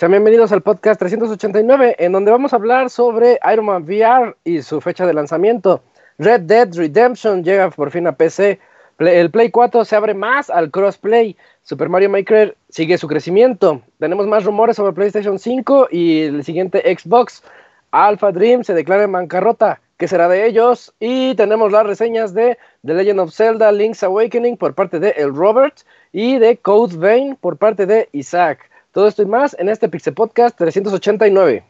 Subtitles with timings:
[0.00, 4.62] Sean bienvenidos al podcast 389, en donde vamos a hablar sobre Iron Man VR y
[4.62, 5.82] su fecha de lanzamiento.
[6.18, 8.58] Red Dead Redemption llega por fin a PC.
[8.98, 11.36] El Play 4 se abre más al crossplay.
[11.62, 13.82] Super Mario Maker sigue su crecimiento.
[13.98, 17.42] Tenemos más rumores sobre PlayStation 5 y el siguiente Xbox.
[17.90, 19.82] Alpha Dream se declara en bancarrota.
[20.00, 20.94] ¿Qué será de ellos?
[20.98, 25.34] Y tenemos las reseñas de The Legend of Zelda Link's Awakening por parte de El
[25.34, 28.70] Robert y de Code Vein por parte de Isaac.
[28.92, 31.69] Todo esto y más en este Pixel Podcast 389.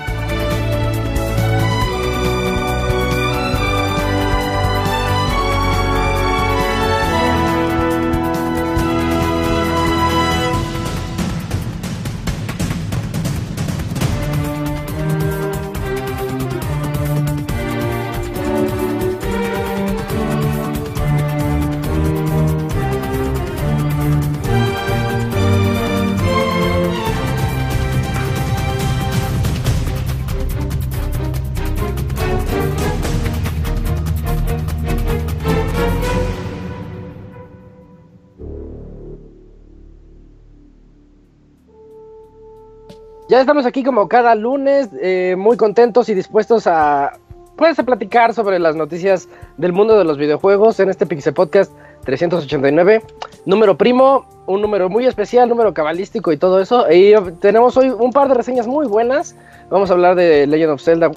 [43.31, 47.13] Ya estamos aquí como cada lunes, eh, muy contentos y dispuestos a,
[47.55, 51.71] pues, a platicar sobre las noticias del mundo de los videojuegos en este Pixel Podcast
[52.03, 53.01] 389.
[53.45, 56.91] Número primo, un número muy especial, número cabalístico y todo eso.
[56.91, 59.33] Y tenemos hoy un par de reseñas muy buenas.
[59.69, 61.09] Vamos a hablar de Legend of Zelda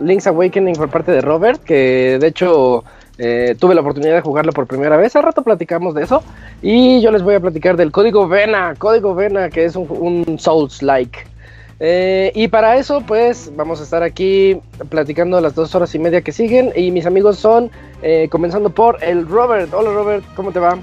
[0.00, 2.84] Link's Awakening por parte de Robert, que de hecho
[3.16, 5.16] eh, tuve la oportunidad de jugarlo por primera vez.
[5.16, 6.22] Al rato platicamos de eso.
[6.60, 8.74] Y yo les voy a platicar del código Vena.
[8.76, 11.32] Código Vena, que es un, un Souls-like.
[11.80, 16.22] Eh, y para eso, pues vamos a estar aquí platicando las dos horas y media
[16.22, 16.72] que siguen.
[16.76, 17.70] Y mis amigos son,
[18.02, 19.72] eh, comenzando por el Robert.
[19.72, 20.78] Hola Robert, ¿cómo te va?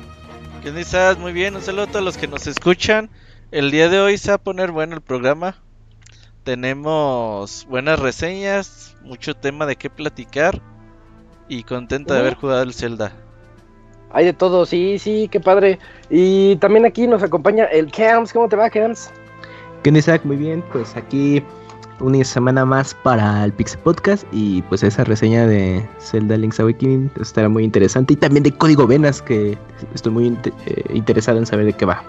[0.62, 1.18] ¿Qué estás?
[1.18, 3.10] Muy bien, un saludo a todos los que nos escuchan.
[3.52, 5.56] El día de hoy se va a poner bueno el programa.
[6.44, 10.62] Tenemos buenas reseñas, mucho tema de qué platicar.
[11.48, 13.12] Y contento de haber jugado el Zelda.
[14.14, 15.80] Hay de todo, sí, sí, qué padre.
[16.10, 18.32] Y también aquí nos acompaña el Cams.
[18.34, 19.10] ¿Cómo te va, Cams?
[19.84, 20.22] ¿Qué Isaac?
[20.26, 21.44] Muy bien, pues aquí
[22.00, 27.10] una semana más para el Pixel Podcast y pues esa reseña de Zelda Link's Awakening
[27.20, 29.58] estará muy interesante y también de Código Venas que
[29.96, 30.38] estoy muy
[30.68, 32.04] eh, interesado en saber de qué va.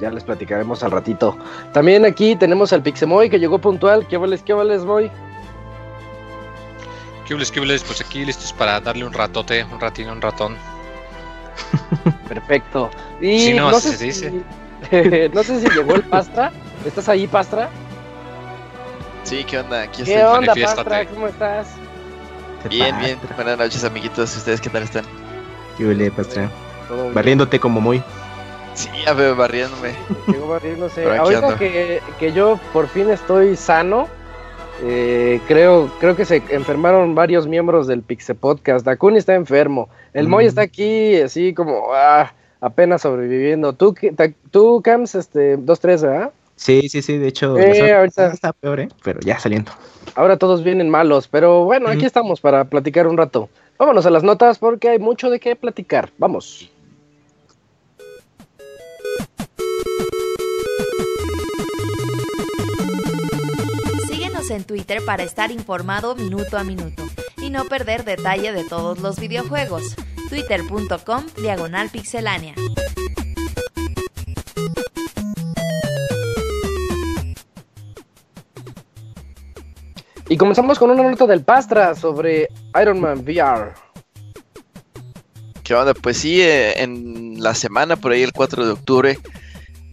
[0.00, 1.38] Ya les platicaremos al ratito.
[1.72, 4.06] También aquí tenemos al Pixemoy que llegó puntual.
[4.06, 5.10] ¿Qué vales, qué vales, Moy?
[7.26, 7.82] ¿Qué vales, qué vales?
[7.84, 10.56] Pues aquí listos para darle un ratote, un ratino, un ratón.
[12.28, 12.90] Perfecto.
[13.22, 14.42] Y no, se dice.
[15.34, 16.52] no sé si llegó el Pastra.
[16.84, 17.68] ¿Estás ahí, Pastra?
[19.24, 19.82] Sí, ¿qué onda?
[19.82, 21.04] Aquí ¿Qué onda, Pastra?
[21.06, 21.68] ¿Cómo estás?
[22.68, 23.18] Bien, bien.
[23.34, 24.36] Buenas noches, amiguitos.
[24.36, 25.04] ¿Ustedes qué tal están?
[25.76, 26.50] ¿Qué huele, Pastra?
[27.12, 28.02] Barriéndote como muy.
[28.74, 29.94] Sí, ya veo barriéndome.
[30.28, 31.04] Llego barriéndose.
[31.16, 34.06] Ahorita que, que, yo por fin estoy sano,
[34.82, 38.84] eh, creo, creo que se enfermaron varios miembros del Pixe Podcast.
[38.84, 39.88] Dakuni está enfermo.
[40.12, 41.86] El Moy está aquí, así como.
[41.94, 43.72] Ah, apenas sobreviviendo.
[43.72, 43.94] ¿Tú,
[44.50, 46.32] tú Cams, este, 2-3, ¿verdad?
[46.56, 48.88] Sí, sí, sí, de hecho, eh, ahorita está peor, ¿eh?
[49.04, 49.72] Pero ya saliendo.
[50.14, 53.50] Ahora todos vienen malos, pero bueno, aquí estamos para platicar un rato.
[53.78, 56.10] Vámonos a las notas porque hay mucho de qué platicar.
[56.16, 56.70] Vamos.
[64.08, 67.02] Síguenos en Twitter para estar informado minuto a minuto
[67.36, 69.94] y no perder detalle de todos los videojuegos
[70.28, 72.54] twitter.com diagonal pixelánea.
[80.28, 82.48] Y comenzamos con una nota del Pastra sobre
[82.80, 83.72] Iron Man VR.
[85.62, 85.94] ¿Qué onda?
[85.94, 89.18] Pues sí, eh, en la semana, por ahí el 4 de octubre,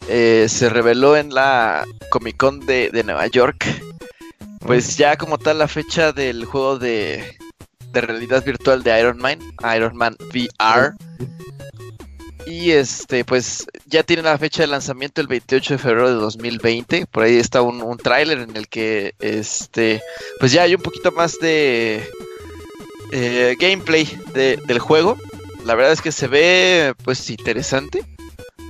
[0.08, 3.66] eh, se reveló en la Comic Con de, de Nueva York,
[4.60, 7.38] pues ya como tal la fecha del juego de,
[7.94, 9.40] de realidad virtual de Iron Man,
[9.76, 10.94] Iron Man VR.
[12.46, 17.06] Y este, pues ya tiene la fecha de lanzamiento el 28 de febrero de 2020.
[17.06, 20.02] Por ahí está un, un tráiler en el que este,
[20.40, 22.06] pues ya hay un poquito más de
[23.14, 25.18] eh, gameplay de- del juego.
[25.66, 28.04] La verdad es que se ve pues interesante.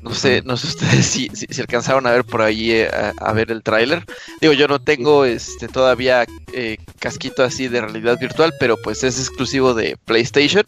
[0.04, 3.14] No sé, no sé ustedes si, si, si alcanzaron a ver por ahí eh, a,
[3.26, 4.06] a ver el tráiler.
[4.42, 9.18] Digo, yo no tengo este todavía eh, casquito así de realidad virtual, pero pues es
[9.18, 10.64] exclusivo de PlayStation.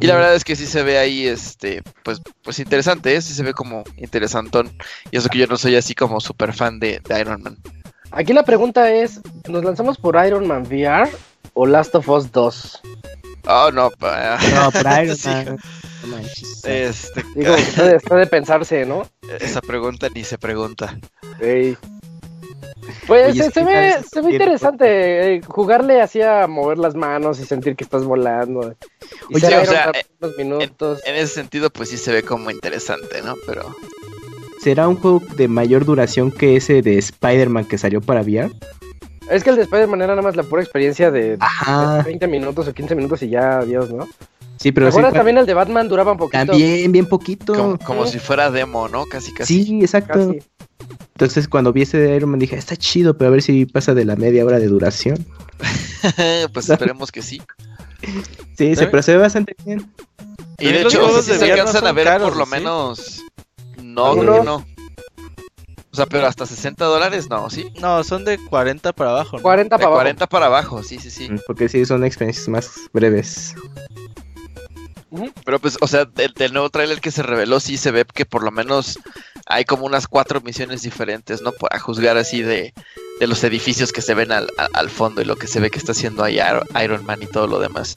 [0.00, 3.20] Y la verdad es que sí se ve ahí, este, pues, pues interesante, ¿eh?
[3.22, 4.72] sí se ve como interesantón.
[5.10, 7.56] Y eso que yo no soy así como super fan de, de Iron Man.
[8.10, 11.10] Aquí la pregunta es, ¿nos lanzamos por Iron Man VR
[11.54, 12.80] o Last of Us 2?
[13.46, 15.44] Oh, no, pa- No, por Iron Man.
[15.46, 15.56] No
[16.06, 16.64] manches.
[16.64, 17.54] Este, Digo,
[17.96, 19.06] está de, pensarse, ¿no?
[19.40, 20.98] esa pregunta ni se pregunta.
[21.40, 21.76] Ey.
[23.06, 26.78] Pues Oye, se, es se que ve, se ve interesante eh, jugarle así a mover
[26.78, 28.74] las manos y sentir que estás volando.
[29.28, 31.00] Y Oye, ser o sea, Man eh, unos minutos.
[31.04, 33.34] En ese sentido, pues sí se ve como interesante, ¿no?
[33.46, 33.74] Pero
[34.62, 38.48] ¿Será un juego de mayor duración que ese de Spider-Man que salió para VR?
[39.28, 42.02] Es que el de Spider-Man era nada más la pura experiencia de Ajá.
[42.04, 44.06] 20 minutos o 15 minutos y ya, adiós, ¿no?
[44.62, 46.46] Sí, ¿Te pero sí, acuerdas también el de Batman duraba un poquito?
[46.46, 47.52] también bien poquito.
[47.52, 48.12] como, como Sí.
[48.12, 49.06] si fuera demo, ¿no?
[49.06, 49.64] Casi, casi.
[49.64, 50.12] Sí, exacto.
[50.28, 50.38] Casi.
[51.14, 53.92] Entonces cuando vi ese de Iron Man dije, está chido, pero a ver si pasa
[53.94, 55.26] de la media hora de duración.
[56.52, 57.42] pues esperemos que sí.
[58.56, 59.90] Sí, se, pero se ve bastante bien.
[60.58, 62.50] Y de hecho, si de se no alcanzan a ver caros, por lo ¿sí?
[62.52, 63.22] menos.
[63.82, 64.66] No, creo que no.
[65.92, 67.66] O sea, pero hasta 60 dólares, no, ¿sí?
[67.80, 69.36] No, son de 40 para abajo.
[69.36, 69.42] ¿no?
[69.42, 69.98] 40 De para abajo.
[70.00, 71.28] 40 para abajo, sí, sí, sí.
[71.46, 73.54] Porque sí, son experiencias más breves.
[75.44, 78.24] Pero pues, o sea, del, del nuevo tráiler que se reveló, sí se ve que
[78.24, 78.98] por lo menos
[79.46, 81.52] hay como unas cuatro misiones diferentes, ¿no?
[81.52, 82.72] Para juzgar así de,
[83.20, 85.70] de los edificios que se ven al, al- al fondo y lo que se ve
[85.70, 87.96] que está haciendo ahí Iro- Iron Man y todo lo demás.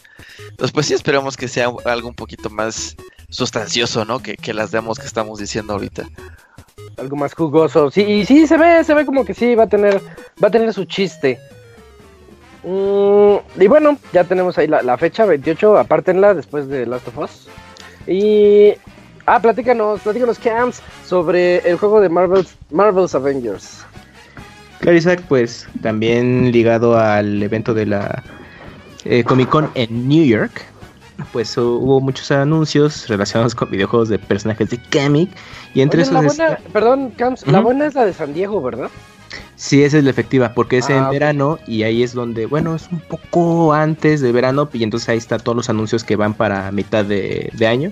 [0.50, 2.96] Entonces, pues sí, esperemos que sea algo un poquito más
[3.30, 4.20] sustancioso, ¿no?
[4.20, 6.04] Que, que las demos que estamos diciendo ahorita.
[6.98, 7.92] algo más jugoso.
[7.92, 10.02] Sí, y sí se ve, se ve como que sí va a tener,
[10.44, 11.40] va a tener su chiste.
[12.66, 17.18] Mm, y bueno, ya tenemos ahí la, la fecha, 28, apártenla después de Last of
[17.20, 17.48] Us.
[18.08, 18.74] Y
[19.28, 23.86] ah, platícanos, platícanos Camps sobre el juego de Marvel's, Marvel's Avengers.
[24.80, 28.24] Claro, Isaac, pues también ligado al evento de la
[29.06, 30.64] eh, Comic Con en New York,
[31.32, 35.30] pues hu- hubo muchos anuncios relacionados con videojuegos de personajes de cómic
[35.74, 38.34] y entre Oye, esos la es- buena, perdón, Camps, la buena es la de San
[38.34, 38.90] Diego, ¿verdad?
[39.56, 41.12] Sí esa es la efectiva porque es Ah, en ok.
[41.12, 45.18] verano y ahí es donde bueno es un poco antes de verano y entonces ahí
[45.18, 47.92] está todos los anuncios que van para mitad de, de año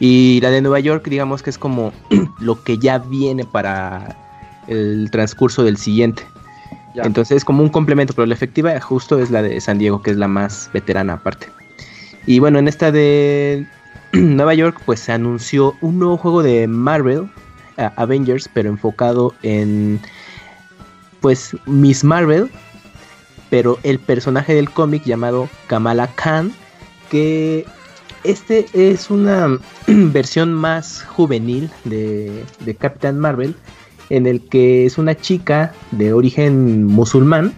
[0.00, 1.92] y la de Nueva York digamos que es como
[2.40, 4.16] lo que ya viene para
[4.66, 6.24] el transcurso del siguiente
[6.94, 7.04] Ya.
[7.04, 10.10] Entonces es como un complemento, pero la efectiva justo es la de San Diego, que
[10.10, 11.46] es la más veterana aparte.
[12.26, 13.66] Y bueno, en esta de
[14.12, 17.28] Nueva York, pues se anunció un nuevo juego de Marvel,
[17.76, 20.00] eh, Avengers, pero enfocado en,
[21.20, 22.50] pues, Miss Marvel,
[23.50, 26.52] pero el personaje del cómic llamado Kamala Khan,
[27.10, 27.64] que
[28.24, 33.54] este es una versión más juvenil de, de Capitán Marvel,
[34.10, 37.54] en el que es una chica de origen musulmán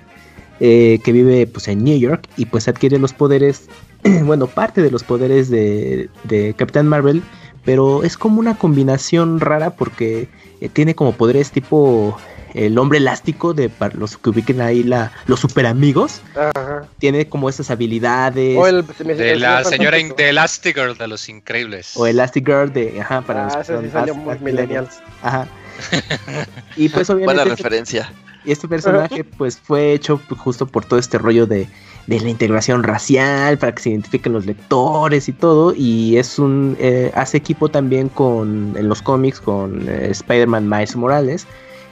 [0.63, 3.69] eh, que vive pues en New York y pues adquiere los poderes,
[4.25, 7.23] bueno, parte de los poderes de, de Capitán Marvel,
[7.65, 10.29] pero es como una combinación rara porque
[10.61, 12.17] eh, tiene como poderes tipo
[12.55, 16.85] el hombre elástico de para los que ubiquen ahí la, los super amigos, Ajá.
[16.99, 20.29] tiene como esas habilidades O el, se me- De el la señor señora in- de
[20.31, 21.93] Elastigirl de los increíbles.
[21.97, 24.89] o Elastic Girl de ajá para Ah, los sí salió más- muy más millennial.
[25.23, 25.47] Ajá.
[26.77, 28.13] y pues Buena obviamente este- referencia.
[28.45, 31.69] Y este personaje pues fue hecho justo por todo este rollo de,
[32.07, 35.75] de la integración racial, para que se identifiquen los lectores y todo.
[35.77, 40.97] Y es un eh, hace equipo también con en los cómics con eh, Spider-Man Miles
[40.97, 41.47] Morales.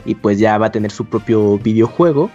[0.08, 2.30] Y pues ya va a tener su propio videojuego.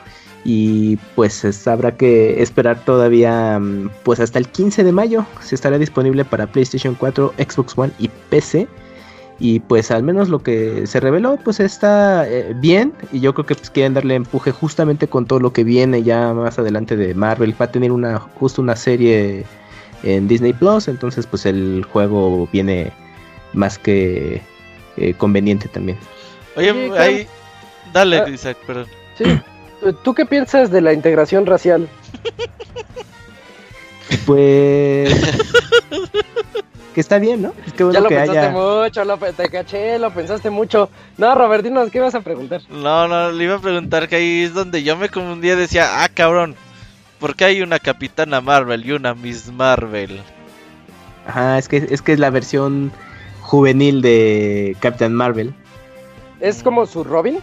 [0.45, 5.25] Y pues es- habrá que esperar todavía mm, pues hasta el 15 de mayo.
[5.41, 8.67] Se estará disponible para PlayStation 4, Xbox One y PC.
[9.39, 13.45] Y pues al menos lo que se reveló pues está eh, bien y yo creo
[13.47, 17.15] que pues quieren darle empuje justamente con todo lo que viene ya más adelante de
[17.15, 17.55] Marvel.
[17.59, 19.43] Va a tener una justo una serie
[20.03, 22.91] en Disney Plus, entonces pues el juego viene
[23.53, 24.41] más que
[24.97, 25.97] eh, conveniente también.
[26.55, 27.27] Oye, Oye, ahí.
[27.93, 28.29] Dale, Ah.
[28.29, 28.87] Isaac, perdón.
[29.17, 29.23] Sí.
[30.03, 31.87] ¿Tú qué piensas de la integración racial?
[34.25, 35.13] Pues
[36.93, 37.53] que está bien, ¿no?
[37.65, 40.89] Es que bueno ya lo pensaste mucho, lo, te caché, lo pensaste mucho.
[41.17, 42.61] No, Robertino, ¿qué vas a preguntar?
[42.69, 46.09] No, no, le iba a preguntar que ahí es donde yo me confundía, decía, ah,
[46.13, 46.55] cabrón,
[47.19, 50.21] ¿por qué hay una Capitana Marvel y una Miss Marvel?
[51.25, 52.91] Ajá, es que es, que es la versión
[53.41, 55.53] juvenil de Captain Marvel.
[56.39, 57.39] ¿Es como su Robin?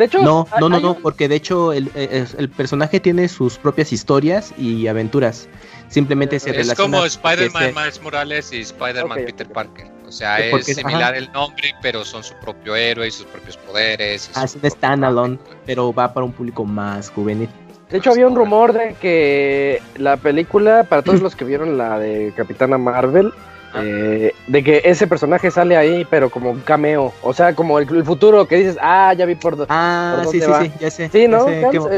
[0.00, 3.92] De hecho, no, no, no, no, porque de hecho el, el, personaje tiene sus propias
[3.92, 5.46] historias y aventuras.
[5.88, 6.72] Simplemente se relaciona.
[6.72, 9.88] Es como Spider-Man Miles Morales y Spider-Man Peter Parker.
[10.08, 14.30] O sea, es similar el nombre, pero son su propio héroe y sus propios poderes.
[14.36, 17.50] Ah, es un standalone, pero va para un público más juvenil.
[17.90, 21.98] De hecho, había un rumor de que la película, para todos los que vieron la
[21.98, 23.34] de Capitana Marvel.
[23.74, 27.12] Eh, de que ese personaje sale ahí, pero como un cameo.
[27.22, 30.72] O sea, como el, futuro que dices, ah, ya vi por, ah, sí, sí, sí,
[30.80, 31.08] ya sé.
[31.10, 31.46] Sí, ¿no?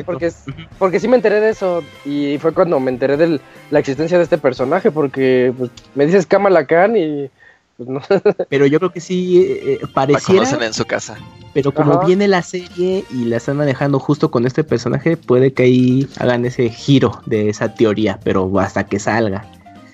[0.05, 0.31] porque,
[0.79, 1.83] porque sí me enteré de eso.
[2.05, 4.91] Y fue cuando me enteré de la existencia de este personaje.
[4.91, 7.31] Porque pues, me dices Kamala Khan y.
[7.79, 8.01] Pues, no.
[8.51, 10.49] Pero yo creo que sí eh, eh pareciera.
[10.65, 11.17] en su casa.
[11.55, 15.65] Pero como viene la serie y la están manejando justo con este personaje, puede que
[15.65, 19.45] ahí hagan ese giro de esa teoría, pero hasta que salga.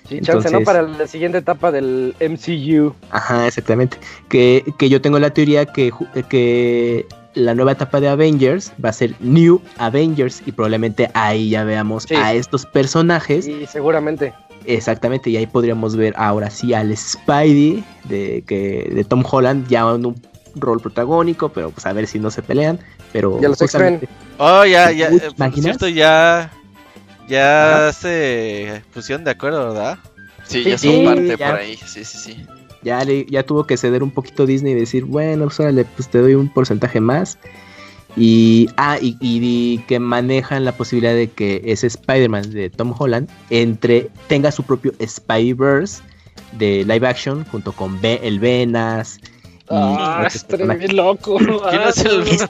[0.09, 0.61] Sí, chance, ¿no?
[0.61, 2.95] Para la siguiente etapa del MCU.
[3.11, 3.97] Ajá, exactamente.
[4.27, 5.91] Que, yo tengo la teoría que,
[6.29, 11.63] que la nueva etapa de Avengers va a ser New Avengers y probablemente ahí ya
[11.63, 13.45] veamos a estos personajes.
[13.45, 14.33] Sí, seguramente.
[14.65, 19.81] Exactamente, y ahí podríamos ver ahora sí al Spidey de, que, de Tom Holland ya
[19.81, 20.21] en un
[20.55, 22.79] rol protagónico, pero pues a ver si no se pelean.
[23.11, 23.59] Pero ya los
[24.37, 26.51] Oh, ya, ya, eh, cierto, ya
[27.29, 29.99] ya se pusieron de acuerdo, ¿verdad?
[30.43, 32.45] Sí, ya son parte por ahí, sí, sí, sí.
[32.81, 36.35] Ya, ya tuvo que ceder un poquito Disney y decir, bueno, pues, pues te doy
[36.35, 37.37] un porcentaje más.
[38.15, 44.09] Y, ah, y, que manejan la posibilidad de que ese Spider-Man de Tom Holland entre,
[44.27, 46.01] tenga su propio Spideyverse
[46.53, 49.19] de live action junto con el Venas.
[49.69, 51.39] ah, es loco.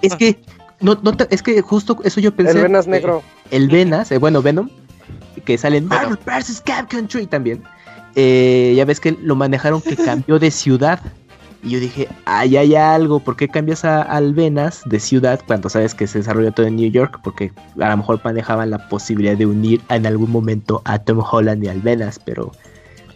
[0.01, 0.39] es, que
[0.81, 2.57] no, no, es que justo eso yo pensé.
[2.57, 3.23] El Venas negro.
[3.51, 4.69] El Venas, eh, bueno, Venom,
[5.45, 6.61] que sale en Marvel vs.
[6.65, 7.63] Capcom Country también.
[8.15, 10.99] Eh, ya ves que lo manejaron que cambió de ciudad.
[11.61, 15.67] Y yo dije, ahí hay algo, ¿por qué cambias a, al Venas de ciudad cuando
[15.69, 17.19] sabes que se desarrolló todo en New York?
[17.21, 21.61] Porque a lo mejor manejaban la posibilidad de unir en algún momento a Tom Holland
[21.63, 22.53] y al Venas, pero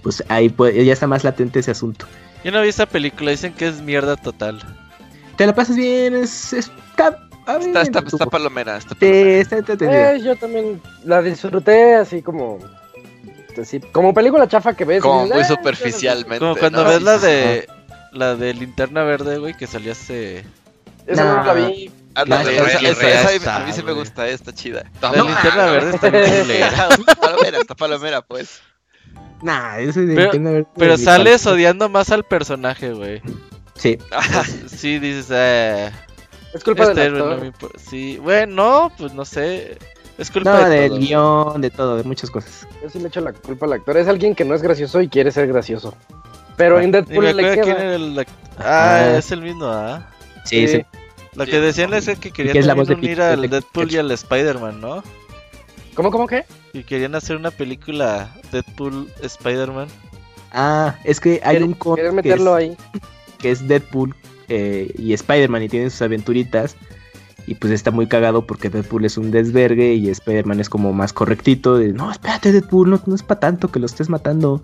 [0.02, 2.06] pues ahí ya está más latente ese asunto.
[2.44, 4.60] Yo no vi esa película, dicen que es mierda total.
[5.38, 7.18] Te la pasas bien, es, está
[7.48, 8.78] está, está, está, palomera.
[8.78, 12.60] Está eh, yo también la disfruté así como.
[13.60, 15.02] Así, como película chafa que ves.
[15.02, 16.40] Como muy superficialmente.
[16.40, 17.68] Como cuando ves la de.
[18.12, 20.46] La de linterna verde, güey, que salió hace.
[21.08, 21.92] Esa no, la vi.
[22.16, 24.84] Ah, no, esa, a mí sí me gusta, está chida.
[25.02, 28.62] La linterna verde está Está palomera, está palomera, pues.
[29.42, 33.22] Nah, ese de pero, verde pero sales odiando más al personaje, güey.
[33.76, 33.98] Sí.
[34.68, 35.92] sí, dices, eh.
[36.54, 37.72] Es culpa este del actor.
[37.78, 39.78] sí, bueno, pues no sé.
[40.18, 42.68] Es culpa de del guion, de todo, de muchas cosas.
[42.84, 43.98] Yo sí le echo la culpa al actor.
[43.98, 45.96] Es alguien que no es gracioso y quiere ser gracioso.
[46.56, 47.96] Pero en Deadpool le queda.
[47.96, 48.26] El...
[48.60, 50.08] Ah, es el mismo, ¿ah?
[50.46, 50.86] Sí, sí.
[51.36, 55.04] Lo que decían es que querían es unir al Deadpool y al Spider-Man, ¿no?
[55.96, 56.46] ¿Cómo, cómo qué?
[56.74, 59.88] Y querían hacer una película Deadpool Spider-Man.
[60.52, 62.78] Ah, es que hay un Quieren meterlo ahí.
[63.40, 64.16] Que es Deadpool
[64.50, 66.76] eh, y Spider-Man y tienen sus aventuritas.
[67.46, 71.12] Y pues está muy cagado porque Deadpool es un desvergue y Spider-Man es como más
[71.12, 71.78] correctito.
[71.78, 74.64] De, no, espérate, Deadpool, no, es para tanto que lo estés matando.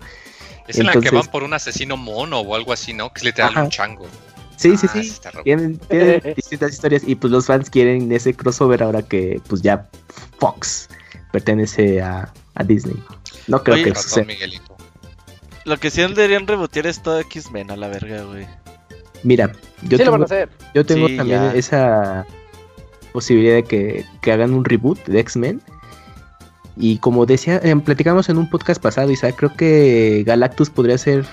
[0.66, 3.12] Es en la que van por un asesino mono o algo así, ¿no?
[3.12, 4.06] Que es literal un chango.
[4.56, 5.12] Sí, sí, ah, sí.
[5.42, 5.80] Tienen,
[6.36, 9.88] distintas historias y pues los fans quieren ese crossover ahora que pues ya
[10.38, 10.88] Fox
[11.32, 12.32] pertenece a,
[12.66, 13.02] Disney.
[13.46, 14.26] No creo que sea.
[15.64, 18.46] Lo que sí deberían rebotear es todo X-Men a la verga, güey.
[19.22, 20.26] Mira, yo tengo,
[20.74, 22.26] yo tengo también esa
[23.12, 25.60] posibilidad de que, hagan un reboot de X-Men.
[26.76, 31.26] Y como decía, eh, platicamos en un podcast pasado, Isaac, creo que Galactus podría ser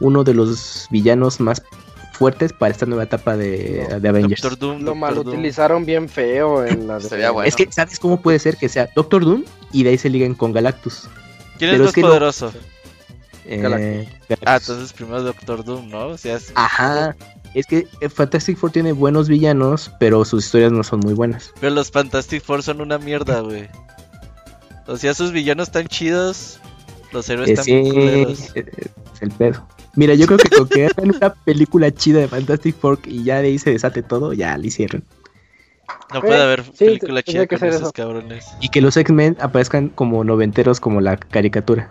[0.00, 1.62] uno de los villanos más
[2.12, 4.40] fuertes para esta nueva etapa de, Avengers.
[4.40, 6.98] Doctor Doom, lo mal utilizaron bien feo en la
[7.44, 10.34] Es que, ¿sabes cómo puede ser que sea Doctor Doom y de ahí se liguen
[10.34, 11.08] con Galactus?
[11.58, 12.52] ¿Quién es más poderoso?
[13.48, 14.08] Eh,
[14.44, 16.08] ah, entonces primero Doctor Doom, ¿no?
[16.08, 17.14] O sea, Ajá.
[17.56, 21.54] Es que eh, Fantastic Four tiene buenos villanos, pero sus historias no son muy buenas.
[21.58, 23.66] Pero los Fantastic Four son una mierda, güey.
[24.86, 26.60] O sea, sus villanos están chidos,
[27.12, 29.66] los héroes están eh, sí, Es el pedo.
[29.94, 33.40] Mira, yo creo que con que hagan una película chida de Fantastic Four y ya
[33.40, 35.02] de ahí se desate todo, ya lo hicieron.
[36.12, 38.44] No puede haber película chida con esos cabrones.
[38.60, 41.90] Y que los X-Men aparezcan como noventeros como la caricatura.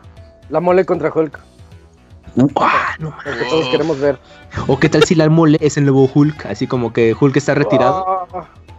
[0.51, 1.39] La mole contra Hulk.
[2.35, 4.19] que todos queremos ver.
[4.67, 7.55] O qué tal si la mole es el nuevo Hulk, así como que Hulk está
[7.55, 8.27] retirado.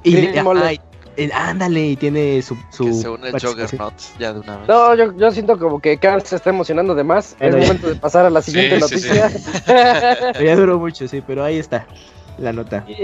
[0.04, 0.16] y
[1.32, 2.56] ándale, y tiene su.
[2.70, 4.68] su se une Juggernaut ya de una vez.
[4.68, 7.36] No, yo, yo siento como que Carl se está emocionando de más.
[7.40, 9.30] es momento de pasar a la siguiente noticia.
[9.66, 11.86] ya duró mucho, sí, pero ahí está
[12.38, 12.84] la nota.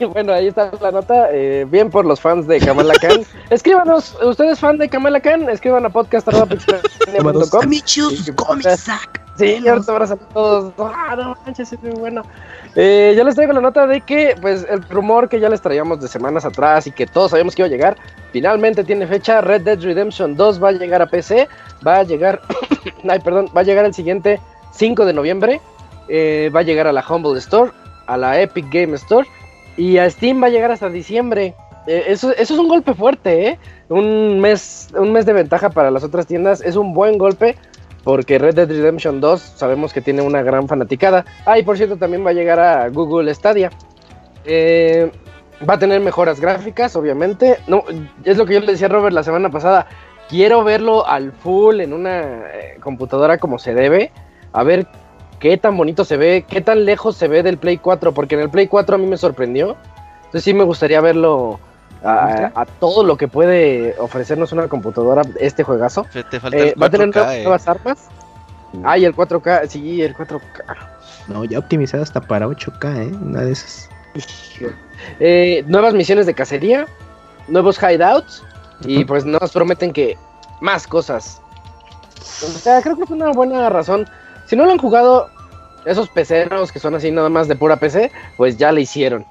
[0.00, 1.28] Y, bueno, ahí está la nota.
[1.30, 3.20] Eh, bien por los fans de Kamala Khan.
[3.50, 6.48] Escríbanos, ustedes fan de Kamala Khan, escriban a podcast.com.
[9.40, 10.72] Sí, ahorita abrazan a todos.
[10.78, 12.22] Ah, no manches, es muy bueno.
[12.76, 16.00] Eh, yo les traigo la nota de que, pues, el rumor que ya les traíamos
[16.00, 17.96] de semanas atrás y que todos sabíamos que iba a llegar,
[18.32, 19.40] finalmente tiene fecha.
[19.40, 21.48] Red Dead Redemption 2 va a llegar a PC,
[21.86, 22.40] va a llegar,
[23.08, 24.40] ay, perdón, va a llegar el siguiente
[24.72, 25.60] 5 de noviembre,
[26.08, 27.72] eh, va a llegar a la Humble Store,
[28.06, 29.26] a la Epic Game Store
[29.76, 31.54] y a Steam va a llegar hasta diciembre.
[31.86, 33.58] Eh, eso, eso, es un golpe fuerte, ¿eh?
[33.88, 37.56] Un mes, un mes de ventaja para las otras tiendas es un buen golpe
[38.04, 41.24] porque Red Dead Redemption 2 sabemos que tiene una gran fanaticada.
[41.44, 43.70] Ah, y por cierto, también va a llegar a Google Stadia.
[44.44, 45.10] Eh,
[45.68, 47.58] va a tener mejoras gráficas, obviamente.
[47.66, 47.84] No,
[48.24, 49.86] es lo que yo le decía a Robert la semana pasada.
[50.28, 54.12] Quiero verlo al full en una eh, computadora como se debe.
[54.52, 54.86] A ver
[55.38, 58.42] qué tan bonito se ve, qué tan lejos se ve del Play 4, porque en
[58.42, 59.76] el Play 4 a mí me sorprendió.
[60.16, 61.58] Entonces sí me gustaría verlo
[62.02, 66.06] a, todo lo que puede ofrecernos una computadora este juegazo.
[66.14, 67.42] Eh, va a tener eh.
[67.42, 68.08] nuevas armas.
[68.84, 70.40] Ah, y el 4K, sí, el 4K.
[71.28, 73.18] No, ya optimizado hasta para 8K, ¿eh?
[73.20, 73.88] Una de esas.
[75.18, 76.86] Eh, nuevas misiones de cacería,
[77.48, 78.42] nuevos hideouts,
[78.82, 80.16] y pues nos prometen que
[80.60, 81.40] más cosas.
[82.20, 84.08] O sea, creo que es una buena razón.
[84.46, 85.30] Si no lo han jugado,
[85.84, 89.24] esos peceros que son así nada más de pura PC, pues ya le hicieron.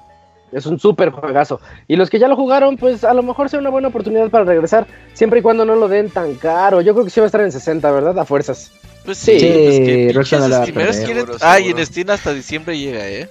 [0.52, 1.60] Es un súper juegazo.
[1.86, 4.44] Y los que ya lo jugaron, pues a lo mejor sea una buena oportunidad para
[4.44, 6.80] regresar, siempre y cuando no lo den tan caro.
[6.80, 8.18] Yo creo que sí va a estar en 60, ¿verdad?
[8.18, 8.72] A fuerzas.
[9.04, 13.28] Pues sí, sí pues que Ah, y en Steam hasta diciembre llega, ¿eh?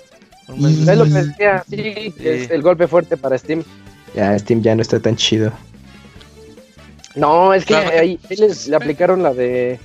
[0.48, 3.64] Es lo que decía, sí, es el golpe fuerte para Steam.
[4.16, 5.52] Ya, Steam ya no está tan chido.
[7.16, 9.80] No, es que ahí, les, le aplicaron la de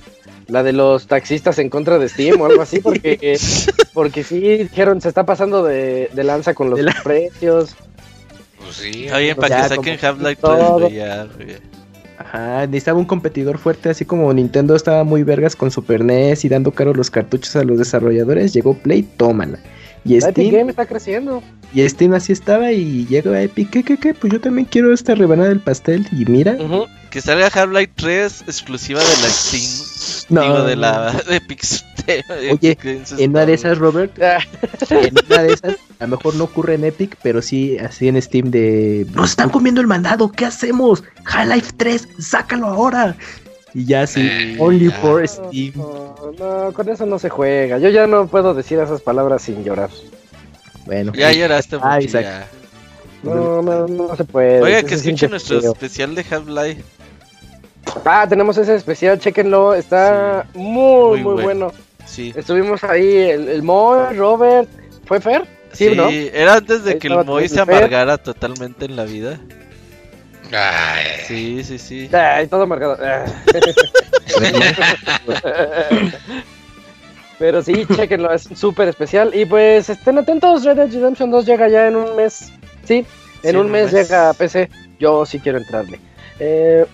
[0.47, 3.37] la de los taxistas en contra de Steam o algo así, porque,
[3.93, 7.75] porque sí dijeron, se está pasando de, lanza con los precios.
[8.57, 9.09] Pues sí.
[9.09, 11.27] Oye, para que saquen Half-Life 3 ya,
[12.17, 16.49] Ajá, necesitaba un competidor fuerte, así como Nintendo estaba muy vergas con Super NES y
[16.49, 19.59] dando caro los cartuchos a los desarrolladores, llegó Play, tómala.
[20.05, 21.41] Y Steam Game está creciendo.
[21.73, 24.13] Y Steam así estaba y llegó a Epic, ¿qué, qué, qué?
[24.13, 26.57] Pues yo también quiero esta rebanada del pastel y mira.
[27.09, 29.94] Que salga Half-Life 3 exclusiva de la Steam
[30.29, 30.41] no.
[30.41, 31.41] Digo, de la de
[32.51, 32.77] Oye,
[33.17, 34.17] en una de esas, Robert,
[34.89, 38.21] en una de esas, a lo mejor no ocurre en Epic, pero sí así en
[38.21, 41.03] Steam de nos están comiendo el mandado, ¿qué hacemos?
[41.25, 43.15] Half-Life 3, sácalo ahora.
[43.73, 45.73] Y ya sí, eh, only for Steam.
[45.75, 47.77] No, con eso no se juega.
[47.77, 49.89] Yo ya no puedo decir esas palabras sin llorar.
[50.85, 51.11] Bueno.
[51.13, 52.19] Ya lloraste ah, mucho,
[53.23, 54.61] No, no, no se puede.
[54.61, 56.83] Oiga, que escuchen nuestro especial de Half-Life.
[58.03, 61.71] Ah, tenemos ese especial, chequenlo, está muy, muy, bueno.
[62.05, 62.33] Sí.
[62.35, 64.69] Estuvimos ahí, el, el Moy, Robert,
[65.05, 65.45] ¿fue Fer?
[65.73, 66.07] Sí, ¿no?
[66.09, 69.39] era antes de que el Moy se amargara totalmente en la vida.
[70.51, 71.05] Ay.
[71.27, 72.09] Sí, sí, sí.
[72.13, 72.97] Ay, todo amargado.
[77.37, 79.35] Pero sí, chequenlo, es súper especial.
[79.35, 82.53] Y pues estén atentos, Red Dead Redemption 2 llega ya en un mes.
[82.85, 83.05] Sí,
[83.43, 84.69] en un mes, mes, llega a PC.
[84.99, 85.99] Yo sí quiero entrarle.
[86.39, 86.85] Eh,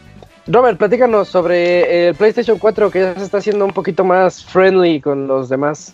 [0.48, 5.00] Robert, platícanos sobre el PlayStation 4 que ya se está haciendo un poquito más friendly
[5.00, 5.94] con los demás.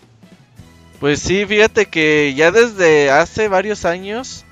[1.00, 4.44] Pues sí, fíjate que ya desde hace varios años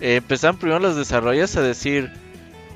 [0.00, 2.12] eh, empezaron primero los desarrollos a decir,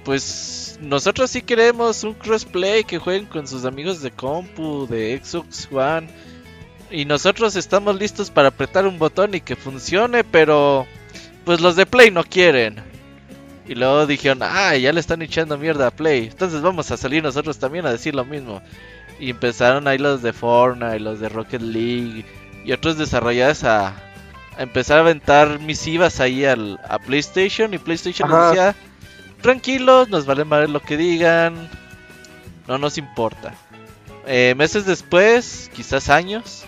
[0.04, 5.68] pues nosotros sí queremos un crossplay que jueguen con sus amigos de compu, de Xbox
[5.70, 6.08] One,
[6.90, 10.86] y nosotros estamos listos para apretar un botón y que funcione, pero
[11.44, 12.91] pues los de Play no quieren.
[13.66, 16.28] Y luego dijeron, ah, ya le están echando mierda a Play.
[16.30, 18.60] Entonces vamos a salir nosotros también a decir lo mismo.
[19.20, 22.24] Y empezaron ahí los de Fortnite, los de Rocket League
[22.64, 23.94] y otros desarrolladores a,
[24.58, 27.72] empezar a aventar misivas ahí al, a PlayStation.
[27.72, 28.74] Y PlayStation decía,
[29.40, 31.68] tranquilos, nos vale madre lo que digan.
[32.66, 33.54] No nos importa.
[34.26, 36.64] Eh, meses después, quizás años,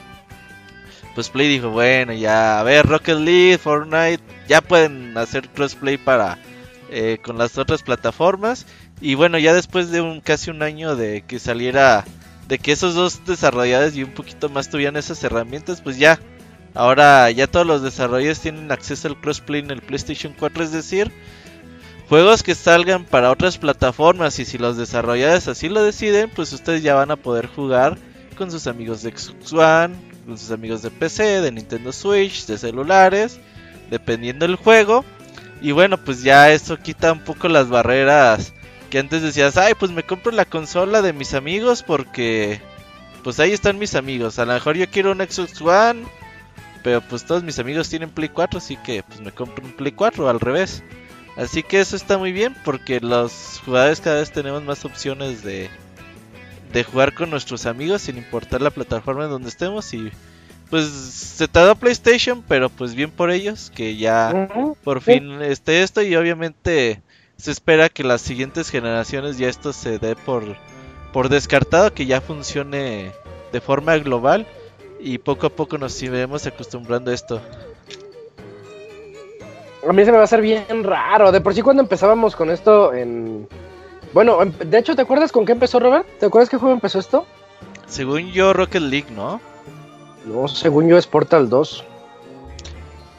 [1.15, 6.39] pues Play dijo, bueno, ya, a ver, Rocket League, Fortnite, ya pueden hacer crossplay para
[6.97, 8.67] eh, con las otras plataformas.
[9.01, 12.05] Y bueno, ya después de un casi un año de que saliera,
[12.47, 16.21] de que esos dos desarrolladores y un poquito más tuvieran esas herramientas, pues ya,
[16.73, 21.11] ahora ya todos los desarrolladores tienen acceso al crossplay en el PlayStation 4, es decir,
[22.09, 26.85] juegos que salgan para otras plataformas y si los desarrolladores así lo deciden, pues ustedes
[26.85, 27.99] ya van a poder jugar
[28.39, 32.57] con sus amigos de Xbox One, con sus amigos de PC, de Nintendo Switch, de
[32.57, 33.41] celulares,
[33.91, 35.05] dependiendo del juego.
[35.65, 38.53] Y bueno, pues ya eso quita un poco las barreras
[38.91, 42.61] que antes decías, ay, pues me compro la consola de mis amigos porque
[43.23, 44.39] pues ahí están mis amigos.
[44.39, 46.05] A lo mejor yo quiero un Xbox One,
[46.83, 49.93] pero pues todos mis amigos tienen Play 4, así que pues me compro un Play
[49.93, 50.83] 4 al revés.
[51.35, 55.71] Así que eso está muy bien porque los jugadores cada vez tenemos más opciones de,
[56.75, 60.13] de jugar con nuestros amigos sin importar la plataforma en donde estemos y
[60.71, 64.49] pues se tardó PlayStation, pero pues bien por ellos que ya
[64.83, 67.03] por fin esté esto y obviamente
[67.37, 70.57] se espera que las siguientes generaciones ya esto se dé por
[71.13, 73.13] por descartado que ya funcione
[73.53, 74.47] de forma global
[74.99, 77.41] y poco a poco nos iremos acostumbrando a esto.
[79.89, 81.31] A mí se me va a hacer bien raro.
[81.31, 83.47] De por sí cuando empezábamos con esto en...
[84.13, 86.07] Bueno, em, de hecho, ¿te acuerdas con qué empezó Robert?
[86.19, 87.27] ¿Te acuerdas qué juego empezó esto?
[87.87, 89.41] Según yo, Rocket League, ¿no?
[90.27, 91.85] No, según yo es Portal 2.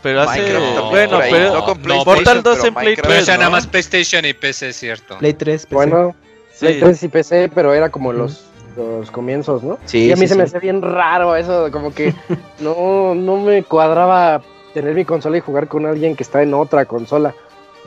[0.01, 0.41] Pero hace...
[0.89, 1.75] bueno, pero...
[1.83, 5.17] No, Portal 2 en Play 3, Pero nada más PlayStation y PC, cierto.
[5.17, 5.75] Play 3, PC.
[5.75, 6.15] Bueno,
[6.59, 9.77] Play 3 y PC, pero era como los los comienzos, ¿no?
[9.85, 10.07] Sí.
[10.07, 12.13] Y a mí se me hacía bien raro eso, como que
[12.59, 14.41] no, no me cuadraba
[14.73, 17.33] tener mi consola y jugar con alguien que está en otra consola.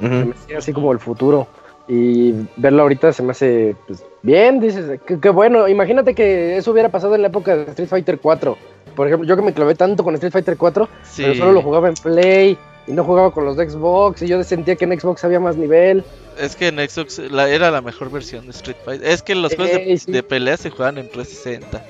[0.00, 1.48] Se me hacía así como el futuro.
[1.88, 5.66] Y verlo ahorita se me hace pues, bien, dices, que, bueno.
[5.66, 8.56] Imagínate que eso hubiera pasado en la época de Street Fighter 4.
[8.98, 11.86] Por ejemplo, yo que me clavé tanto con Street Fighter 4, pero solo lo jugaba
[11.86, 12.58] en Play
[12.88, 14.22] y no jugaba con los de Xbox.
[14.22, 16.02] Y yo sentía que en Xbox había más nivel.
[16.36, 19.08] Es que en Xbox era la mejor versión de Street Fighter.
[19.08, 21.86] Es que los juegos de, pelea se juegan en 360.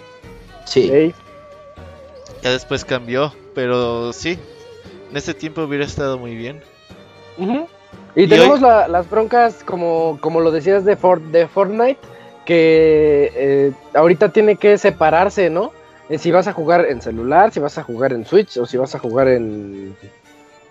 [0.66, 1.14] Sí.
[2.42, 4.38] Ya después cambió, pero sí.
[5.10, 6.60] En ese tiempo hubiera estado muy bien.
[8.16, 10.98] Y, tenemos las broncas, como, como lo decías de,
[11.32, 12.00] de Fortnite,
[12.44, 15.72] que eh, ahorita tiene que separarse, ¿no?
[16.08, 18.76] Eh, si vas a jugar en celular, si vas a jugar en Switch o si
[18.76, 19.94] vas a jugar en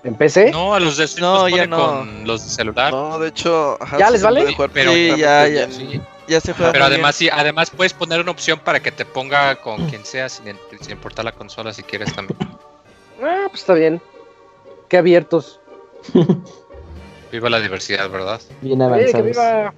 [0.03, 0.51] ¿En PC?
[0.51, 1.77] No, a los de no, ya no.
[1.77, 2.93] con los de celular.
[2.93, 4.55] No, de hecho, ¿ya les vale?
[4.73, 5.67] pero sí, ya, ya,
[6.27, 6.71] ya, se juega.
[6.71, 10.29] Pero además, sí, además puedes poner una opción para que te ponga con quien sea,
[10.29, 10.55] sin,
[10.89, 12.37] importar la consola si quieres también.
[13.21, 14.01] Ah, pues está bien.
[14.87, 15.59] Qué abiertos.
[17.31, 18.39] viva la diversidad, ¿verdad?
[18.61, 19.11] Bien avanzados.
[19.11, 19.73] Sí, viva...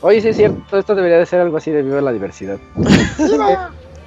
[0.00, 2.58] Oye, sí es cierto, esto debería de ser algo así de viva la diversidad.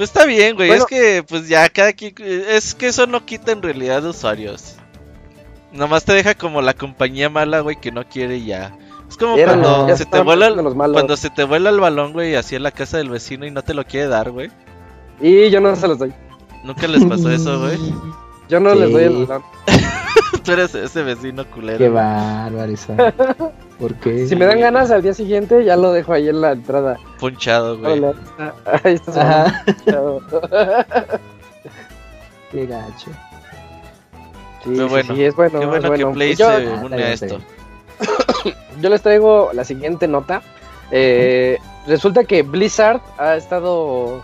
[0.01, 0.71] Pues está bien, güey.
[0.71, 2.15] Es que, pues ya cada quien.
[2.17, 4.77] Es que eso no quita en realidad usuarios.
[5.71, 8.75] Nomás te deja como la compañía mala, güey, que no quiere ya.
[9.07, 12.55] Es como cuando, se te vuela el, cuando se te vuela el balón, güey, así
[12.55, 14.49] en la casa del vecino y no te lo quiere dar, güey.
[15.19, 16.11] Y yo no se los doy.
[16.63, 17.77] Nunca les pasó eso, güey.
[18.49, 19.43] Yo no les doy el balón.
[20.43, 21.77] Tú eres ese vecino culero.
[21.77, 22.73] Qué bárbaro,
[23.79, 24.27] ¿Por qué?
[24.27, 26.97] Si me dan ganas al día siguiente, ya lo dejo ahí en la entrada.
[27.19, 28.03] Punchado, güey.
[28.83, 29.63] Ahí está.
[32.51, 33.11] qué gacho.
[34.63, 35.59] Sí, bueno, sí, es bueno.
[35.59, 36.43] Qué bueno, que Play se
[36.83, 37.39] une a esto.
[38.81, 40.43] Yo les traigo la siguiente nota.
[40.91, 44.21] Eh, resulta que Blizzard ha estado.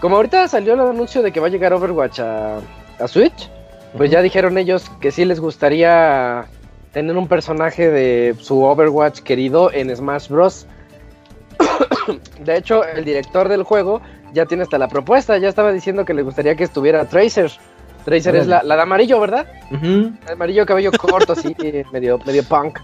[0.00, 2.58] Como ahorita salió el anuncio de que va a llegar Overwatch a,
[2.98, 3.50] a Switch,
[3.96, 6.46] pues ya dijeron ellos que sí les gustaría
[6.92, 10.66] tener un personaje de su Overwatch querido en Smash Bros.
[12.44, 14.00] de hecho, el director del juego
[14.32, 17.50] ya tiene hasta la propuesta, ya estaba diciendo que le gustaría que estuviera Tracer.
[18.04, 19.46] Tracer es la, de amarillo, ¿verdad?
[20.30, 21.54] Amarillo, cabello corto, así,
[21.92, 22.78] medio, medio punk.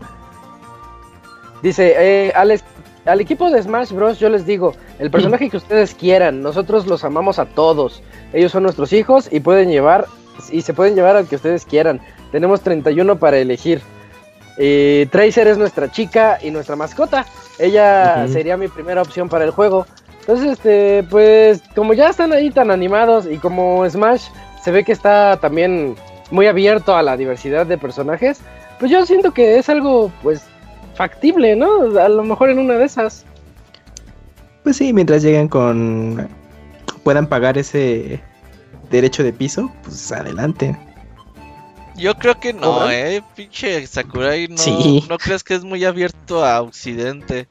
[1.62, 2.60] Dice, eh, al,
[3.06, 4.18] al equipo de Smash Bros.
[4.18, 8.02] yo les digo, el personaje que ustedes quieran, nosotros los amamos a todos.
[8.32, 10.06] Ellos son nuestros hijos y pueden llevar
[10.50, 12.00] y se pueden llevar al que ustedes quieran.
[12.32, 13.80] Tenemos 31 para elegir.
[14.56, 17.26] Eh, Tracer es nuestra chica y nuestra mascota.
[17.58, 19.86] Ella sería mi primera opción para el juego.
[20.20, 24.28] Entonces, este, pues, como ya están ahí tan animados y como Smash
[24.62, 25.94] se ve que está también
[26.30, 28.40] muy abierto a la diversidad de personajes,
[28.78, 30.42] pues yo siento que es algo, pues,
[30.94, 31.98] factible, ¿no?
[31.98, 33.26] A lo mejor en una de esas.
[34.62, 36.28] Pues sí, mientras lleguen con...
[37.02, 38.22] puedan pagar ese
[38.94, 40.76] derecho de piso, pues adelante.
[41.96, 46.60] Yo creo que no, eh, pinche Sakurai, no, no crees que es muy abierto a
[46.60, 47.46] Occidente.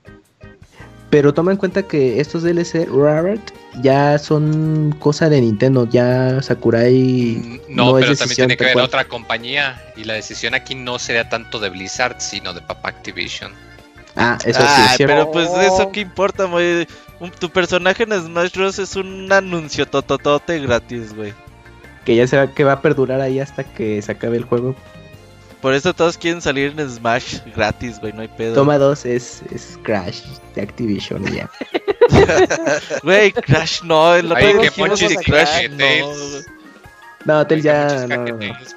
[1.10, 6.92] Pero toma en cuenta que estos DLC Robert ya son cosa de Nintendo, ya Sakurai
[6.92, 11.30] mm, no, pero también tiene que ver otra compañía y la decisión aquí no sería
[11.30, 13.52] tanto de Blizzard, sino de Papa Activision.
[14.16, 15.16] Ah, eso sí es cierto.
[15.16, 16.88] Pero pues eso qué importa, güey.
[17.40, 21.34] Tu personaje en Smash Bros es un anuncio tototote gratis, güey
[22.06, 24.76] que ya se va, que va a perdurar ahí hasta que se acabe el juego.
[25.62, 28.54] Por eso todos quieren salir en Smash gratis, güey, no hay pedo.
[28.54, 30.22] Toma dos es, es Crash
[30.56, 31.50] de Activision ya.
[33.02, 34.70] Güey, Crash no, el otro que
[35.24, 35.86] Crash no.
[37.26, 38.08] No, Tails ya.
[38.08, 38.26] No.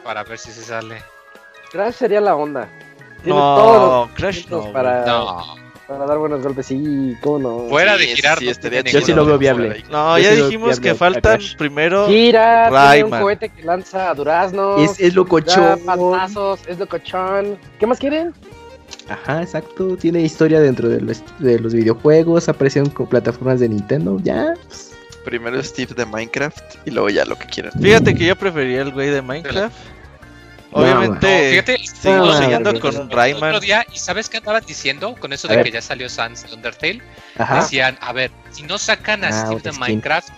[0.04, 1.02] Para ver si se sale.
[1.72, 2.68] Crash sería la onda.
[3.24, 4.72] no, Crash no.
[4.72, 5.04] Para,
[5.86, 7.68] para dar buenos golpes, sí, cómo no.
[7.68, 8.46] Fuera de girar, sí,
[8.92, 9.84] yo sí lo veo viable.
[9.90, 12.08] No, ya dijimos que faltan primero.
[12.08, 14.82] Gira, tiene un cohete que lanza duraznos.
[14.82, 15.80] Es, es locochón.
[16.68, 17.58] es locochón.
[17.78, 18.34] ¿Qué más quieren?
[19.08, 19.96] Ajá, exacto.
[19.96, 22.48] Tiene historia dentro de los, de los videojuegos.
[22.48, 24.18] Aparecieron con plataformas de Nintendo.
[24.22, 24.54] Ya.
[24.66, 24.92] Pues.
[25.24, 27.72] Primero Steve de Minecraft y luego ya lo que quieran.
[27.80, 29.74] Fíjate que yo prefería el güey de Minecraft.
[30.76, 33.50] Obviamente, fíjate, seguimos siguiendo con Rayman.
[33.50, 37.00] Otro día, ¿y sabes qué andaban diciendo con eso de que ya salió Sans Undertale?
[37.54, 40.28] Decían, a ver, si no sacan a ah, Steve de Minecraft,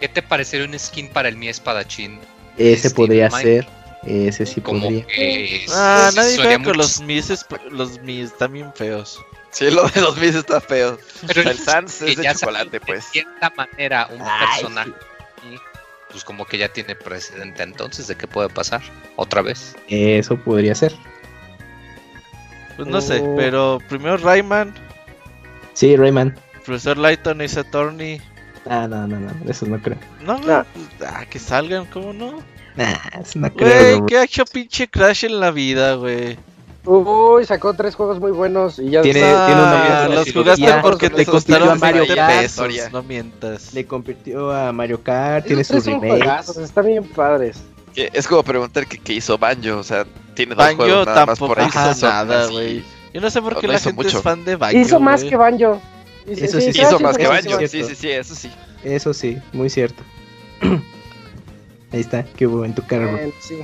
[0.00, 2.18] ¿qué te parecería un skin para el mi espadachín?
[2.58, 3.66] Ese podría ser.
[4.06, 5.06] Ese sí podría.
[5.72, 9.18] ah, nadie cree que los Mies, los Mies están bien feos.
[9.50, 10.98] Sí, lo de los Mies está feo.
[11.26, 13.04] Pero el Sans es de chocolate, pues.
[13.04, 14.92] De cierta manera, un personaje
[16.14, 18.80] pues como que ya tiene precedente entonces de qué puede pasar
[19.16, 19.74] otra vez.
[19.88, 20.94] Eso podría ser.
[22.76, 23.34] Pues no sé, oh.
[23.36, 24.72] pero primero Rayman.
[25.72, 26.38] Sí, Rayman.
[26.64, 28.20] Profesor Lighton y Saturni.
[28.64, 29.98] Ah, no, no, no, eso no creo.
[30.24, 30.64] No, no.
[31.04, 32.44] Ah, que salgan, ¿cómo no?
[32.76, 33.98] Nah, eso no creo.
[33.98, 36.38] Güey, ¿qué ha hecho pinche Crash en la vida, güey?
[36.86, 41.24] Uy, sacó tres juegos muy buenos y ya tiene, tiene una Los jugaste porque te
[41.24, 43.72] costaron a Mario pesos, no mientas.
[43.72, 46.56] Le convirtió a Mario Kart, tiene sus remakes.
[46.56, 47.62] Están bien padres.
[47.94, 51.68] Es como preguntar qué hizo Banjo, o sea, tiene dos juegos nada más por ahí.
[51.68, 52.84] hizo nada, güey.
[53.14, 54.76] Yo no sé por qué la gente es fan de Banjo.
[54.76, 55.80] Hizo más que Banjo.
[56.26, 57.58] Eso sí, hizo más que Banjo.
[57.60, 58.50] Sí, sí, sí, eso sí.
[58.82, 60.02] Eso sí, muy cierto.
[61.94, 63.32] Ahí está, qué bueno en tu cara, bro.
[63.40, 63.54] Sí,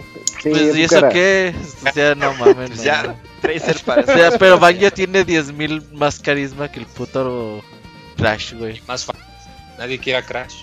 [0.40, 1.52] sí, pues, ¿y eso qué?
[1.84, 2.70] O sea, no mames.
[2.70, 4.02] Pues ya, Tracer para.
[4.02, 7.60] O sea, pero Bang ya tiene 10.000 más carisma que el puto
[8.16, 8.80] Crash, güey.
[8.86, 9.16] Más fan.
[9.78, 10.62] Nadie quiere a Crash.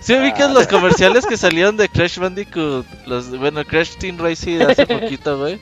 [0.00, 2.84] ¿Sí ubicas los comerciales que salieron de Crash Bandicoot?
[3.06, 5.60] Los, bueno, Crash Team Racing hace poquito, güey.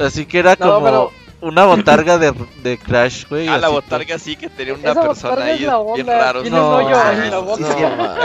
[0.00, 3.48] Así que era como una botarga de, de Crash, güey.
[3.48, 6.44] Ah, la botarga sí que tenía una persona ahí bien raro.
[6.44, 8.18] No, no, la boca.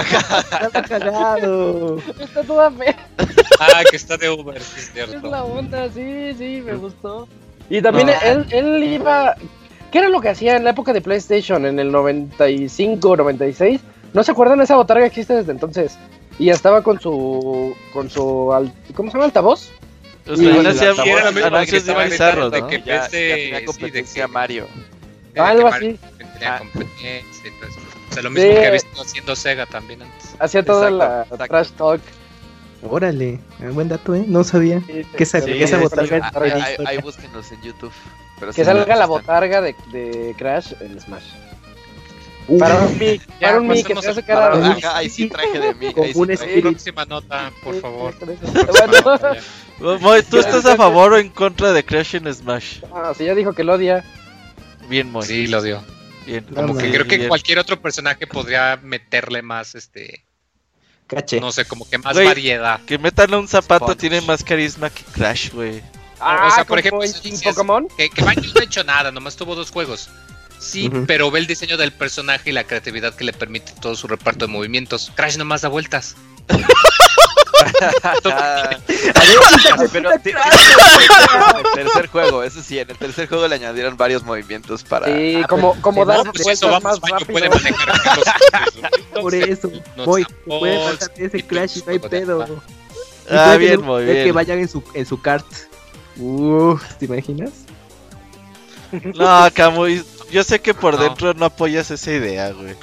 [0.62, 1.98] está cagado.
[2.20, 2.96] Está toda fea.
[3.60, 5.18] Ah, que está de Uber, sí, es cierto.
[5.18, 7.28] Es la onda, sí, sí, me gustó.
[7.70, 9.36] Y también él, él iba...
[9.92, 13.82] ¿Qué era lo que hacía en la época de PlayStation, en el 95, 96?
[14.14, 14.62] ¿No se acuerdan?
[14.62, 15.98] Esa botarga existe desde entonces.
[16.38, 17.74] Y estaba con su...
[17.94, 18.54] con su...
[18.94, 19.26] ¿Cómo se llama?
[19.26, 19.72] ¿Altavoz?
[20.30, 22.68] O sea, hacía anuncios de bizarros, ¿no?
[22.68, 24.68] Que ya, tenía competencia a Mario.
[25.36, 26.00] Algo así.
[26.46, 26.60] Ah.
[26.60, 27.54] competencia
[28.10, 30.36] O sea, lo mismo que había estado haciendo Sega también antes.
[30.40, 32.02] Hacía toda la trash talk.
[32.84, 34.24] Órale, eh, buen dato, ¿eh?
[34.28, 34.82] No sabía.
[35.16, 36.32] que sí, esa botarga.
[36.36, 37.92] Ahí, ahí, búsquenos en YouTube.
[38.40, 41.24] Pero que salga la botarga de, de Crash en Smash.
[42.48, 45.60] Uh, para un Mi, para un Mi que se hace cara de Ahí sí traje
[45.60, 45.88] de mí.
[45.98, 48.14] Ahí sí Próxima nota, por favor.
[49.80, 52.82] Moy, ¿tú estás a favor o en contra de Crash en Smash?
[52.94, 54.04] Ah, si ya dijo que lo odia.
[54.90, 55.26] Bien, Moy.
[55.26, 55.84] Sí, lo odio.
[56.26, 56.46] Bien.
[56.54, 60.24] Como que creo que cualquier otro personaje podría meterle más, este...
[61.08, 61.40] Caché.
[61.40, 62.82] No sé, como que más variedad.
[62.86, 65.82] Que metanle un zapato tiene más carisma que Crash, güey.
[66.20, 67.88] Ah, o sea, por ejemplo, en Pokémon.
[67.96, 70.10] Que, que no ha hecho nada, nomás tuvo dos juegos.
[70.60, 74.08] Sí, pero ve el diseño del personaje y la creatividad que le permite todo su
[74.08, 75.12] reparto de movimientos.
[75.16, 76.18] Crash nomás da vueltas.
[79.92, 80.22] pero el
[81.74, 85.08] tercer juego, eso sí, en el tercer juego le añadieron varios movimientos para.
[85.08, 87.32] Sí, como, como dar vueltas más rápido.
[87.32, 88.00] Puede manejar
[89.22, 89.72] Por eso,
[90.06, 92.62] voy, puede pasar ese Crash y no hay pedo.
[93.30, 94.26] Ah, bien, muy bien.
[94.26, 95.46] Que vayan en su, en su kart.
[96.18, 97.52] Uff, ¿te imaginas?
[99.16, 102.76] No, Camuy, yo sé que por dentro no apoyas esa idea, güey.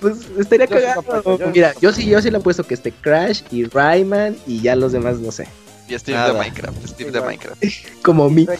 [0.00, 1.04] Pues estaría cagado.
[1.52, 4.76] Mira, yo sí, yo sí le he puesto que esté Crash y Rayman y ya
[4.76, 5.46] los demás no sé.
[5.88, 7.62] Y Steve de Minecraft, Steve de Minecraft.
[8.02, 8.46] Como mí.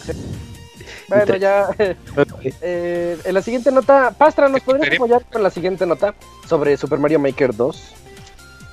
[1.08, 1.66] Bueno, ya.
[2.60, 6.14] Eh, en la siguiente nota, Pastra, ¿nos podrías apoyar con la siguiente nota
[6.48, 7.82] sobre Super Mario Maker 2?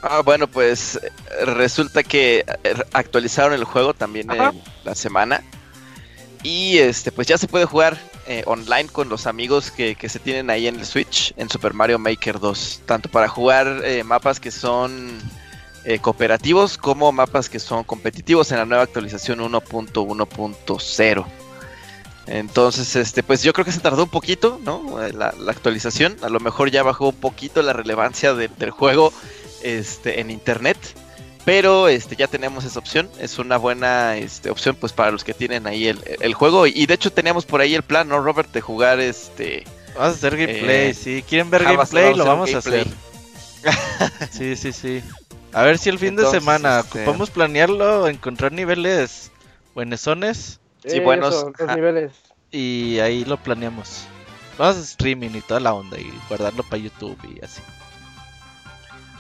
[0.04, 1.00] Ah, bueno, pues
[1.46, 2.46] resulta que
[2.94, 5.42] actualizaron el juego también en la semana.
[6.44, 10.50] Y este, pues ya se puede jugar eh, online con los amigos que, se tienen
[10.50, 12.82] ahí en el Switch en Super Mario Maker 2.
[12.86, 15.18] Tanto para jugar eh, mapas que son
[15.86, 21.26] eh, cooperativos como mapas que son competitivos en la nueva actualización 1.1.0.
[22.28, 25.00] Entonces, este, pues yo creo que se tardó un poquito, ¿no?
[25.14, 26.18] La, actualización.
[26.22, 29.14] A lo mejor ya bajó un poquito la relevancia del juego
[29.64, 30.78] este, en internet.
[31.48, 33.10] Pero este, ya tenemos esa opción.
[33.22, 36.68] Es una buena este, opción pues para los que tienen ahí el, juego.
[36.68, 38.52] Y de hecho teníamos por ahí el plan, ¿no, Robert?
[38.52, 39.64] De jugar este.
[39.96, 42.14] Vamos a hacer gameplay, eh, si ¿Quieren ver gameplay?
[42.16, 42.86] Lo vamos a hacer.
[44.30, 45.02] sí, sí, sí.
[45.54, 47.04] A ver si el fin de semana este...
[47.04, 49.32] ocupamos planearlo, encontrar niveles
[49.74, 50.60] buenesones.
[50.86, 51.46] Sí, buenos.
[51.74, 52.12] niveles.
[52.52, 54.06] Y ahí lo planeamos.
[54.58, 57.62] Vamos a streaming y toda la onda y guardarlo para YouTube y así.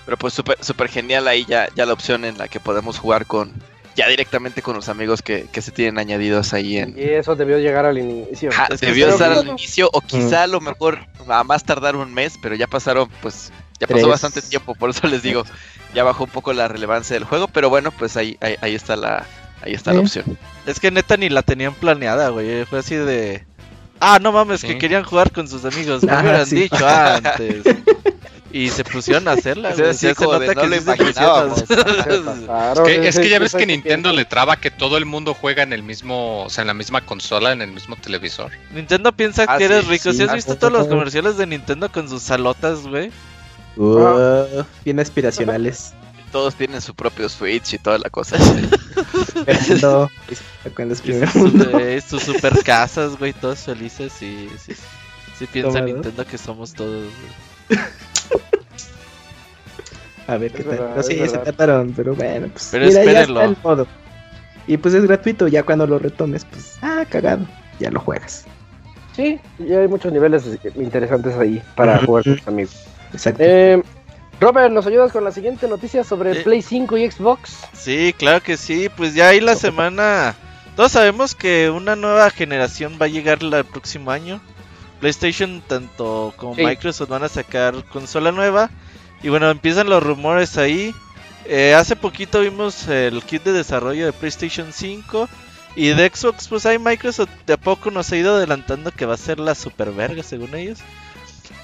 [0.07, 3.25] Pero pues súper super genial ahí ya, ya la opción en la que podemos jugar
[3.25, 3.51] con
[3.93, 6.97] ya directamente con los amigos que, se tienen añadidos ahí en...
[6.97, 8.51] Y eso debió llegar al inicio.
[8.79, 12.55] debió estar al inicio o quizá a lo mejor a más tardar un mes, pero
[12.55, 15.43] ya pasaron pues ya pasó bastante tiempo, por eso les digo,
[15.93, 19.25] ya bajó un poco la relevancia del juego, pero bueno, pues ahí, ahí, está la
[19.61, 20.37] ahí está la opción.
[20.65, 23.45] Es que neta ni la tenían planeada, güey, fue así de
[23.99, 27.63] Ah, no mames, que querían jugar con sus amigos, me ah, hubieran dicho antes.
[28.51, 29.93] Y se pusieron a hacerla, güey.
[29.93, 31.63] se nota que lo imaginábamos.
[32.87, 35.83] es, que, ya ves que Nintendo le traba que todo el mundo juega en el
[35.83, 38.51] mismo, o sea, en la misma consola, en el mismo televisor.
[38.73, 40.13] Nintendo piensa ah, que eres rico.
[40.13, 43.11] ¿Sí has visto todos los comerciales de Nintendo con sus salotas, güey?
[43.75, 45.93] Uh, bien aspiracionales.
[46.31, 48.37] Todos tienen su propio Switch y toda la cosa.
[49.81, 50.09] no,
[52.07, 54.73] sus, super casas, güey, todos felices y sí,
[55.37, 57.05] sí piensa Nintendo que somos todos,
[60.27, 60.95] A ver qué tal.
[60.95, 62.69] No, sí, se trataron, pero bueno, pues.
[62.71, 63.39] Pero mira, espérenlo.
[63.41, 63.87] Ya está el
[64.67, 67.45] Y pues es gratuito, ya cuando lo retomes, pues, ah, cagado,
[67.79, 68.45] ya lo juegas.
[69.15, 70.43] Sí, ya hay muchos niveles
[70.75, 72.87] interesantes ahí para jugar con tus amigos.
[73.13, 73.41] Exacto.
[73.43, 73.81] Eh,
[74.39, 77.57] Robert, ¿nos ayudas con la siguiente noticia sobre eh, Play 5 y Xbox?
[77.73, 78.89] Sí, claro que sí.
[78.95, 80.35] Pues ya ahí la semana.
[80.75, 84.39] Todos sabemos que una nueva generación va a llegar el próximo año.
[84.99, 88.69] PlayStation, tanto como Microsoft, van a sacar consola nueva.
[89.23, 90.93] Y bueno, empiezan los rumores ahí.
[91.45, 95.27] Eh, hace poquito vimos el kit de desarrollo de PlayStation 5.
[95.75, 99.13] Y de Xbox, pues ahí Microsoft de a poco nos ha ido adelantando que va
[99.15, 100.79] a ser la super verga, según ellos.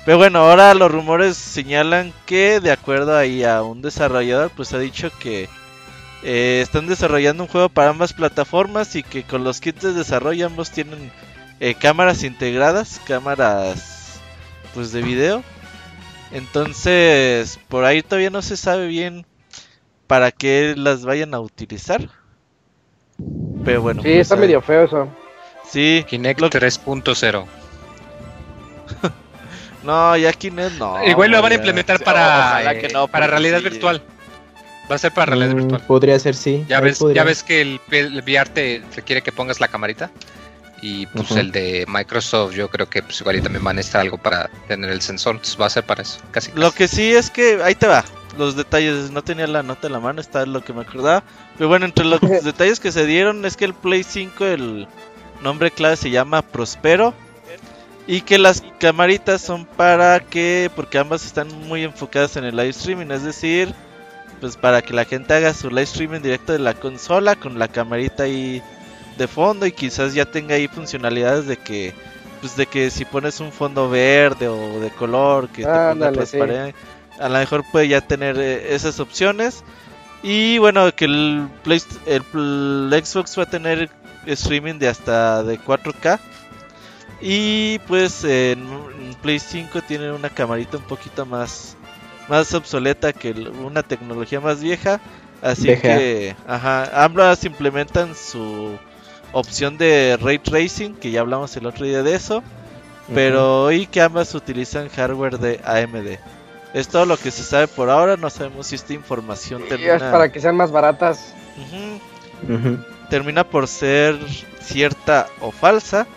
[0.06, 4.80] Pero bueno, ahora los rumores señalan que de acuerdo ahí a un desarrollador, pues ha
[4.80, 5.48] dicho que
[6.24, 10.48] eh, están desarrollando un juego para ambas plataformas y que con los kits de desarrollo
[10.48, 11.12] ambos tienen
[11.62, 14.20] eh, cámaras integradas, cámaras
[14.74, 15.44] pues de video.
[16.32, 19.26] Entonces, por ahí todavía no se sabe bien
[20.08, 22.10] para qué las vayan a utilizar.
[23.64, 24.02] Pero bueno.
[24.02, 25.08] Sí, pues está medio feo eso.
[25.70, 26.04] Sí.
[26.10, 27.46] Kinect 3.0.
[29.84, 31.04] No, ya Kinect no.
[31.06, 34.02] Igual lo van a implementar para, eh, para realidad virtual.
[34.90, 35.82] Va a ser para realidad mm, virtual.
[35.88, 36.66] Podría ser, sí.
[36.68, 40.12] Ya ves, ya ves que el, el VR te requiere que pongas la camarita.
[40.82, 44.02] Y pues el de Microsoft, yo creo que pues igual y también van a necesitar
[44.02, 45.36] algo para tener el sensor.
[45.36, 46.20] Entonces va a ser para eso.
[46.32, 48.04] Casi, Lo que sí es que, ahí te va.
[48.38, 51.24] Los detalles, no tenía la nota en la mano, está lo que me acordaba.
[51.58, 54.88] Pero bueno, entre los detalles que se dieron es que el Play 5, el
[55.42, 57.14] nombre clave se llama Prospero.
[58.06, 62.70] Y que las camaritas son para que, porque ambas están muy enfocadas en el live
[62.70, 63.74] streaming, es decir,
[64.42, 67.70] pues para que la gente haga su live streaming directo de la consola con la
[67.70, 68.62] camarita ahí
[69.18, 71.94] de fondo y quizás ya tenga ahí funcionalidades de que,
[72.42, 76.76] pues de que si pones un fondo verde o de color que te ponga transparente,
[77.20, 79.64] a lo mejor puede ya tener eh, esas opciones.
[80.24, 82.22] Y bueno, que el, Play, el
[83.06, 83.90] Xbox va a tener
[84.26, 86.20] streaming de hasta de 4K
[87.22, 88.66] y pues en
[89.22, 91.76] Play 5 tiene una camarita un poquito más,
[92.28, 95.00] más obsoleta que una tecnología más vieja.
[95.42, 98.78] Así que, ajá, ambas implementan su
[99.34, 102.44] opción de ray tracing, que ya hablamos el otro día de eso.
[103.14, 106.18] Pero hoy que ambas utilizan hardware de AMD.
[106.74, 108.16] Es todo lo que se sabe por ahora.
[108.16, 109.96] No sabemos si esta información termina.
[109.96, 111.34] Es para que sean más baratas.
[113.10, 114.18] Termina por ser
[114.62, 116.08] cierta o falsa.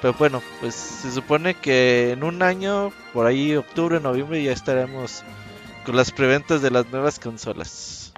[0.00, 5.24] Pero bueno, pues se supone que en un año, por ahí octubre, noviembre, ya estaremos
[5.84, 8.12] con las preventas de las nuevas consolas.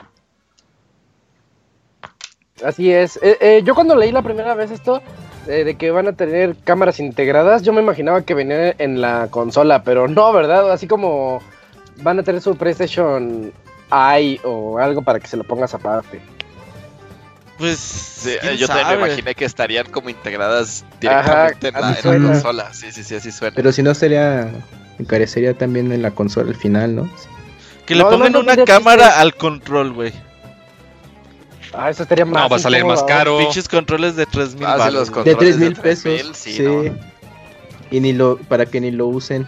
[2.65, 3.19] Así es.
[3.23, 5.03] Eh, eh, yo cuando leí la primera vez esto,
[5.47, 9.29] eh, de que van a tener cámaras integradas, yo me imaginaba que venía en la
[9.31, 10.71] consola, pero no, ¿verdad?
[10.71, 11.41] Así como
[12.03, 13.53] van a tener su PlayStation
[13.91, 16.21] Eye o algo para que se lo pongas aparte.
[17.61, 22.73] Pues eh, yo también me imaginé que estarían como integradas directamente en, la, consola.
[22.73, 23.55] Sí, sí, sí, así suena.
[23.55, 24.51] Pero si no sería,
[24.99, 27.11] encarecería también en la consola al final, ¿no?
[27.85, 30.15] Que le pongan una cámara al control, güey.
[31.75, 32.45] Ah, eso estaría más.
[32.45, 33.37] No, va a salir más caro.
[33.37, 34.91] Pinches controles de 3000 ah,
[35.23, 36.31] De 3000 pesos.
[36.33, 36.65] sí.
[37.91, 39.47] Y ni lo, para que ni lo usen.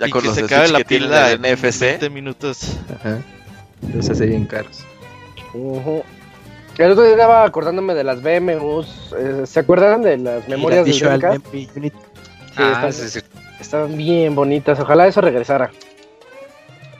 [0.00, 1.80] Ya y con que los se acabe la pila en NFC.
[1.80, 2.76] 20 minutos.
[2.92, 3.18] Ajá.
[3.94, 4.80] Los hace bien caros.
[6.78, 9.14] El otro día estaba acordándome de las BMUs.
[9.18, 11.90] Eh, ¿Se acuerdan de las memorias de Visual Sí,
[12.56, 12.90] ah,
[13.60, 14.80] estaban bien bonitas.
[14.80, 15.70] Ojalá eso regresara.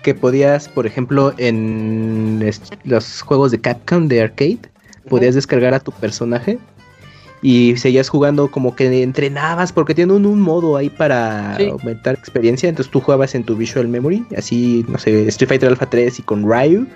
[0.03, 2.45] Que podías, por ejemplo, en
[2.85, 4.61] los juegos de Capcom de arcade,
[5.09, 6.59] podías descargar a tu personaje
[7.43, 12.91] y seguías jugando como que entrenabas porque tienen un, modo ahí para aumentar experiencia, entonces
[12.91, 16.43] tú jugabas en tu Visual Memory, así, no sé, Street Fighter Alpha 3 y con
[16.43, 16.87] Ryu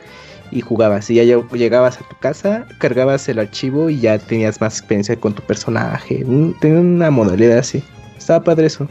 [0.55, 4.79] y jugabas y ya llegabas a tu casa, cargabas el archivo y ya tenías más
[4.79, 6.25] experiencia con tu personaje,
[6.61, 7.83] tenía una modalidad así,
[8.17, 8.89] estaba padre eso.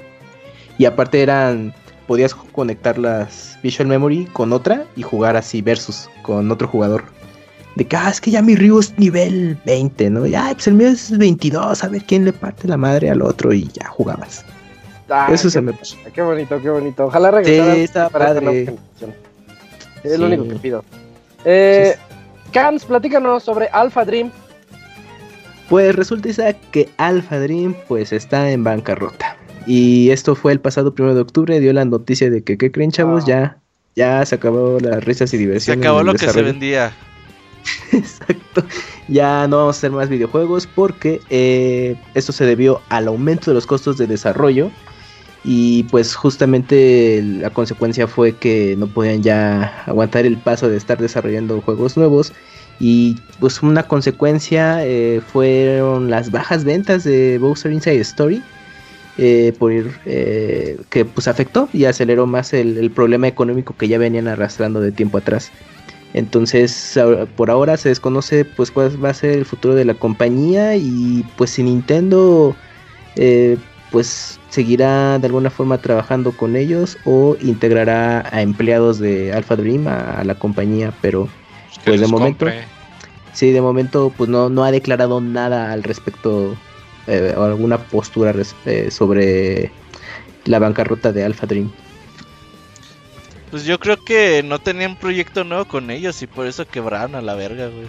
[0.78, 1.74] Y aparte eran
[2.08, 7.06] podías conectar las Visual Memory con otra y jugar así versus con otro jugador.
[7.76, 10.28] De que, ah, es que ya mi Ryu es nivel 20, ¿no?
[10.28, 13.52] Ya, pues el mío es 22, a ver quién le parte la madre al otro
[13.52, 14.46] y ya jugabas.
[15.10, 15.98] Ah, Eso se me pasó.
[16.14, 17.06] Qué bonito, qué bonito.
[17.06, 17.74] Ojalá regresara.
[17.76, 18.76] Sí, está padre.
[20.04, 20.84] Es lo único que pido.
[21.46, 21.96] Eh,
[22.52, 24.32] Cams, platícanos sobre Alpha Dream.
[25.70, 29.38] Pues resulta que Alpha Dream pues está en bancarrota.
[29.66, 32.92] Y esto fue el pasado primero de octubre, dio la noticia de que, ¿qué creen
[32.92, 33.26] chavos?
[33.26, 33.58] Ya,
[33.96, 35.78] ya se acabó las risas y diversión.
[35.78, 36.94] Se acabó lo que se vendía.
[37.92, 38.64] Exacto.
[39.08, 43.56] Ya no vamos a hacer más videojuegos porque eh, esto se debió al aumento de
[43.56, 44.70] los costos de desarrollo.
[45.44, 50.98] Y pues justamente la consecuencia fue que no podían ya aguantar el paso de estar
[50.98, 52.32] desarrollando juegos nuevos.
[52.80, 58.42] Y pues una consecuencia eh, fueron las bajas ventas de Bowser Inside Story
[59.18, 59.54] eh,
[60.06, 64.92] eh, que pues afectó y aceleró más el, problema económico que ya venían arrastrando de
[64.92, 65.52] tiempo atrás.
[66.14, 66.98] Entonces,
[67.36, 71.26] por ahora se desconoce pues cuál va a ser el futuro de la compañía y
[71.38, 72.56] pues si Nintendo
[73.94, 79.88] pues seguirá de alguna forma trabajando con ellos o integrará a empleados de Alpha Dream
[79.88, 81.30] a, la compañía, pero
[81.86, 82.48] pues de momento
[83.34, 86.58] sí, de momento pues no, no ha declarado nada al respecto
[87.06, 88.34] eh, alguna postura
[88.66, 89.72] eh, sobre
[90.46, 91.72] la bancarrota de Alpha Dream.
[93.52, 97.22] Pues yo creo que no tenían proyecto nuevo con ellos y por eso quebraron a
[97.22, 97.86] la verga, güey.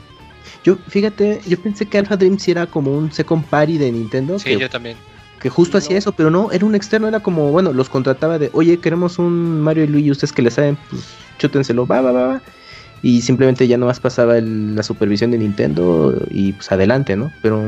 [0.64, 4.38] Yo, fíjate, yo pensé que Alpha Dream sí era como un second party de Nintendo.
[4.38, 4.98] Sí, yo también.
[5.44, 8.48] Que justo hacía eso, pero no, era un externo, era como, bueno, los contrataba de,
[8.54, 11.02] oye, queremos un Mario y Luigi, ustedes que le saben, pues
[11.36, 12.42] chútenselo, va, va, va, va.
[13.02, 17.30] Y simplemente ya no más pasaba la supervisión de Nintendo y pues adelante, ¿no?
[17.42, 17.62] Pero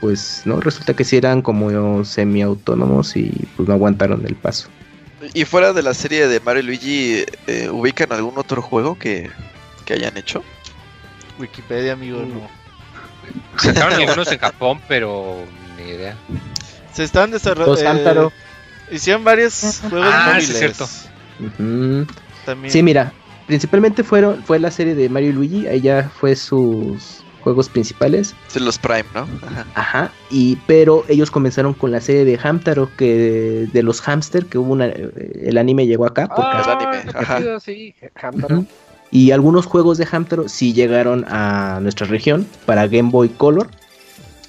[0.00, 4.70] pues no, resulta que sí eran como semi-autónomos y pues no aguantaron el paso.
[5.34, 9.30] ¿Y fuera de la serie de Mario y Luigi, eh, ubican algún otro juego que,
[9.90, 10.42] hayan hecho?
[11.38, 12.48] Wikipedia, amigo, no.
[13.58, 15.44] Sacaron algunos en Japón, pero
[15.76, 16.16] ni idea.
[16.94, 18.32] Se están desarrollando.
[18.90, 20.46] Eh, hicieron varios juegos ah, móviles.
[20.46, 20.86] Sí, cierto.
[22.68, 23.12] Sí, mira,
[23.46, 28.34] principalmente fueron, fue la serie de Mario y Luigi, ahí ya fue sus juegos principales.
[28.48, 29.28] Son los Prime, ¿no?
[29.74, 30.10] Ajá.
[30.30, 34.72] Y, pero ellos comenzaron con la serie de Hamtaro, que de los hamster, que hubo
[34.72, 36.26] una, eh, el anime llegó acá.
[36.28, 37.60] Porque ah, anime.
[37.60, 38.64] Sí, Hamtaro.
[39.10, 43.68] Y algunos juegos de Hamtaro sí llegaron a nuestra región para Game Boy Color.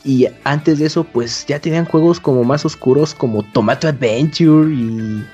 [0.05, 5.25] Y antes de eso, pues ya tenían juegos como más oscuros, como Tomato Adventure y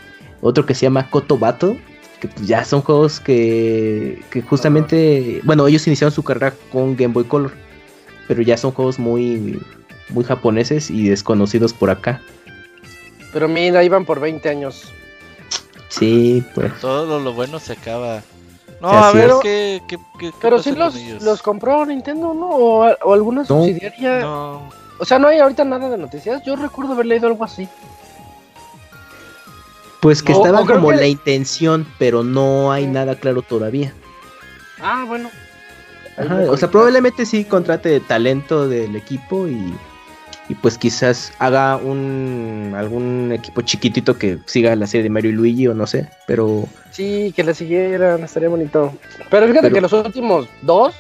[0.41, 1.79] otro que se llama Koto Battle
[2.21, 7.13] que pues ya son juegos que, que justamente, bueno, ellos iniciaron su carrera con Game
[7.13, 7.51] Boy Color,
[8.27, 9.59] pero ya son juegos muy,
[10.09, 12.21] muy japoneses y desconocidos por acá.
[13.33, 14.93] Pero mira, iban por 20 años.
[15.89, 16.71] Sí, pues.
[16.79, 18.21] Todo lo, bueno se acaba.
[18.81, 22.49] No, a ver, ¿qué, qué, qué, Pero sí los, los compró Nintendo, ¿no?
[22.49, 24.21] O, alguna subsidiaria.
[24.21, 24.69] No.
[24.97, 26.43] O sea, no hay ahorita nada de noticias.
[26.43, 27.69] Yo recuerdo haber leído algo así.
[29.99, 33.93] Pues que estaba como la intención, pero no hay nada claro todavía.
[34.81, 35.29] Ah, bueno.
[36.49, 39.75] o sea, probablemente sí contrate talento del equipo y,
[40.51, 45.33] y, pues quizás haga un algún equipo chiquitito que siga la serie de Mario y
[45.33, 46.67] Luigi o no sé, pero...
[46.91, 48.93] Sí, que la siguieran, estaría bonito.
[49.29, 50.93] Pero fíjate que los últimos dos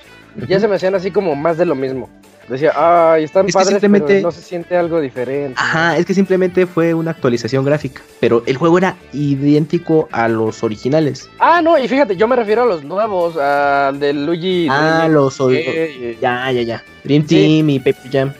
[0.47, 2.09] ya se me hacían así como más de lo mismo.
[2.47, 4.15] Decía, ay, están padres, simplemente...
[4.15, 5.55] pero no se siente algo diferente.
[5.57, 10.61] Ajá, es que simplemente fue una actualización gráfica, pero el juego era idéntico a los
[10.61, 11.29] originales.
[11.39, 14.67] Ah, no, y fíjate, yo me refiero a los nuevos, al de Luigi.
[14.69, 16.83] Ah, los eh, Ya, ya, ya.
[17.05, 18.33] Dream Team y Paper Jam.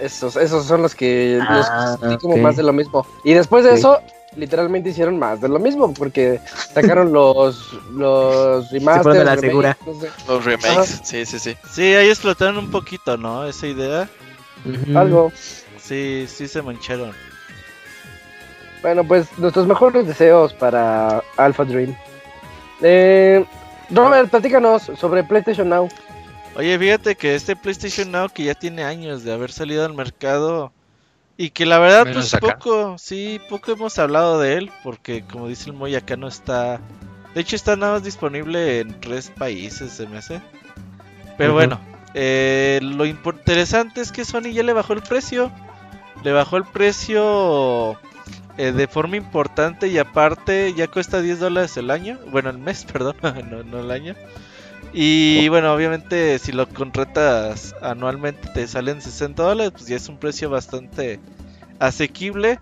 [0.00, 3.06] Esos, esos son los que ah, los como más de lo mismo.
[3.24, 4.00] Y después de eso,
[4.36, 6.40] literalmente hicieron más de lo mismo, porque
[6.74, 9.24] sacaron los, los remasters.
[9.24, 9.76] la segura.
[10.28, 11.56] Los remakes, sí, sí, sí.
[11.70, 13.46] Sí, ahí explotaron un poquito, ¿no?
[13.46, 14.08] Esa idea.
[14.94, 15.32] Algo.
[15.80, 17.12] Sí, sí se mancharon.
[18.82, 21.96] Bueno, pues nuestros mejores deseos para Alpha Dream.
[22.82, 23.44] Eh,
[23.90, 25.88] Robert, platícanos sobre PlayStation Now.
[26.56, 30.72] Oye, fíjate que este PlayStation Now que ya tiene años de haber salido al mercado
[31.36, 35.68] y que la verdad pues poco, sí, poco hemos hablado de él porque como dice
[35.68, 36.80] el Moy acá no está,
[37.34, 40.40] de hecho está nada más disponible en tres países se me hace.
[41.36, 41.78] Pero bueno,
[42.14, 45.52] eh, lo interesante es que Sony ya le bajó el precio,
[46.24, 48.00] le bajó el precio
[48.56, 52.84] eh, de forma importante y aparte ya cuesta 10 dólares el año, bueno el mes,
[52.90, 53.16] perdón,
[53.50, 54.14] no, no el año.
[54.98, 60.16] Y bueno, obviamente si lo contratas anualmente te salen 60 dólares, pues ya es un
[60.16, 61.20] precio bastante
[61.78, 62.60] asequible.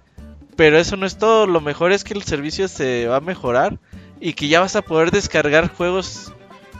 [0.57, 3.78] Pero eso no es todo, lo mejor es que el servicio se va a mejorar
[4.20, 6.32] y que ya vas a poder descargar juegos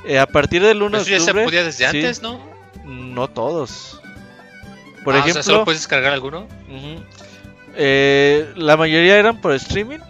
[0.05, 1.17] eh, a partir del 1 de octubre.
[1.17, 2.41] Eso ya se podía desde antes, ¿no?
[2.85, 4.01] No todos.
[5.05, 6.49] Por ah, ejemplo, ¿solo puedes descargar alguno?
[7.77, 10.01] Eh, la mayoría eran por streaming.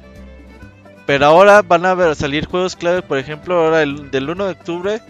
[1.04, 5.02] Pero ahora van a salir juegos clave, por ejemplo, ahora el, del 1 de octubre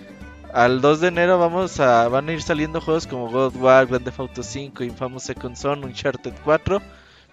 [0.55, 3.87] al 2 de enero vamos a van a ir saliendo juegos como God of War,
[3.87, 6.81] Grand Theft Auto 5, Infamous Second Son, Uncharted 4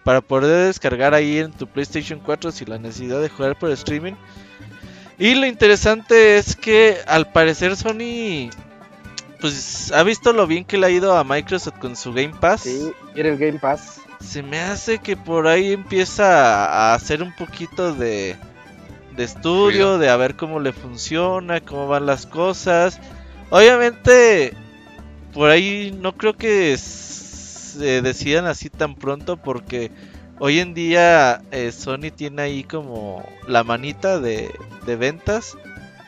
[0.03, 4.13] para poder descargar ahí en tu PlayStation 4 sin la necesidad de jugar por streaming.
[5.19, 8.49] Y lo interesante es que al parecer Sony
[9.39, 12.61] pues ha visto lo bien que le ha ido a Microsoft con su Game Pass.
[12.61, 14.01] Sí, era el Game Pass.
[14.19, 18.35] Se me hace que por ahí empieza a hacer un poquito de
[19.15, 22.99] de estudio, de a ver cómo le funciona, cómo van las cosas.
[23.49, 24.53] Obviamente,
[25.33, 29.91] por ahí no creo que se decidan así tan pronto porque
[30.39, 34.51] hoy en día eh, Sony tiene ahí como la manita de,
[34.85, 35.57] ventas.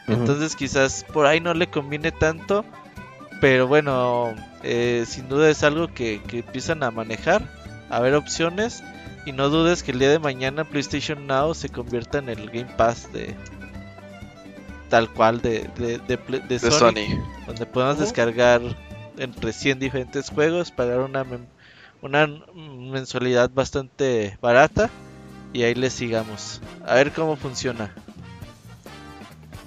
[0.07, 2.65] Entonces quizás por ahí no le conviene tanto.
[3.39, 4.33] Pero bueno,
[4.63, 7.41] eh, sin duda es algo que, que empiezan a manejar,
[7.89, 8.83] a ver opciones.
[9.25, 12.71] Y no dudes que el día de mañana PlayStation Now se convierta en el Game
[12.77, 13.35] Pass de
[14.89, 18.61] tal cual de, de, Sony, donde podemos descargar
[19.17, 21.25] entre 100 diferentes juegos, pagar una,
[22.01, 24.91] una mensualidad bastante barata
[25.51, 26.61] y ahí le sigamos.
[26.85, 27.91] A ver cómo funciona.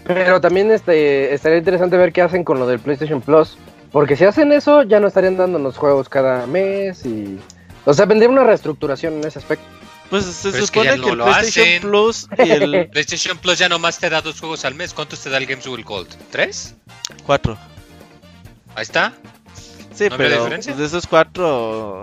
[0.05, 3.59] Pero también este, estaría interesante ver qué hacen con lo del PlayStation Plus.
[3.91, 7.41] Porque si hacen eso, ya no estarían dándonos juegos cada mes y
[7.87, 9.65] o sea, vendría una reestructuración en ese aspecto.
[10.11, 14.21] Pues se supone que, el PlayStation Plus y el PlayStation Plus ya nomás te da
[14.21, 14.93] dos juegos al mes.
[14.93, 16.09] ¿Cuántos te da el Games with Gold?
[16.31, 16.75] ¿Tres?
[17.25, 17.57] Cuatro.
[18.75, 19.13] Ahí está.
[19.95, 22.03] Sí, pero de esos cuatro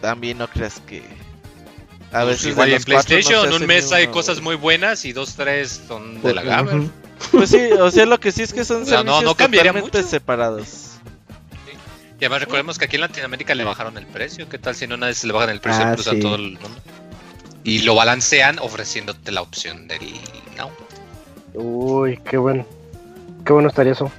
[0.00, 1.02] también no creas que
[2.12, 5.82] a pues veces igual en PlayStation un mes hay cosas muy buenas y dos tres
[5.88, 6.88] son de la gama.
[7.32, 10.85] Pues sí, o sea, lo que sí es que son servicios no, no totalmente separados.
[12.18, 14.48] Y además recordemos que aquí en Latinoamérica le bajaron el precio.
[14.48, 16.80] ¿Qué tal si no nadie se le bajan el precio ah, a todo el mundo?
[17.62, 20.00] Y lo balancean ofreciéndote la opción del
[20.56, 20.70] Now.
[21.52, 22.66] Uy, qué bueno.
[23.44, 24.10] Qué bueno estaría eso.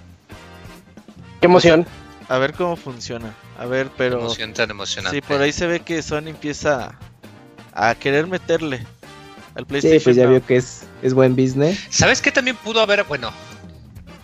[1.42, 1.88] Qué emoción.
[2.30, 3.34] a ver cómo funciona.
[3.58, 4.20] A ver, pero.
[4.20, 5.18] emoción tan emocionante.
[5.18, 6.98] Sí, por ahí se ve que Sony empieza
[7.74, 8.86] a querer meterle
[9.56, 10.00] al PlayStation.
[10.00, 11.80] Sí, pues ya vio que es, es buen business.
[11.90, 13.04] ¿Sabes qué también pudo haber?
[13.06, 13.32] Bueno,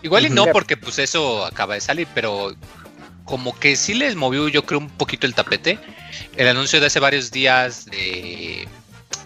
[0.03, 2.53] igual y no, porque pues eso acaba de salir, pero
[3.26, 5.80] como que sí les movió yo creo un poquito el tapete.
[6.36, 8.67] El anuncio de hace varios días de...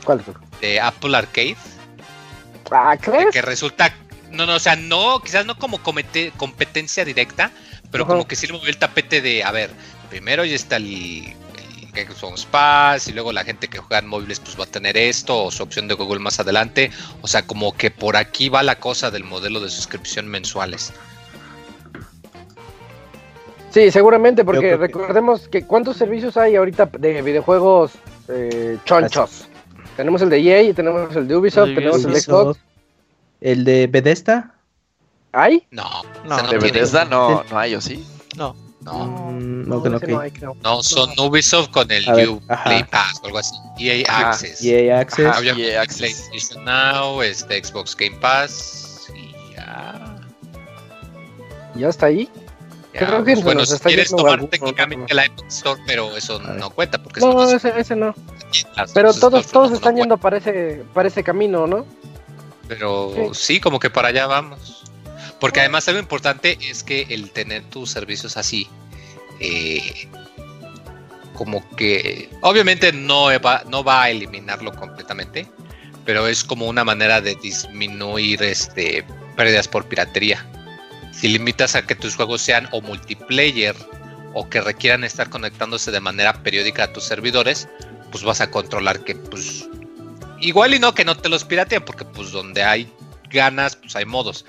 [0.03, 0.23] ¿Cuál
[0.61, 1.57] De Apple Arcade.
[2.71, 3.31] Ah, ¿crees?
[3.31, 3.93] Que resulta...
[4.31, 7.51] No, no, o sea, no, quizás no como competencia directa,
[7.91, 9.71] pero como que sí le movió el tapete de, a ver,
[10.09, 11.33] primero ya está el,
[11.95, 14.97] el Xbox Pass y luego la gente que juega en móviles pues va a tener
[14.97, 16.91] esto o su opción de Google más adelante.
[17.21, 20.91] O sea, como que por aquí va la cosa del modelo de suscripción mensuales.
[23.69, 25.65] Sí, seguramente, porque recordemos que...
[25.65, 27.93] cuántos servicios hay ahorita de videojuegos
[28.27, 29.47] eh, chonchos.
[29.95, 32.59] Tenemos el de EA, tenemos el de Ubisoft, tenemos el de Xbox.
[33.41, 34.53] ¿El de Bethesda?
[35.31, 35.67] ¿Hay?
[35.71, 38.05] No, no, de Bethesda no, no hay, ¿o sí?
[38.35, 38.55] No.
[38.81, 43.39] No, mm, no, no, no, hay, no, son Ubisoft con el Play Pass o algo
[43.39, 43.55] así.
[43.79, 44.63] EA Access.
[44.63, 45.25] EA Access.
[45.25, 46.29] Ajá, EA Access.
[46.29, 50.15] PlayStation Now, este, Xbox Game Pass y ya.
[51.75, 52.29] ¿Ya está ahí?
[52.97, 57.01] Pues, bueno, si quieres tomar técnicamente la Epic Store, pero eso no cuenta.
[57.01, 58.15] Porque no, ese, ese no.
[58.93, 61.85] Pero todos, todos están yendo para, ese, para ese camino, ¿no?
[62.67, 63.59] Pero sí.
[63.59, 64.83] como que para allá vamos.
[65.39, 68.67] Porque además algo importante es que el tener tus servicios así,
[69.39, 70.09] eh,
[71.35, 75.47] como que obviamente no va, no va a eliminarlo completamente,
[76.05, 80.45] pero es como una manera de disminuir este pérdidas por piratería.
[81.19, 83.75] Si limitas a que tus juegos sean o multiplayer
[84.33, 87.67] o que requieran estar conectándose de manera periódica a tus servidores,
[88.11, 89.67] pues vas a controlar que pues
[90.39, 92.91] igual y no que no te los pirateen porque pues donde hay
[93.31, 94.45] ganas pues hay modos.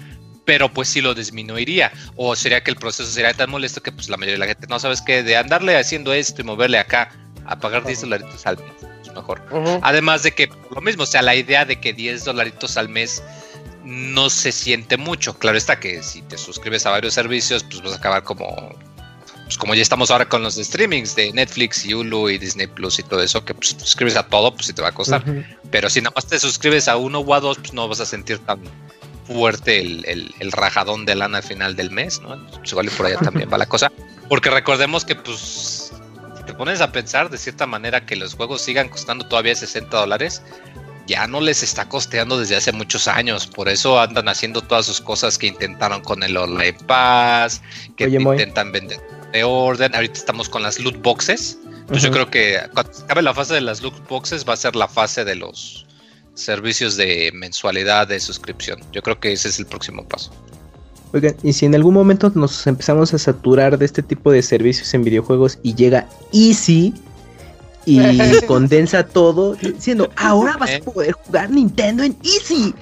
[0.48, 1.92] pero pues sí lo disminuiría.
[2.16, 4.66] O sería que el proceso sería tan molesto que pues la mayoría de la gente
[4.66, 7.10] no sabes que de andarle haciendo esto y moverle acá
[7.44, 9.42] a pagar 10 dolaritos al mes, es mejor.
[9.82, 13.22] Además de que lo mismo, o sea, la idea de que 10 dolaritos al mes
[13.88, 15.38] no se siente mucho.
[15.38, 18.76] Claro está que si te suscribes a varios servicios, pues vas a acabar como
[19.44, 22.98] pues como ya estamos ahora con los streamings de Netflix y Hulu y Disney Plus
[22.98, 25.24] y todo eso, que pues, te suscribes a todo, pues sí te va a costar.
[25.70, 28.04] Pero si nada más te suscribes a uno o a dos, pues no vas a
[28.04, 28.60] sentir tan
[29.26, 32.46] fuerte el, el, rajadón de lana al final del mes, ¿no?
[32.58, 33.90] Pues igual y por allá también va la cosa.
[34.28, 35.92] Porque recordemos que, pues,
[36.36, 39.96] si te pones a pensar de cierta manera que los juegos sigan costando todavía 60
[39.96, 40.42] dólares,
[41.08, 43.46] ya no les está costeando desde hace muchos años.
[43.46, 47.62] Por eso andan haciendo todas sus cosas que intentaron con el Online Pass,
[47.96, 49.00] que intentan vender
[49.32, 49.94] de orden.
[49.94, 51.58] Ahorita estamos con las loot boxes.
[51.64, 54.76] Entonces yo creo que cuando acabe la fase de las loot boxes va a ser
[54.76, 55.86] la fase de los
[56.34, 58.78] servicios de mensualidad de suscripción.
[58.92, 60.30] Yo creo que ese es el próximo paso.
[61.14, 64.92] Oigan, y si en algún momento nos empezamos a saturar de este tipo de servicios
[64.92, 66.92] en videojuegos y llega Easy
[67.88, 70.82] y condensa todo, diciendo, ahora vas a eh.
[70.82, 72.74] poder jugar Nintendo en Easy.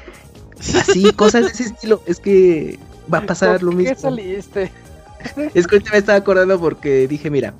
[0.75, 2.03] Así, cosas de ese estilo.
[2.07, 2.79] Es que
[3.13, 3.95] va a pasar lo mismo.
[3.95, 4.73] ¿Qué saliste?
[5.55, 7.55] Es que me estaba acordando porque dije, mira,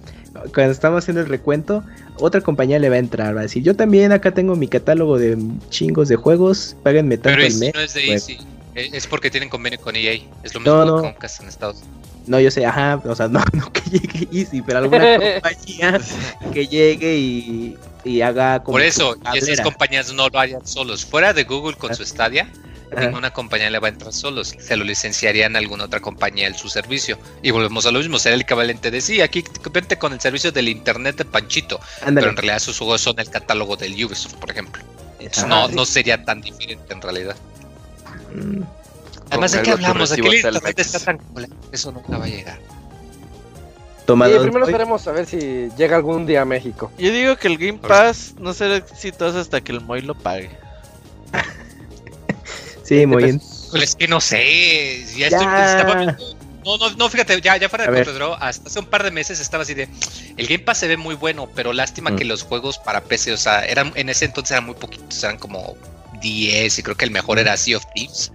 [0.55, 1.85] cuando estamos haciendo el recuento,
[2.19, 5.19] otra compañía le va a entrar, va a decir, yo también acá tengo mi catálogo
[5.19, 5.39] de
[5.71, 8.39] chingos de juegos, páguenme tanto Pero no es de Easy,
[8.77, 11.79] es porque tienen convenio con EA, es lo mismo no, que en Estados
[12.27, 16.01] No, yo sé, ajá, o sea, no, no que llegue Easy, pero alguna compañía
[16.53, 21.05] que llegue y, y haga como Por eso, y esas compañías no lo hayan solos,
[21.05, 22.49] fuera de Google con su Stadia,
[22.95, 26.57] ninguna compañía le va a entrar solos, se lo licenciarían a alguna otra compañía en
[26.57, 27.19] su servicio.
[27.43, 30.53] Y volvemos a lo mismo, será el equivalente de sí, aquí vente con el servicio
[30.53, 34.51] del internet de Panchito, pero en realidad sus juegos son el catálogo del Ubisoft, por
[34.51, 34.83] ejemplo.
[35.49, 37.37] no, no sería tan diferente en realidad.
[38.35, 38.63] Mm.
[39.31, 40.11] Además, ¿de qué hablamos?
[40.11, 41.21] ¿De qué el internet está tan
[41.73, 42.59] Eso nunca va a llegar.
[44.07, 46.93] Tomado primero queremos ver si llega algún día a México.
[46.97, 50.51] Yo digo que el Game Pass no será exitoso hasta que el Moy lo pague.
[52.85, 53.43] Sí, muy bien.
[53.73, 55.05] Pues es que no sé.
[55.17, 55.45] Ya, Estoy,
[56.65, 59.41] no, no, no, fíjate, ya, ya fuera de contadero, hasta hace un par de meses
[59.41, 59.89] estaba así de.
[60.37, 62.17] El Game Pass se ve muy bueno, pero lástima mm.
[62.17, 65.39] que los juegos para PC, o sea, eran en ese entonces eran muy poquitos, eran
[65.39, 65.77] como
[66.27, 68.31] 10, y creo que el mejor era Sea of Thieves.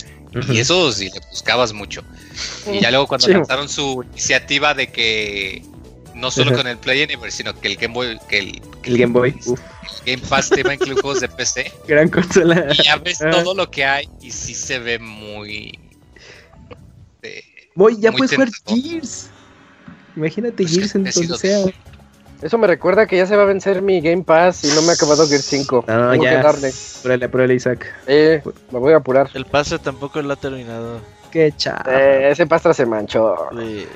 [0.49, 2.03] Y eso sí le buscabas mucho.
[2.71, 5.61] Y ya luego cuando lanzaron su iniciativa de que
[6.15, 9.11] no solo con el Play Anywhere, sino que el Game Boy, que el, el Game
[9.11, 9.35] Boy,
[10.05, 11.71] Game Pass te va a incluir juegos de PC.
[11.87, 12.67] Gran consola.
[12.71, 15.77] Y ya ves todo lo que hay y sí se ve muy.
[17.75, 19.29] Voy, ya puedes jugar Gears.
[20.15, 21.65] Imagínate pues Gears en donde sea.
[22.41, 24.89] Eso me recuerda que ya se va a vencer mi Game Pass y no me
[24.89, 25.85] ha acabado Gears 5.
[25.87, 26.29] No, ya.
[26.29, 26.73] Que darle.
[26.99, 27.85] Apúrale, apúrale, Isaac.
[28.07, 29.29] Eh, me voy a apurar.
[29.33, 30.99] El pase tampoco lo ha terminado.
[31.31, 31.89] Qué chato.
[31.91, 33.35] Eh, ese pastra se manchó.
[33.57, 33.87] Sí.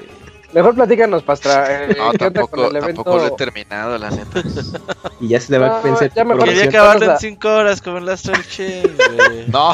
[0.55, 1.83] Mejor platícanos, Pastra.
[1.83, 4.41] Eh, no, tampoco, tampoco lo he terminado, la neta.
[5.19, 6.13] y ya se te va a pensar.
[6.15, 8.95] Ya me Quería acabarlo en 5 horas como el Astral Chain,
[9.51, 9.73] No,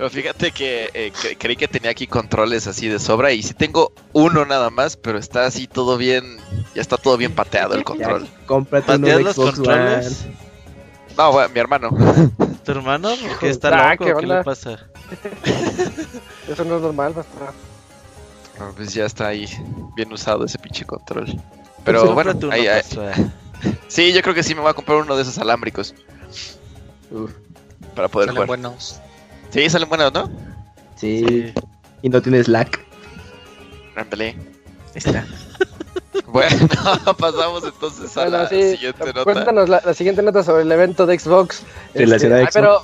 [0.00, 3.92] pero fíjate que, eh, creí que tenía aquí controles así de sobra y sí tengo
[4.14, 6.38] uno nada más, pero está así todo bien,
[6.74, 8.26] ya está todo bien pateado el control.
[8.46, 10.24] Cómprate uno los controles?
[11.18, 11.90] No, bueno, mi hermano.
[12.64, 13.10] ¿Tu hermano?
[13.40, 14.20] ¿Qué está ah, loco?
[14.20, 14.88] ¿Qué, le pasa?
[16.48, 17.52] Eso no es normal, Pastra
[18.76, 19.46] pues ya está ahí
[19.96, 21.26] bien usado ese pinche control.
[21.84, 22.66] Pero bueno, ahí,
[23.88, 25.94] sí, yo creo que sí me voy a comprar uno de esos alámbricos.
[27.94, 28.98] para poder salen buenos.
[29.50, 30.30] Sí, salen buenos, ¿no?
[30.96, 31.52] Sí.
[32.02, 32.68] Y no tienes lag.
[33.96, 34.36] Ándale.
[34.94, 35.26] Está.
[36.26, 36.68] bueno,
[37.18, 39.24] pasamos entonces a la siguiente nota.
[39.24, 41.62] Cuéntanos la, siguiente nota sobre el evento de Xbox.
[41.94, 42.82] Este, pero,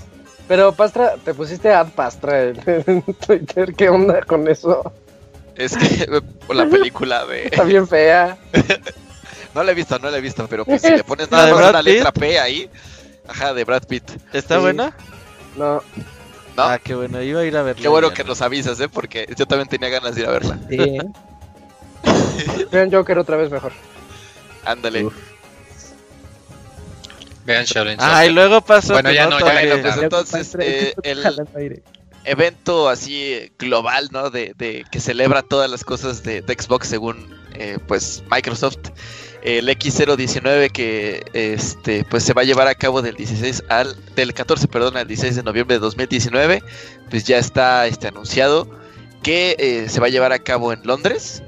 [0.49, 3.75] pero Pastra, te pusiste ad Pastra en Twitter.
[3.75, 4.93] ¿Qué onda con eso?
[5.55, 6.07] Es que
[6.53, 7.45] la película de.
[7.45, 8.37] Está bien fea.
[9.55, 11.71] no la he visto, no la he visto, pero pues si le pones nada más
[11.71, 12.69] una letra P ahí.
[13.29, 14.05] Ajá, de Brad Pitt.
[14.33, 14.95] ¿Está buena?
[15.57, 15.83] No.
[16.57, 16.63] ¿No?
[16.63, 17.83] Ah, qué bueno, iba a ir a verla.
[17.83, 18.89] Qué bueno que nos avisas, ¿eh?
[18.89, 20.59] Porque yo también tenía ganas de ir a verla.
[20.71, 20.99] Sí.
[22.73, 23.73] Vean Joker otra vez mejor.
[24.65, 25.09] Ándale.
[27.45, 28.95] Vean Shaolin Ah, y luego pasó.
[28.95, 31.83] Bueno, ya no, ya, no, pues entonces eh, el,
[32.25, 34.31] evento así global, ¿no?
[34.31, 38.91] De, de, que celebra todas las cosas de, Xbox según eh, pues Microsoft.
[39.47, 44.35] El X019 que este pues se va a llevar a cabo del 16 al del
[44.35, 46.65] 14, perdón, al 16 de noviembre de 2019,
[47.09, 48.69] pues ya está este anunciado
[49.23, 51.45] que eh, se va a llevar a cabo en Londres.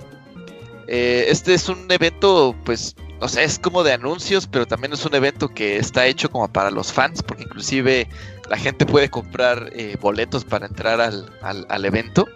[0.87, 5.05] Eh, este es un evento pues no sé, es como de anuncios, pero también es
[5.05, 8.09] un evento que está hecho como para los fans, porque inclusive
[8.49, 12.29] la gente puede comprar eh, boletos para entrar al, al, evento.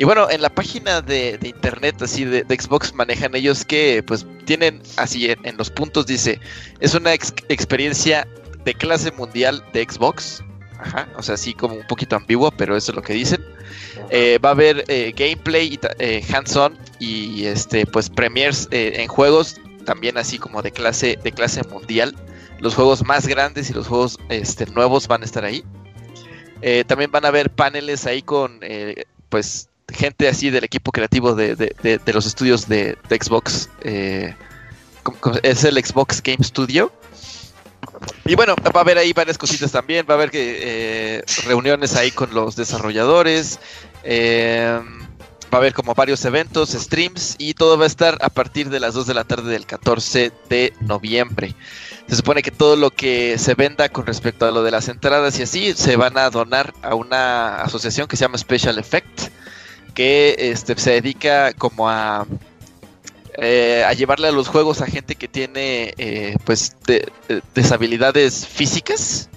[0.00, 4.80] Y bueno, en la página de, internet así de, Xbox manejan ellos que pues tienen
[4.96, 6.40] así en, los puntos dice,
[6.80, 8.26] es una experiencia
[8.64, 10.42] de clase mundial de Xbox.
[10.78, 13.44] Ajá, o sea, así como un poquito ambiguo, pero eso es lo que dicen.
[14.08, 20.16] Eh, va a haber eh, gameplay, eh, hands-on y este, pues premiers en juegos también
[20.16, 22.16] así como de clase, de clase mundial.
[22.58, 25.62] Los juegos más grandes y los juegos este, nuevos van a estar ahí.
[26.86, 28.60] también van a haber paneles ahí con
[29.28, 33.68] pues gente así del equipo creativo de, los estudios de, Xbox.
[33.82, 34.34] Eh,
[35.42, 36.92] es el Xbox Game Studio.
[38.24, 40.06] Y bueno, va a haber ahí varias cositas también.
[40.08, 43.58] Va a haber eh, reuniones ahí con los desarrolladores.
[44.04, 44.78] Eh,
[45.52, 47.36] va a haber como varios eventos, streams.
[47.38, 50.32] Y todo va a estar a partir de las 2 de la tarde del 14
[50.48, 51.54] de noviembre.
[52.08, 55.38] Se supone que todo lo que se venda con respecto a lo de las entradas
[55.38, 59.30] y así se van a donar a una asociación que se llama Special Effect
[59.90, 62.26] que este, se dedica como a,
[63.38, 66.76] eh, a llevarle a los juegos a gente que tiene eh, pues
[67.54, 69.28] deshabilidades físicas.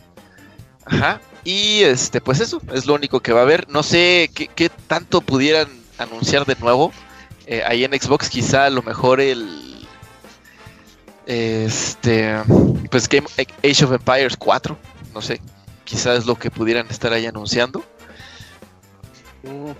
[0.85, 1.21] Ajá.
[1.43, 3.67] Y este, pues eso, es lo único que va a haber.
[3.69, 6.91] No sé qué, tanto pudieran anunciar de nuevo.
[7.45, 9.85] Eh, ahí en Xbox quizá a lo mejor el
[11.25, 12.35] este
[12.89, 14.77] pues Game Age of Empires 4,
[15.13, 15.41] no sé,
[15.83, 17.83] quizás es lo que pudieran estar ahí anunciando.
[19.43, 19.71] Mm.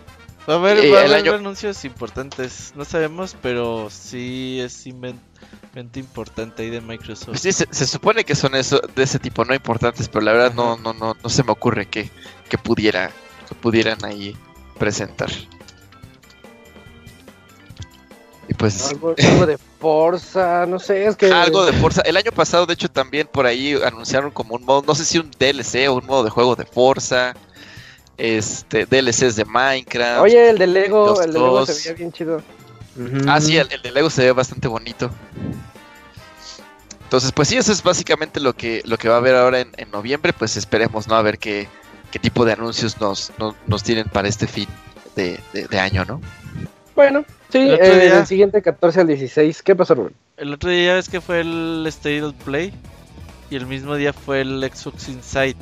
[0.48, 2.74] Va a haber, eh, va a haber anuncios importantes.
[2.76, 7.38] No sabemos, pero sí es invento importante ahí de Microsoft.
[7.38, 10.78] Sí, se, supone que son eso, de ese tipo, no importantes, pero la verdad no,
[10.78, 12.10] no, no, no se me ocurre que,
[12.50, 13.12] que pudiera,
[13.48, 14.36] que pudieran ahí
[14.78, 15.30] presentar.
[18.50, 19.16] Y pues algo,
[19.46, 22.02] de Forza, no sé, es que algo de Forza.
[22.02, 25.18] El año pasado, de hecho, también por ahí anunciaron como un modo, no sé si
[25.18, 27.34] un DLC o un modo de juego de Forza
[28.24, 30.21] este DLCs de Minecraft.
[30.21, 32.41] Oye, el de Lego, el de Lego se veía bien chido.
[33.28, 35.11] Ah, sí, el, de Lego se ve bastante bonito.
[37.03, 39.91] Entonces, pues sí, eso es básicamente lo que, lo que va a haber ahora en,
[39.91, 40.32] noviembre.
[40.32, 41.15] Pues esperemos, ¿no?
[41.15, 41.67] A ver qué,
[42.11, 43.34] qué tipo de anuncios nos,
[43.67, 44.69] nos, tienen para este fin
[45.17, 45.38] de,
[45.78, 46.21] año, ¿no?
[46.95, 49.61] Bueno, sí, el, eh, el, siguiente 14 al 16.
[49.63, 50.13] ¿Qué pasó, Rubén?
[50.38, 52.74] El otro día es que fue el State of Play
[53.49, 55.57] y el mismo día fue el Xbox Inside.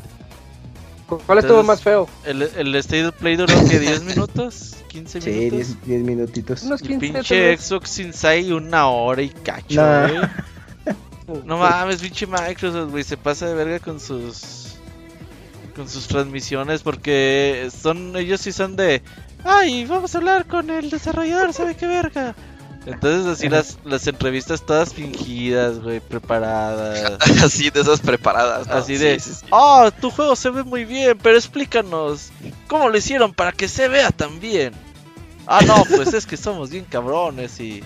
[1.19, 2.07] ¿Cuál estuvo más feo?
[2.25, 5.67] El, el State of Play duró que 10 minutos, 15 minutos.
[5.67, 6.63] Sí, 10, minutitos.
[6.63, 10.21] Unos 15 y pinche Xbox Inside una hora y cacho, güey.
[11.45, 11.57] No.
[11.57, 14.75] mames, pinche Microsoft, güey, se pasa de verga con sus
[15.73, 19.01] con sus transmisiones porque son ellos sí son de,
[19.45, 22.35] "Ay, vamos a hablar con el desarrollador, ¿sabe qué verga?"
[22.85, 27.17] Entonces así las, las entrevistas todas fingidas, güey, preparadas.
[27.43, 28.67] así de esas preparadas.
[28.69, 29.21] Así de,
[29.51, 32.31] oh, tu juego se ve muy bien, pero explícanos,
[32.67, 34.73] ¿cómo lo hicieron para que se vea tan bien?
[35.45, 37.83] Ah, no, pues es que somos bien cabrones y...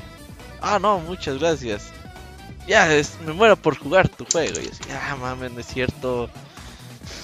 [0.62, 1.92] Ah, no, muchas gracias.
[2.68, 2.88] Ya,
[3.26, 4.60] me muero por jugar tu juego.
[4.60, 6.30] Y así, ah, mames, no es cierto.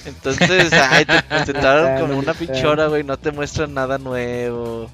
[0.04, 4.88] Entonces, ay, te presentaron como una pinchora, güey, no te muestran nada nuevo.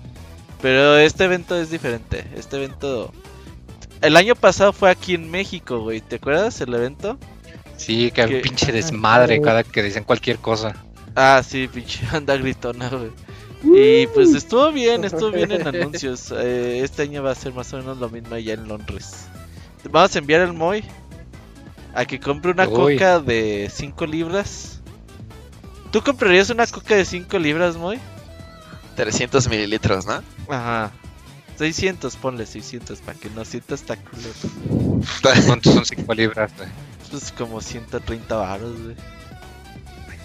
[0.60, 2.24] Pero este evento es diferente.
[2.36, 3.12] Este evento.
[4.00, 6.00] El año pasado fue aquí en México, güey.
[6.00, 7.18] ¿Te acuerdas el evento?
[7.76, 10.74] Sí, que un pinche desmadre cada que dicen cualquier cosa.
[11.14, 13.10] Ah, sí, pinche anda gritona, güey.
[13.62, 16.32] Y pues estuvo bien, estuvo bien en anuncios.
[16.38, 19.26] Eh, este año va a ser más o menos lo mismo allá en Londres.
[19.90, 20.84] Vamos a enviar al Moy
[21.94, 24.80] a que compre una coca de 5 libras.
[25.90, 27.98] ¿Tú comprarías una coca de 5 libras, Moy?
[28.98, 30.20] 300 mililitros, ¿no?
[30.48, 30.90] Ajá.
[31.56, 35.06] 600, ponle 600 para que no sientas tan culero.
[35.46, 36.68] ¿Cuántos son 5 libras, güey?
[37.08, 38.96] Pues como 130 baros, güey.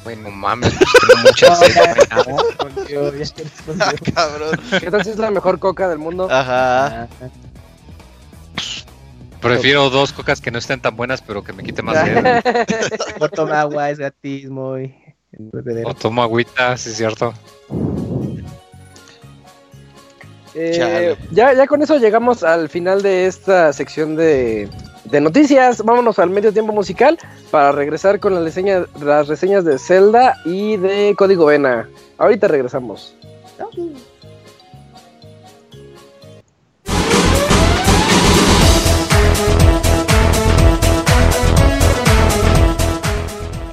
[0.03, 1.71] Güey, no mames, tengo mucha sed,
[2.09, 4.59] ah, cabrón.
[4.71, 6.27] Entonces es la mejor coca del mundo.
[6.29, 7.07] Ajá.
[9.39, 12.41] Prefiero dos cocas que no estén tan buenas, pero que me quite más sed.
[13.19, 14.95] o toma agua, es gratis, muy.
[15.85, 17.33] O tomo agüita, sí es cierto.
[20.55, 24.69] Eh, ya, ya con eso llegamos al final de esta sección de,
[25.11, 25.83] noticias.
[25.83, 27.17] Vámonos al medio tiempo musical
[27.51, 31.89] para regresar con las reseñas de Zelda y de Código Vena.
[32.17, 33.15] Ahorita regresamos.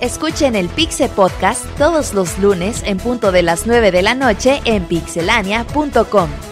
[0.00, 4.60] Escuchen el Pixel Podcast todos los lunes en punto de las 9 de la noche
[4.64, 6.49] en pixelania.com.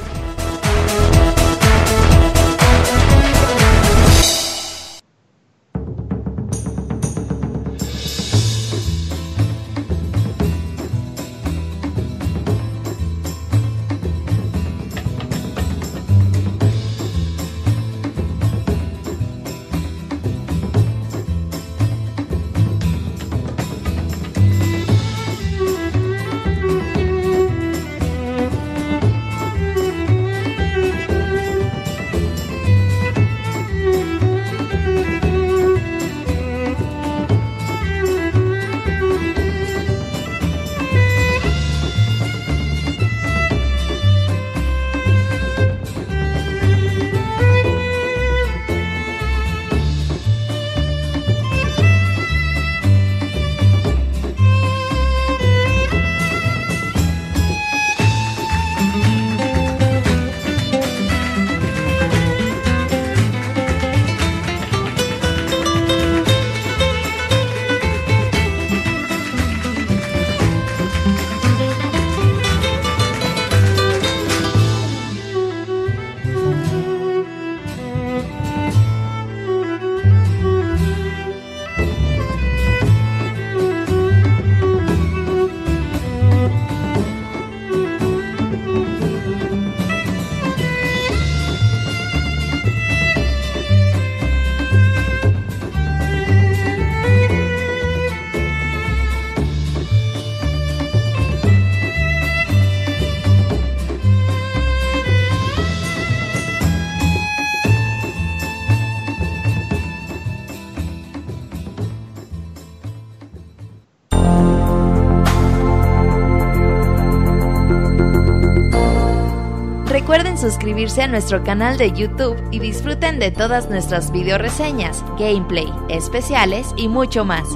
[120.78, 126.72] suscribirse a nuestro canal de YouTube y disfruten de todas nuestras video reseñas, gameplay, especiales
[126.76, 127.48] y mucho más.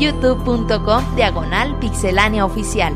[0.00, 2.92] youtube.com diagonal pixelánea oficial.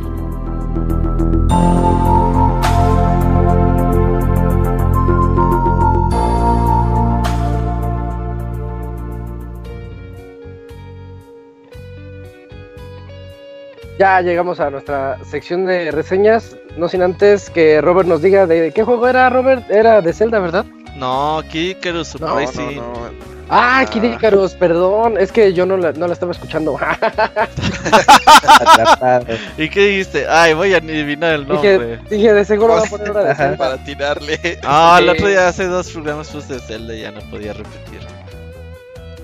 [14.00, 18.72] Ya llegamos a nuestra sección de reseñas, no sin antes que Robert nos diga de
[18.72, 19.70] qué juego era, Robert.
[19.70, 20.64] Era de Zelda, ¿verdad?
[20.96, 22.18] No, Kid Icarus.
[22.18, 26.78] No, no, Ah, Kid Icarus, perdón, es que yo no la, no la estaba escuchando.
[29.58, 30.26] ¿Y qué dijiste?
[30.28, 31.98] Ay, voy a adivinar el nombre.
[32.08, 33.56] Dije, de seguro va a poner una de Zelda.
[33.56, 34.38] Para tirarle.
[34.62, 38.00] Ah, el otro día hace dos programas puse de Zelda y ya no podía repetir.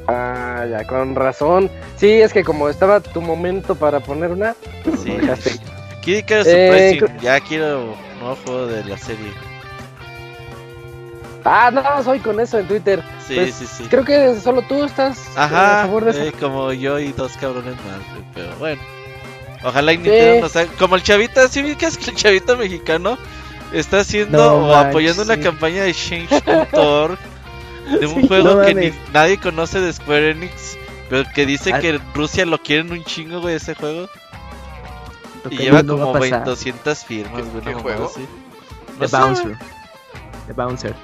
[0.08, 1.70] Ah, ya, con razón.
[1.96, 4.56] Sí, es que como estaba tu momento para poner una.
[5.02, 5.16] Sí.
[6.06, 9.32] Kid Icarus eh, Ya quiero un nuevo juego de la serie.
[11.44, 13.02] Ah, no, soy con eso en Twitter.
[13.26, 13.84] Sí, pues, sí, sí.
[13.90, 16.22] Creo que solo tú estás Ajá, a favor de eso.
[16.22, 18.80] Eh, como yo y dos cabrones más, pero bueno.
[19.64, 20.70] Ojalá y Nintendo nos haga...
[20.78, 23.18] Como el chavita, ¿sí que es que el chavita mexicano
[23.72, 27.18] está haciendo o apoyando una campaña de Change.org
[28.00, 30.78] de un juego que ni, nadie conoce de Square Enix,
[31.10, 31.80] pero que dice ah.
[31.80, 34.08] que Rusia lo quieren un chingo, güey, ese juego.
[35.50, 37.64] Y lleva como 200 firmas, güey.
[37.64, 38.12] ¿Qué juego?
[38.98, 39.58] The Bouncer.
[40.46, 40.94] The Bouncer.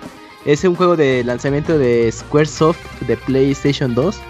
[0.44, 4.20] Es un juego de lanzamiento de Squaresoft de PlayStation 2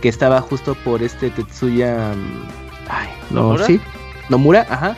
[0.00, 2.14] que estaba justo por este Tetsuya.
[2.14, 2.48] Mm,
[2.88, 3.66] ay, no, ¿Nomura?
[3.66, 3.80] sí.
[4.28, 4.96] Nomura, ajá.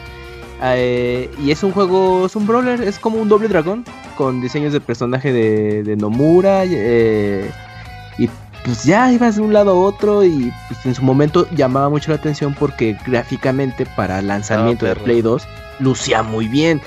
[0.62, 3.84] Eh, y es un juego, es un brawler, es como un doble dragón
[4.16, 6.62] con diseños de personaje de, Nomura.
[6.64, 7.63] Eh, y
[8.64, 12.10] pues ya ibas de un lado a otro y pues, en su momento llamaba mucho
[12.10, 15.46] la atención porque gráficamente para lanzamiento de Play 2
[15.80, 16.80] lucía muy bien.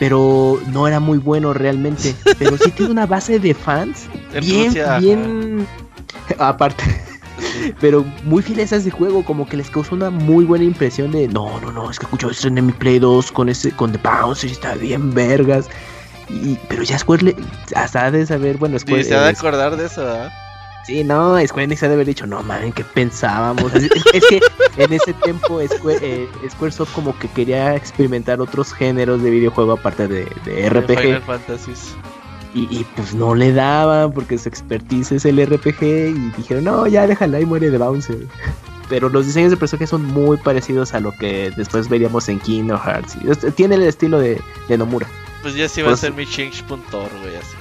[0.00, 2.14] Pero no era muy bueno realmente.
[2.38, 4.06] Pero sí tiene una base de fans
[4.40, 5.66] bien, bien.
[6.38, 6.84] Aparte
[7.80, 11.28] pero muy fieles a ese juego, como que les causó una muy buena impresión de
[11.28, 13.98] no, no, no, es que escucho esto en mi Play 2 con ese, con The
[13.98, 15.68] Bouncer, está bien vergas.
[16.28, 17.36] Y, pero ya Square le,
[17.74, 19.04] hasta de saber, bueno, Square.
[19.04, 20.04] se ha de acordar de eso,
[20.86, 23.74] Sí, no, Square Enix ha de haber dicho, no mames, ¿qué pensábamos?
[23.74, 23.88] es,
[24.28, 24.40] que
[24.76, 30.06] en ese tiempo Square, eh, Squaresoft como que quería experimentar otros géneros de videojuego aparte
[30.08, 30.98] de, de RPG.
[30.98, 31.22] Final
[32.54, 37.06] y, pues no le daban porque su expertise es el RPG y dijeron, no, ya
[37.06, 38.28] déjala y muere de Bouncer.
[38.88, 42.78] Pero los diseños de personajes son muy parecidos a lo que después veríamos en Kingdom
[42.78, 43.16] Hearts.
[43.56, 45.08] Tiene el estilo de, Nomura.
[45.42, 47.56] Pues ya sí va a ser mi change.org, güey, así.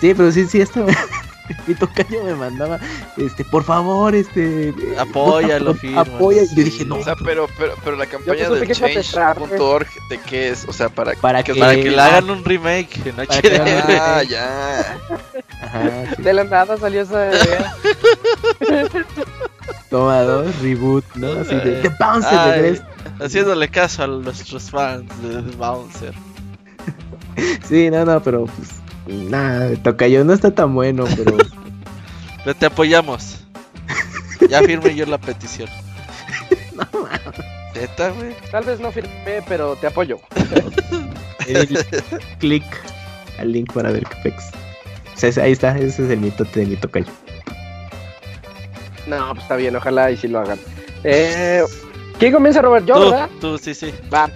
[0.00, 0.86] Sí, pero sí, sí, esto
[1.66, 2.78] mi tocayo me mandaba,
[3.16, 6.42] este, por favor, este, apóyalo, apoya.
[6.42, 6.96] Y yo dije, no.
[6.96, 10.66] O sea, pero, pero, pero la campaña de change.org, ¿de qué es?
[10.68, 13.98] O sea, para, para que, para que le hagan un remake en HD.
[14.00, 14.98] Ah, ya.
[15.62, 15.80] Ajá,
[16.18, 17.76] De la nada salió esa idea.
[19.90, 21.32] Toma dos, reboot, ¿no?
[21.32, 22.82] Así de, The Bouncer
[23.20, 26.14] Haciéndole caso a nuestros fans de The Bouncer.
[27.68, 28.81] sí, no, no, pero pues
[29.12, 31.36] Nada, Tocayo no está tan bueno, pero.
[32.44, 33.38] pero te apoyamos.
[34.48, 35.68] Ya firmé yo la petición.
[36.74, 38.34] no güey.
[38.50, 40.18] Tal vez no firmé, pero te apoyo.
[42.38, 42.64] clic
[43.38, 45.38] al link para ver qué pex.
[45.38, 47.12] ahí está, ese es el mitote de mi tocayo.
[49.06, 50.58] No, pues está bien, ojalá y si lo hagan.
[51.04, 51.62] Eh,
[52.18, 52.86] ¿Quién comienza, Robert?
[52.86, 53.28] Yo, ¿verdad?
[53.40, 53.92] Tú, sí, sí.
[54.12, 54.30] Va.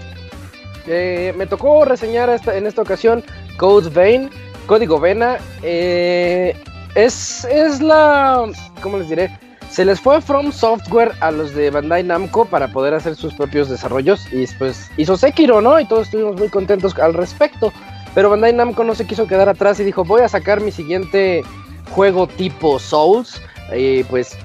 [0.86, 3.24] Eh, me tocó reseñar esta, en esta ocasión
[3.56, 4.30] Code Vein
[4.66, 6.54] Código Vena eh,
[6.94, 8.44] es, es la.
[8.82, 9.30] ¿Cómo les diré?
[9.70, 13.68] Se les fue From Software a los de Bandai Namco para poder hacer sus propios
[13.68, 14.26] desarrollos.
[14.32, 15.78] Y después hizo Sekiro, ¿no?
[15.78, 17.72] Y todos estuvimos muy contentos al respecto.
[18.14, 21.42] Pero Bandai Namco no se quiso quedar atrás y dijo: Voy a sacar mi siguiente
[21.90, 23.40] juego tipo Souls.
[23.76, 24.36] Y pues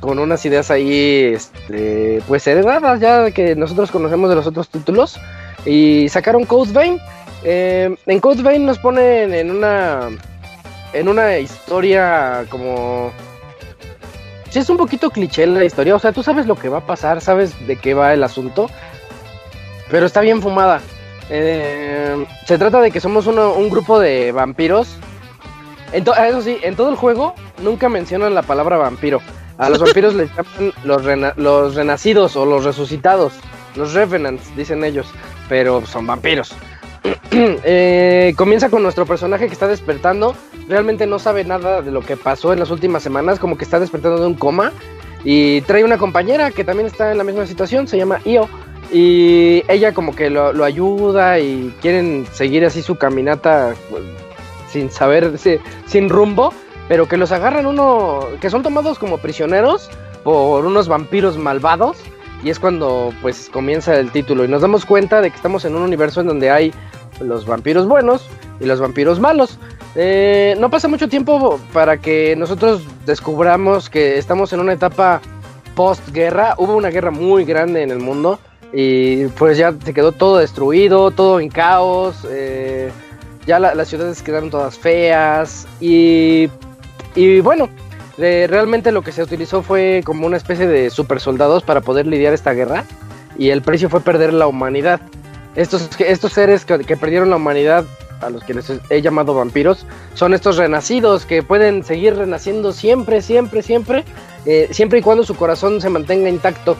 [0.00, 5.18] con unas ideas ahí, este, pues heredadas ya que nosotros conocemos de los otros títulos.
[5.66, 6.98] Y sacaron Code Vein
[7.42, 10.08] eh, en Code Vein nos ponen en una.
[10.92, 13.12] En una historia como.
[14.50, 15.94] Sí, es un poquito cliché la historia.
[15.94, 18.68] O sea, tú sabes lo que va a pasar, sabes de qué va el asunto.
[19.90, 20.80] Pero está bien fumada.
[21.30, 24.96] Eh, se trata de que somos un grupo de vampiros.
[25.92, 29.20] eso sí, en todo el juego nunca mencionan la palabra vampiro.
[29.58, 33.32] A los vampiros les llaman los renacidos o los resucitados.
[33.76, 35.06] Los revenants, dicen ellos.
[35.48, 36.52] Pero son vampiros.
[37.32, 40.34] Eh, comienza con nuestro personaje que está despertando.
[40.68, 43.80] Realmente no sabe nada de lo que pasó en las últimas semanas, como que está
[43.80, 44.72] despertando de un coma.
[45.24, 48.48] Y trae una compañera que también está en la misma situación, se llama Io.
[48.92, 54.02] Y ella como que lo, ayuda y quieren seguir así su caminata pues,
[54.68, 55.38] sin saber,
[55.86, 56.52] sin rumbo,
[56.88, 59.88] pero que los agarran uno, que son tomados como prisioneros
[60.24, 61.98] por unos vampiros malvados.
[62.42, 65.76] Y es cuando pues comienza el título y nos damos cuenta de que estamos en
[65.76, 66.72] un universo en donde hay
[67.20, 68.28] los vampiros buenos
[68.60, 69.58] y los vampiros malos.
[69.94, 75.20] Eh, no pasa mucho tiempo para que nosotros descubramos que estamos en una etapa
[75.74, 76.54] post-guerra.
[76.58, 78.38] Hubo una guerra muy grande en el mundo
[78.72, 82.26] y pues ya se quedó todo destruido, todo en caos.
[82.30, 82.90] Eh,
[83.46, 86.48] ya las ciudades quedaron todas feas y,
[87.14, 87.68] y bueno,
[88.20, 92.32] realmente lo que se utilizó fue como una especie de super soldados para poder lidiar
[92.32, 92.84] esta guerra
[93.38, 95.00] y el precio fue perder la humanidad.
[95.56, 97.84] Estos, estos seres que, perdieron la humanidad
[98.20, 103.22] a los que les he llamado vampiros, son estos renacidos que pueden seguir renaciendo siempre,
[103.22, 104.04] siempre, siempre,
[104.44, 106.76] eh, siempre y cuando su corazón se mantenga intacto.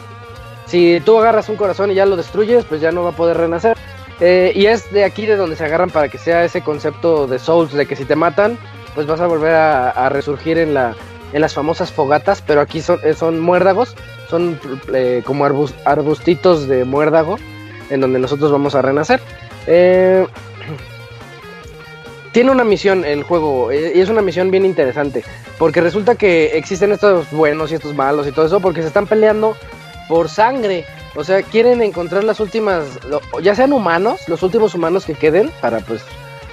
[0.67, 3.37] Si tú agarras un corazón y ya lo destruyes, pues ya no va a poder
[3.37, 3.75] renacer.
[4.19, 7.39] Eh, y es de aquí de donde se agarran para que sea ese concepto de
[7.39, 8.57] Souls, de que si te matan,
[8.93, 10.95] pues vas a volver a, resurgir en, la,
[11.33, 13.95] en las famosas fogatas, pero aquí son, eh, son muérdagos,
[14.29, 14.59] son
[15.25, 17.37] como arbustitos de muérdago,
[17.89, 19.19] en donde nosotros vamos a renacer.
[19.67, 20.25] Eh,
[22.31, 25.23] tiene una misión el juego eh, y es una misión bien interesante
[25.57, 29.05] porque resulta que existen estos buenos y estos malos y todo eso porque se están
[29.05, 29.55] peleando
[30.07, 30.85] por sangre.
[31.15, 32.85] O sea, quieren encontrar las últimas,
[33.43, 36.03] ya sean humanos, los últimos humanos que queden para pues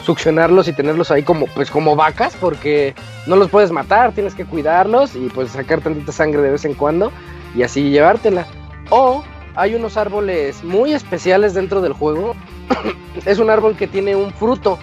[0.08, 2.94] succionarlos y tenerlos ahí como pues como vacas porque
[3.26, 6.72] no los puedes matar, tienes que cuidarlos y pues sacar tantita sangre de vez en
[6.72, 7.12] cuando
[7.54, 8.46] y así llevártela.
[8.88, 9.22] O
[9.54, 12.34] hay unos árboles muy especiales dentro del juego.
[13.26, 14.78] es un árbol que tiene un fruto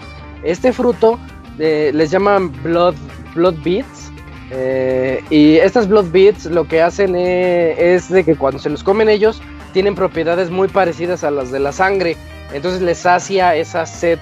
[0.46, 1.20] este fruto
[1.58, 2.94] eh, les llaman blood,
[3.34, 4.12] blood beads.
[4.52, 8.84] Eh, y estas blood beads lo que hacen eh, es de que cuando se los
[8.84, 9.42] comen ellos
[9.74, 12.16] tienen propiedades muy parecidas a las de la sangre.
[12.54, 14.20] Entonces les sacia esa sed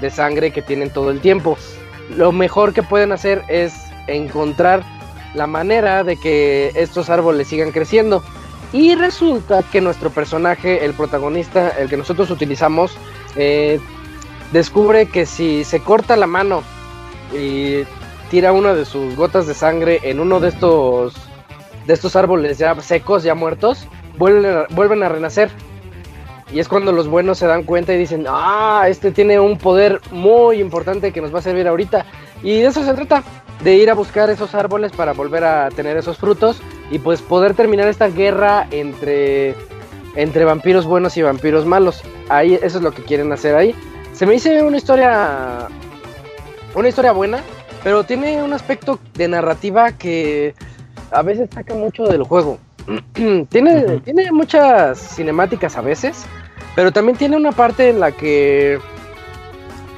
[0.00, 1.56] de sangre que tienen todo el tiempo.
[2.16, 3.74] Lo mejor que pueden hacer es
[4.06, 4.82] encontrar
[5.34, 8.22] la manera de que estos árboles sigan creciendo.
[8.72, 12.96] Y resulta que nuestro personaje, el protagonista, el que nosotros utilizamos,
[14.52, 16.62] descubre que si se corta la mano
[17.32, 17.84] y
[18.30, 21.14] tira una de sus gotas de sangre en uno de estos
[21.86, 23.86] de estos árboles ya secos, ya muertos,
[24.18, 25.50] vuelven a renacer.
[26.52, 30.00] Y es cuando los buenos se dan cuenta y dicen, ah, este tiene un poder
[30.10, 32.04] muy importante que nos va a servir ahorita.
[32.42, 33.24] Y de eso se trata,
[33.62, 37.54] de ir a buscar esos árboles para volver a tener esos frutos y pues poder
[37.54, 39.54] terminar esta guerra entre,
[40.16, 42.02] entre vampiros buenos y vampiros malos.
[42.28, 43.74] Ahí, eso es lo que quieren hacer ahí.
[44.12, 45.68] Se me dice una historia.
[46.74, 47.38] Una historia buena,
[47.84, 50.54] pero tiene un aspecto de narrativa que
[51.12, 52.58] a veces saca mucho del juego.
[53.48, 56.26] tiene, tiene muchas cinemáticas a veces,
[56.74, 58.78] pero también tiene una parte en la que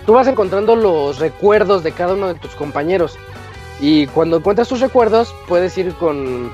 [0.05, 3.18] tú vas encontrando los recuerdos de cada uno de tus compañeros.
[3.80, 6.51] Y cuando encuentras tus recuerdos, puedes ir con,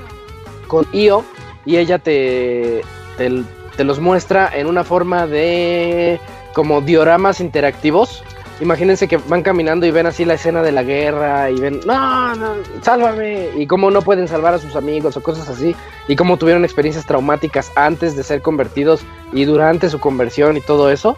[0.67, 1.23] con Io
[1.65, 2.81] y ella te,
[3.17, 6.19] te los muestra en una forma de
[6.53, 8.23] como dioramas interactivos.
[8.63, 12.33] Imagínense que van caminando y ven así la escena de la guerra y ven, no,
[12.33, 13.49] no, sálvame.
[13.57, 15.75] Y cómo no pueden salvar a sus amigos o cosas así.
[16.07, 19.01] Y cómo tuvieron experiencias traumáticas antes de ser convertidos
[19.33, 21.17] y durante su conversión y todo eso.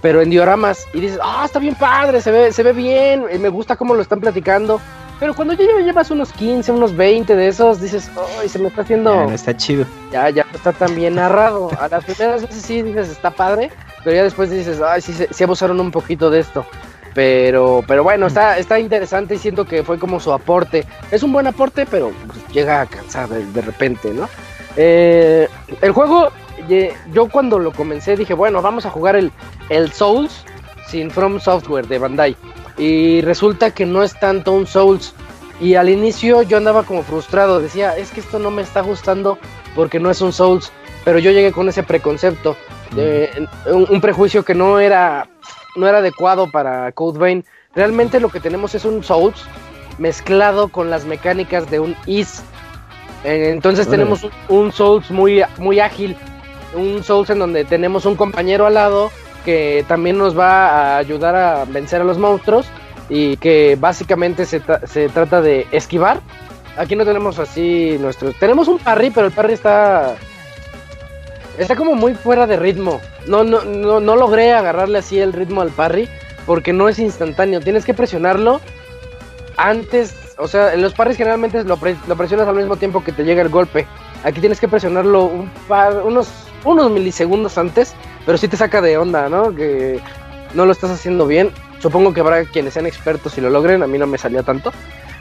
[0.00, 0.86] Pero en dioramas.
[0.94, 3.26] Y dices, ah, está bien padre, se ve, se ve bien.
[3.30, 4.80] Y me gusta cómo lo están platicando.
[5.20, 8.80] Pero cuando ya llevas unos 15, unos 20 de esos, dices, ay, se me está
[8.80, 9.14] haciendo.
[9.14, 9.84] Ya no está chido.
[10.10, 11.70] Ya, ya está tan bien narrado.
[11.78, 13.70] A las primeras veces sí dices, está padre.
[14.02, 16.64] Pero ya después dices, ay, sí, sí abusaron un poquito de esto.
[17.16, 20.84] Pero, pero bueno, está, está interesante y siento que fue como su aporte.
[21.10, 24.28] Es un buen aporte, pero pues, llega a cansar de, repente, ¿no?
[24.76, 25.48] Eh,
[25.80, 26.28] el juego,
[27.14, 29.32] yo cuando lo comencé dije, bueno, vamos a jugar el,
[29.70, 30.44] el Souls
[30.88, 32.36] sin From Software de Bandai.
[32.76, 35.14] Y resulta que no es tanto un Souls.
[35.58, 39.38] Y al inicio yo andaba como frustrado, decía, es que esto no me está gustando
[39.74, 40.70] porque no es un Souls.
[41.02, 42.58] Pero yo llegué con ese preconcepto,
[42.94, 45.28] de, un, prejuicio que no era,
[45.76, 47.44] no era adecuado para Code Vein.
[47.74, 49.44] Realmente lo que tenemos es un Souls
[49.98, 52.42] mezclado con las mecánicas de un Is.
[53.24, 56.16] Eh, entonces tenemos un, Souls muy, muy ágil,
[56.74, 59.10] un Souls en donde tenemos un compañero al lado
[59.44, 62.66] que también nos va a ayudar a vencer a los monstruos
[63.08, 66.20] y que básicamente se, se trata de esquivar.
[66.76, 68.32] Aquí no tenemos así nuestro...
[68.32, 70.16] Tenemos un parry, pero el parry está...
[71.58, 73.00] Está como muy fuera de ritmo.
[73.26, 76.08] No, no, no, no logré agarrarle así el ritmo al parry
[76.46, 77.60] porque no es instantáneo.
[77.60, 78.60] Tienes que presionarlo
[79.56, 80.14] antes.
[80.38, 83.48] O sea, en los parries generalmente lo, presionas al mismo tiempo que te llega el
[83.48, 83.86] golpe.
[84.24, 86.28] Aquí tienes que presionarlo un par, unos
[86.64, 87.94] unos milisegundos antes,
[88.24, 89.54] pero sí te saca de onda, ¿no?
[89.54, 90.00] Que
[90.54, 91.50] no lo estás haciendo bien.
[91.78, 94.72] Supongo que habrá quienes sean expertos y lo logren, a mí no me salió tanto.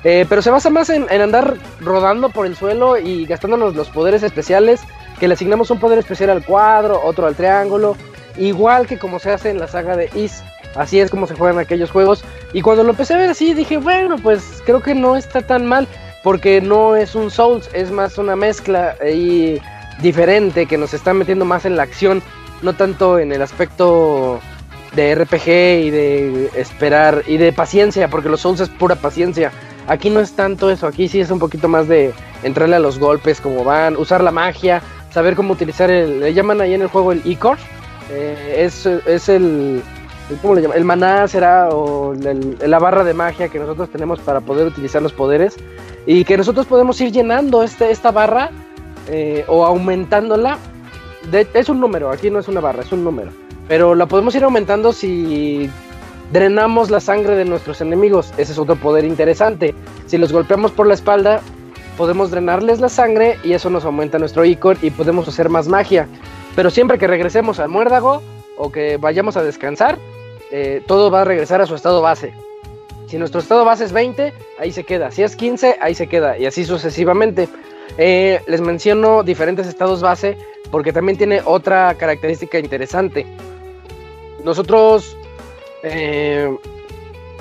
[0.03, 4.23] Eh, pero se basa más en, andar rodando por el suelo y gastándonos los poderes
[4.23, 4.81] especiales,
[5.19, 7.95] que le asignamos un poder especial al cuadro, otro al triángulo,
[8.37, 10.43] igual que como se hace en la saga de Is.
[10.75, 12.23] Así es como se juegan aquellos juegos.
[12.53, 15.65] Y cuando lo empecé a ver así, dije, bueno, pues creo que no está tan
[15.65, 15.87] mal,
[16.23, 19.61] porque no es un Souls, es más una mezcla y
[20.01, 22.21] diferente que nos está metiendo más en la acción,
[22.61, 24.41] no tanto en el aspecto
[24.95, 29.51] de RPG y de esperar y de paciencia, porque los Souls es pura paciencia.
[29.87, 32.11] Aquí no es tanto eso, aquí sí es un poquito más de
[32.43, 34.81] entrarle a los golpes, como van, usar la magia,
[35.15, 36.19] saber cómo utilizar el.
[36.19, 37.57] Le llaman ahí en el juego el Icor.
[38.11, 39.81] Eh, es, es el.
[40.41, 40.77] ¿Cómo le llaman?
[40.77, 45.13] El maná será, o la barra de magia que nosotros tenemos para poder utilizar los
[45.13, 45.55] poderes.
[46.05, 48.51] Y que nosotros podemos ir llenando este, esta barra
[49.07, 50.59] eh, o aumentándola.
[51.31, 53.31] es un número, aquí no es una barra, es un número.
[53.69, 55.69] Pero la podemos ir aumentando si
[56.33, 58.33] drenamos la sangre de nuestros enemigos.
[58.37, 59.73] Ese es otro poder interesante.
[60.07, 61.41] Si los golpeamos por la espalda,
[61.97, 66.07] podemos drenarles la sangre y eso nos aumenta nuestro icon y podemos hacer más magia.
[66.55, 68.21] Pero siempre que regresemos al muérdago
[68.57, 69.97] o que vayamos a descansar,
[70.51, 72.33] eh, todo va a regresar a su estado base.
[73.07, 75.11] Si nuestro estado base es 20, ahí se queda.
[75.11, 76.37] Si es 15, ahí se queda.
[76.37, 77.47] Y así sucesivamente.
[77.97, 80.37] Eh, les menciono diferentes estados base
[80.71, 83.25] porque también tiene otra característica interesante.
[84.43, 85.15] Nosotros
[85.83, 86.49] eh,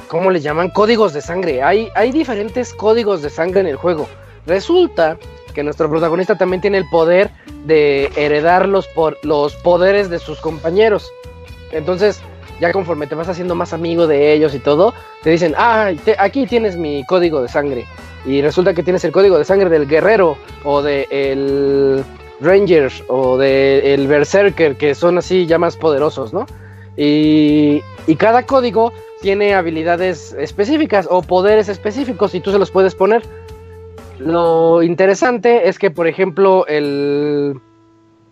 [0.09, 0.71] ¿cómo le llaman?
[0.71, 1.63] Códigos de sangre.
[1.63, 4.07] Hay, hay diferentes códigos de sangre en el juego.
[4.47, 5.19] Resulta
[5.55, 7.31] que nuestro protagonista también tiene el poder
[7.65, 11.11] de heredar los, por, los poderes de sus compañeros.
[11.71, 12.21] Entonces,
[12.61, 16.47] ya conforme te vas haciendo más amigo de ellos y todo, te dicen, ah, aquí
[16.47, 17.87] tienes mi código de sangre.
[18.27, 22.05] Y resulta que tienes el código de sangre del guerrero o del el
[22.41, 26.47] Ranger o del Berserker, que son así ya más poderosos, ¿no?
[26.97, 27.83] Y,
[28.19, 33.23] cada código tiene habilidades específicas o poderes específicos y tú se los puedes poner.
[34.19, 37.61] Lo interesante es que, por ejemplo, el,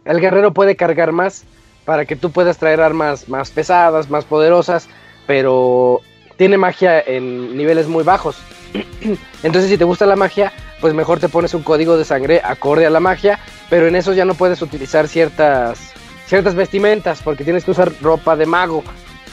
[0.05, 1.45] el guerrero puede cargar más
[1.85, 4.89] para que tú puedas traer armas más pesadas, más poderosas,
[5.27, 6.01] pero
[6.37, 8.39] tiene magia en niveles muy bajos.
[9.43, 12.87] Entonces, si te gusta la magia, pues mejor te pones un código de sangre acorde
[12.87, 13.39] a la magia,
[13.69, 15.93] pero en eso ya no puedes utilizar ciertas
[16.27, 18.83] ciertas vestimentas, porque tienes que usar ropa de mago.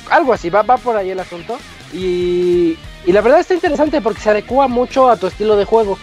[0.09, 1.57] Algo así, va, va por ahí el asunto.
[1.93, 5.97] Y, y la verdad está interesante porque se adecua mucho a tu estilo de juego.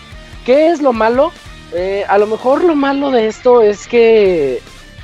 [0.46, 1.32] ¿Qué es lo malo?
[1.74, 4.62] Eh, a lo mejor lo malo de esto es que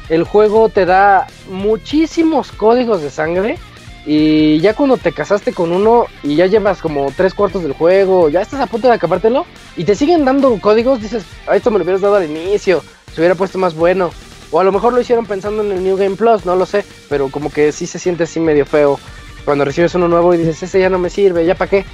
[0.08, 3.58] el juego te da muchísimos códigos de sangre.
[4.06, 8.28] Y ya cuando te casaste con uno y ya llevas como tres cuartos del juego,
[8.28, 9.44] ya estás a punto de acabártelo
[9.76, 12.82] y te siguen dando códigos, dices, a esto me lo hubieras dado al inicio,
[13.12, 14.10] se hubiera puesto más bueno.
[14.50, 16.84] O a lo mejor lo hicieron pensando en el New Game Plus, no lo sé,
[17.08, 18.98] pero como que sí se siente así medio feo
[19.44, 21.84] cuando recibes uno nuevo y dices, ese ya no me sirve, ya para qué.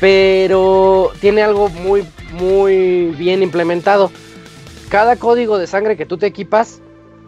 [0.00, 4.10] Pero tiene algo muy, muy bien implementado.
[4.88, 6.80] Cada código de sangre que tú te equipas,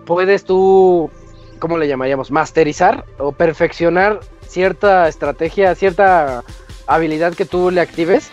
[0.04, 1.10] puedes tú,
[1.58, 2.30] ¿cómo le llamaríamos?
[2.30, 6.44] Masterizar o perfeccionar cierta estrategia, cierta
[6.86, 8.30] habilidad que tú le actives.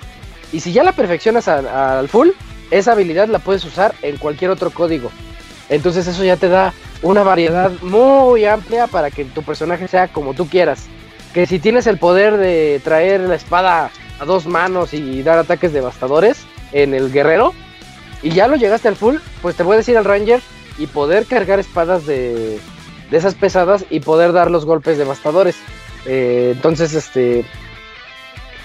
[0.52, 2.30] Y si ya la perfeccionas al full,
[2.70, 5.10] esa habilidad la puedes usar en cualquier otro código.
[5.70, 10.34] Entonces eso ya te da una variedad muy amplia para que tu personaje sea como
[10.34, 10.88] tú quieras.
[11.34, 13.90] Que si tienes el poder de traer la espada
[14.26, 17.54] dos manos y dar ataques devastadores en el guerrero,
[18.22, 20.42] y ya lo llegaste al full, pues te puedes ir al ranger
[20.78, 22.60] y poder cargar espadas de,
[23.12, 25.56] de esas pesadas y poder dar los golpes devastadores.
[26.06, 27.46] Eh, entonces, este,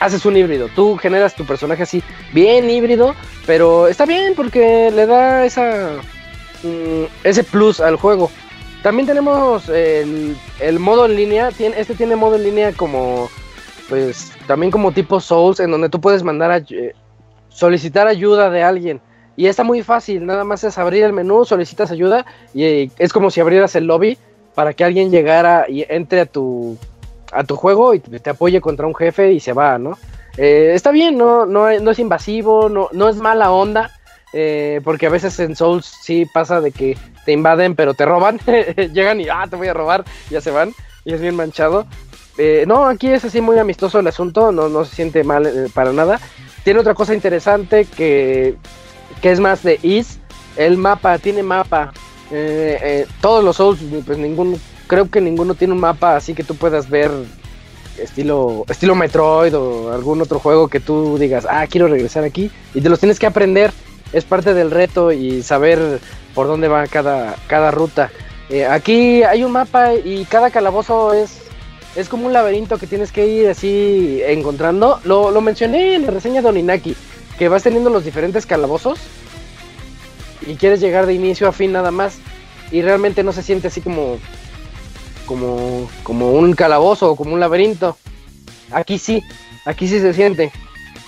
[0.01, 0.69] haces un híbrido.
[0.75, 2.03] Tú generas tu personaje así,
[2.33, 3.15] bien híbrido,
[3.47, 6.01] pero está bien porque le da esa
[6.63, 8.31] Mm, ese plus al juego.
[8.83, 10.37] También tenemos el,
[10.79, 11.51] modo en línea.
[11.51, 13.31] Tiene, este tiene modo en línea como,
[13.89, 16.95] pues, también como tipo Souls, en donde tú puedes mandar a, eh,
[17.49, 19.01] solicitar ayuda de alguien.
[19.37, 23.13] Y está muy fácil, nada más es abrir el menú, solicitas ayuda y eh, es
[23.13, 24.19] como si abrieras el lobby
[24.55, 26.77] para que alguien llegara y entre a tu,
[27.31, 29.97] a tu juego y te, apoye contra un jefe y se va, ¿no?
[30.37, 33.93] Eh, está bien, no, no, no es invasivo, no, no es mala onda,
[34.83, 38.41] porque a veces en Souls sí pasa de que te invaden, pero te roban.
[38.93, 40.73] Llegan y, ah, te voy a robar, ya se van.
[41.05, 41.87] Y es bien manchado.
[42.39, 45.69] Eh, no, aquí es así muy amistoso el asunto, no, no se siente mal eh,
[45.75, 46.21] para nada.
[46.65, 48.57] Tiene otra cosa interesante que,
[49.21, 50.21] que es más de Is.
[50.57, 51.93] El mapa, tiene mapa.
[53.21, 56.91] todos los Souls, pues ninguno, creo que ninguno tiene un mapa así que tú puedas
[56.91, 57.11] ver
[57.97, 62.51] estilo, estilo Metroid o algún otro juego que tú digas, ah, quiero regresar aquí.
[62.75, 63.73] Y te los tienes que aprender
[64.13, 66.01] es parte del reto y saber
[66.35, 68.11] por dónde va cada, cada ruta.
[68.49, 71.43] Eh, aquí hay un mapa y cada calabozo es,
[71.99, 75.01] es como un laberinto que tienes que ir así encontrando.
[75.03, 76.95] Lo, lo mencioné en la reseña de Oninaki,
[77.37, 79.01] que vas teniendo los diferentes calabozos
[80.47, 82.19] y quieres llegar de inicio a fin nada más
[82.71, 84.19] y realmente no se siente así como
[85.27, 87.97] como como un calabozo o como un laberinto.
[88.71, 89.21] Aquí sí,
[89.65, 90.53] aquí sí se siente.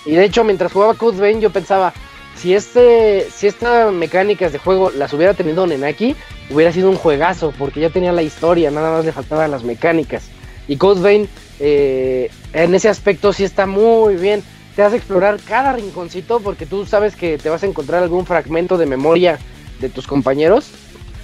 [0.05, 1.93] Y de hecho mientras jugaba Code Vein yo pensaba,
[2.35, 6.17] si este si estas mecánicas de juego las hubiera tenido Nenaki,
[6.49, 10.29] hubiera sido un juegazo porque ya tenía la historia, nada más le faltaban las mecánicas.
[10.67, 11.27] Y Code
[11.59, 14.43] eh, en ese aspecto sí está muy bien
[14.75, 18.77] te hace explorar cada rinconcito porque tú sabes que te vas a encontrar algún fragmento
[18.77, 19.39] de memoria
[19.79, 20.71] de tus compañeros.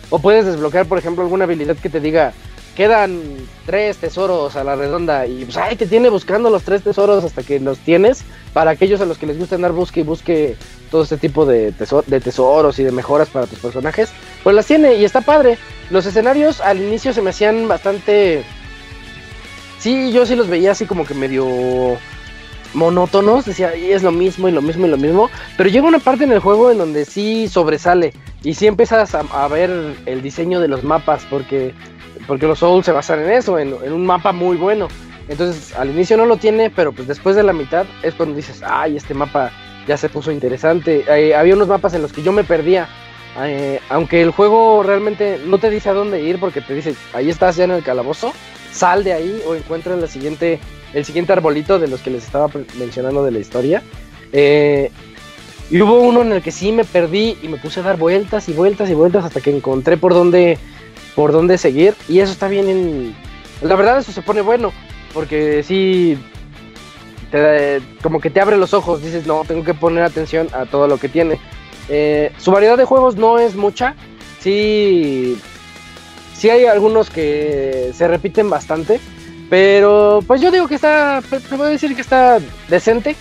[0.09, 2.33] O puedes desbloquear, por ejemplo, alguna habilidad que te diga,
[2.75, 3.21] quedan
[3.65, 7.43] tres tesoros a la redonda y pues ahí te tiene buscando los tres tesoros hasta
[7.43, 8.23] que los tienes.
[8.53, 10.55] Para aquellos a los que les gusta andar busque y busque
[10.89, 14.09] todo este tipo de tesoros y de mejoras para tus personajes,
[14.43, 15.57] pues las tiene y está padre.
[15.89, 18.43] Los escenarios al inicio se me hacían bastante...
[19.79, 21.97] Sí, yo sí los veía así como que medio
[22.73, 26.23] monótonos, decía, es lo mismo y lo mismo y lo mismo, pero llega una parte
[26.23, 28.13] en el juego en donde sí sobresale
[28.43, 31.73] y sí empiezas a, ver el diseño de los mapas, porque,
[32.27, 34.87] porque los Souls se basan en eso, en, un mapa muy bueno.
[35.27, 38.61] Entonces al inicio no lo tiene, pero pues después de la mitad es cuando dices,
[38.65, 39.51] ay, este mapa
[39.85, 41.03] ya se puso interesante.
[41.09, 42.87] Eh, había unos mapas en los que yo me perdía,
[43.43, 47.29] eh, aunque el juego realmente no te dice a dónde ir, porque te dice, ahí
[47.29, 48.31] estás ya en el calabozo,
[48.71, 50.59] sal de ahí o encuentra la siguiente
[50.93, 53.83] el siguiente arbolito de los que les estaba mencionando de la historia.
[54.31, 54.89] Eh,
[55.69, 58.47] y hubo uno en el que sí me perdí y me puse a dar vueltas
[58.47, 60.57] y vueltas y vueltas hasta que encontré por dónde,
[61.15, 61.93] por dónde seguir.
[62.07, 63.15] Y eso está bien en...
[63.61, 64.71] La verdad eso se pone bueno,
[65.13, 66.17] porque sí,
[68.01, 70.97] como que te abre los ojos, dices, no, tengo que poner atención a todo lo
[70.97, 71.39] que tiene.
[71.89, 73.95] Eh, su variedad de juegos no es mucha,
[74.39, 75.37] sí,
[76.37, 78.99] sí hay algunos que se repiten bastante,
[79.49, 82.39] pero pues yo digo que está, te voy a decir que está
[82.69, 83.15] decente.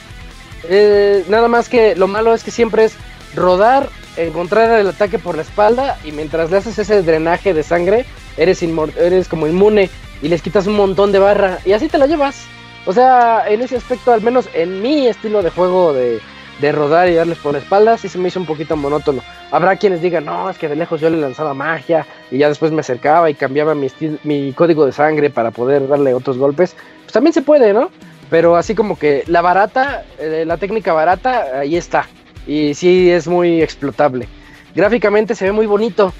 [0.68, 2.94] Eh, nada más que lo malo es que siempre es
[3.34, 8.05] rodar, encontrar el ataque por la espalda y mientras le haces ese drenaje de sangre,
[8.36, 9.90] eres, eres como inmune
[10.22, 12.44] y les quitas un montón de barra y así te la llevas.
[12.86, 16.20] O sea, en ese aspecto, al menos en mi estilo de juego de,
[16.61, 19.23] de rodar y darles por la espalda, sí se me hizo un poquito monótono.
[19.51, 22.73] Habrá quienes digan, no, es que de lejos yo le lanzaba magia y ya después
[22.73, 23.89] me acercaba y cambiaba mi,
[24.24, 26.74] mi código de sangre para poder darle otros golpes.
[27.03, 27.91] Pues también se puede, ¿no?
[28.31, 32.07] Pero así como que la barata, eh, la técnica barata, ahí está.
[32.47, 34.28] Y sí es muy explotable.
[34.74, 36.12] Gráficamente se ve muy bonito.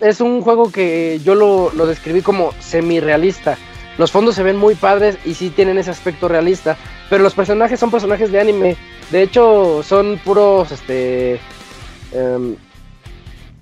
[0.00, 3.56] Es un juego que yo lo, lo describí como semi-realista.
[3.98, 6.76] Los fondos se ven muy padres y sí tienen ese aspecto realista.
[7.10, 8.76] Pero los personajes son personajes de anime
[9.10, 11.40] de hecho, son puros, este...
[12.12, 12.56] Um,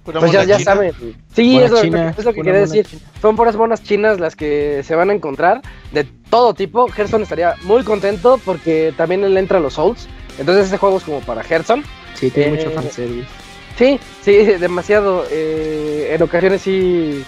[0.05, 0.93] pues ya, ya saben.
[1.35, 2.87] Sí, es lo, que quería decir.
[3.21, 6.87] Son puras monas chinas las que se van a encontrar de todo tipo.
[6.87, 10.07] Gerson estaría muy contento porque también él entra a los Souls.
[10.39, 11.83] Entonces ese juego es como para Gerson.
[12.15, 13.29] Sí, tiene mucho eh, fanservice.
[13.77, 15.25] Sí, sí, demasiado.
[15.29, 17.25] Eh, en ocasiones sí,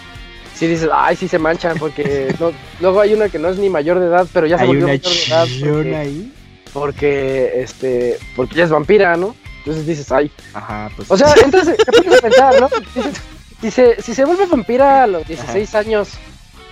[0.58, 2.34] sí dices, ay, sí se manchan porque
[2.80, 5.12] luego hay una que no es ni mayor de edad, pero ya se volvió mayor
[5.12, 6.00] de edad.
[6.00, 6.32] ahí?
[6.72, 9.34] porque este porque ella es vampira, ¿no?
[9.58, 10.30] Entonces dices, ay.
[10.54, 11.10] Ajá, pues.
[11.10, 12.68] O sea, entonces te pones a pensar, ¿no?
[13.60, 16.10] si, se, si se vuelve vampira a los 16 años,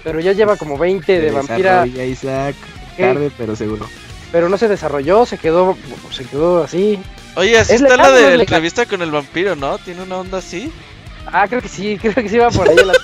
[0.03, 1.87] pero ya lleva como 20 de vampira.
[1.87, 2.57] Isaac,
[2.97, 3.87] tarde, pero seguro.
[4.33, 5.77] Pero no se desarrolló, se quedó
[6.11, 6.99] se quedó así.
[7.35, 9.79] Oye, así está la de la entrevista con el vampiro, ¿no?
[9.79, 10.73] ¿Tiene una onda así?
[11.39, 12.95] Ah, creo que sí, creo que sí va por ahí la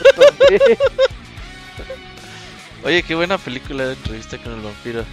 [2.82, 5.04] Oye, qué buena película de entrevista con el vampiro.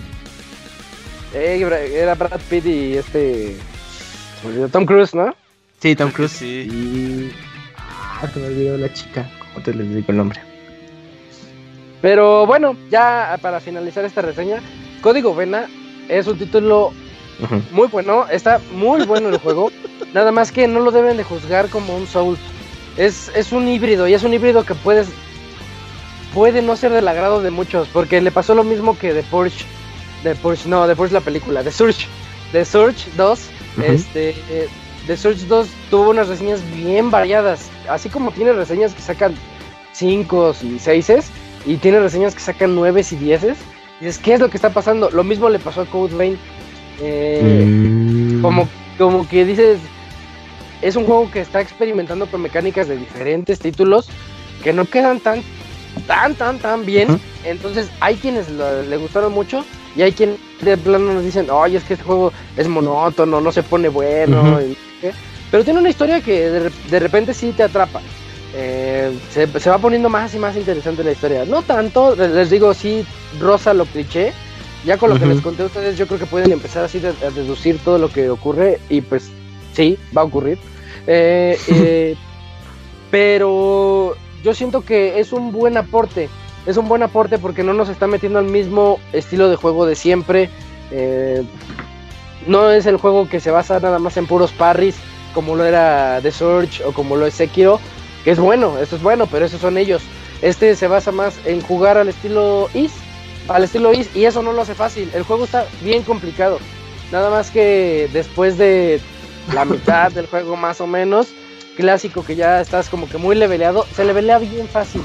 [1.33, 3.57] Eh, era Brad Pitt y este.
[4.71, 5.35] Tom Cruise, ¿no?
[5.81, 6.31] Sí, Tom Cruise.
[6.31, 6.69] Sí.
[6.71, 7.33] Y.
[7.77, 9.29] Ah, te me olvidó la chica.
[9.39, 10.39] ¿Cómo te les digo el nombre?
[12.01, 14.61] Pero bueno, ya para finalizar esta reseña,
[15.01, 15.67] Código Vena
[16.07, 16.93] es un título
[17.71, 18.29] muy bueno.
[18.29, 19.73] Está muy bueno el juego.
[20.13, 22.37] Nada más que no lo deben de juzgar como un Soul.
[22.97, 25.07] Es, es un híbrido y es un híbrido que puedes.
[26.33, 29.65] Puede no ser del agrado de muchos, porque le pasó lo mismo que de Porsche
[30.23, 32.07] de Purge, no, de Purge la película, de Surge,
[32.51, 33.39] de Surge 2,
[33.83, 34.35] este,
[35.07, 39.35] de Surge 2 tuvo unas reseñas bien variadas, así como tiene reseñas que sacan
[39.93, 41.11] 5 y 6
[41.65, 43.41] y tiene reseñas que sacan 9 y 10
[43.99, 45.09] dices, ¿qué es lo que está pasando?
[45.11, 46.37] Lo mismo le pasó a Code Vein,
[47.01, 48.41] eh, mm.
[48.41, 48.67] como,
[48.97, 49.79] como que dices,
[50.81, 54.07] es un juego que está experimentando con mecánicas de diferentes títulos
[54.63, 55.43] que no quedan tan,
[56.07, 57.19] tan, tan, tan bien.
[57.43, 59.65] Entonces hay quienes le gustaron mucho
[59.95, 63.51] y hay quien de plano nos dicen, oye, es que este juego es monótono, no
[63.51, 64.59] se pone bueno.
[65.51, 68.01] Pero tiene una historia que de, repente sí te atrapa.
[68.55, 71.45] eh, se, va poniendo más y más interesante la historia.
[71.45, 73.05] No tanto, les digo, sí,
[73.39, 74.33] rosa lo cliché.
[74.85, 77.29] Ya con lo que les conté a ustedes, yo creo que pueden empezar así a
[77.31, 79.29] deducir todo lo que ocurre y pues
[79.73, 80.57] sí, va a ocurrir.
[81.07, 82.15] Eh, eh,
[83.11, 86.29] pero yo siento que es un buen aporte.
[86.65, 89.95] Es un buen aporte porque no nos está metiendo al mismo estilo de juego de
[89.95, 90.49] siempre.
[92.47, 94.95] no es el juego que se basa nada más en puros parries,
[95.33, 97.79] como lo era The Surge o como lo es Sekiro,
[98.23, 100.01] que es bueno, eso es bueno, pero esos son ellos.
[100.41, 102.93] Este se basa más en jugar al estilo Is,
[103.47, 105.09] al estilo Is, y eso no lo hace fácil.
[105.13, 106.59] El juego está bien complicado.
[107.11, 109.01] Nada más que después de
[109.53, 111.27] la mitad del juego más o menos,
[111.75, 115.01] clásico que ya estás como que muy leveleado, se levelea bien fácil.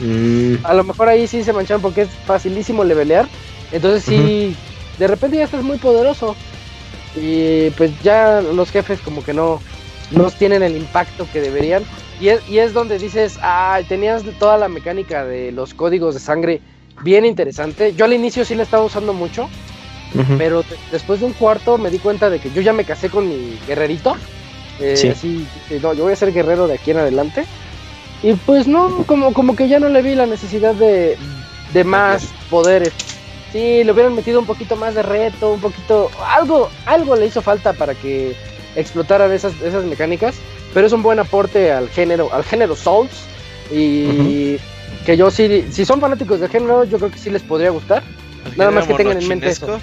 [0.00, 0.56] Mm.
[0.64, 3.28] A lo mejor ahí sí se mancharon porque es facilísimo levelear.
[3.70, 4.56] Entonces sí,
[4.98, 6.36] de repente ya estás muy poderoso.
[7.14, 9.60] Y pues ya los jefes como que no,
[10.10, 11.84] no tienen el impacto que deberían.
[12.20, 16.20] Y es, y es donde dices, ah, tenías toda la mecánica de los códigos de
[16.20, 16.60] sangre
[17.02, 17.94] bien interesante.
[17.94, 19.48] Yo al inicio sí la estaba usando mucho,
[20.38, 23.28] pero después de un cuarto me di cuenta de que yo ya me casé con
[23.28, 24.16] mi guerrerito.
[24.80, 25.46] Eh, Así,
[25.82, 27.44] no, yo voy a ser guerrero de aquí en adelante.
[28.22, 31.16] Y pues no, como, como que ya no le vi la necesidad de,
[31.72, 32.92] de más poderes.
[33.52, 37.42] Sí, le hubieran metido un poquito más de reto, un poquito, algo, algo le hizo
[37.42, 38.34] falta para que
[38.76, 40.36] explotaran esas, esas mecánicas,
[40.72, 43.12] pero es un buen aporte al género, al género Souls
[43.70, 44.56] y
[45.04, 48.02] que yo sí, si son fanáticos del género, yo creo que sí les podría gustar.
[48.56, 49.80] Nada más que tengan en mente eso.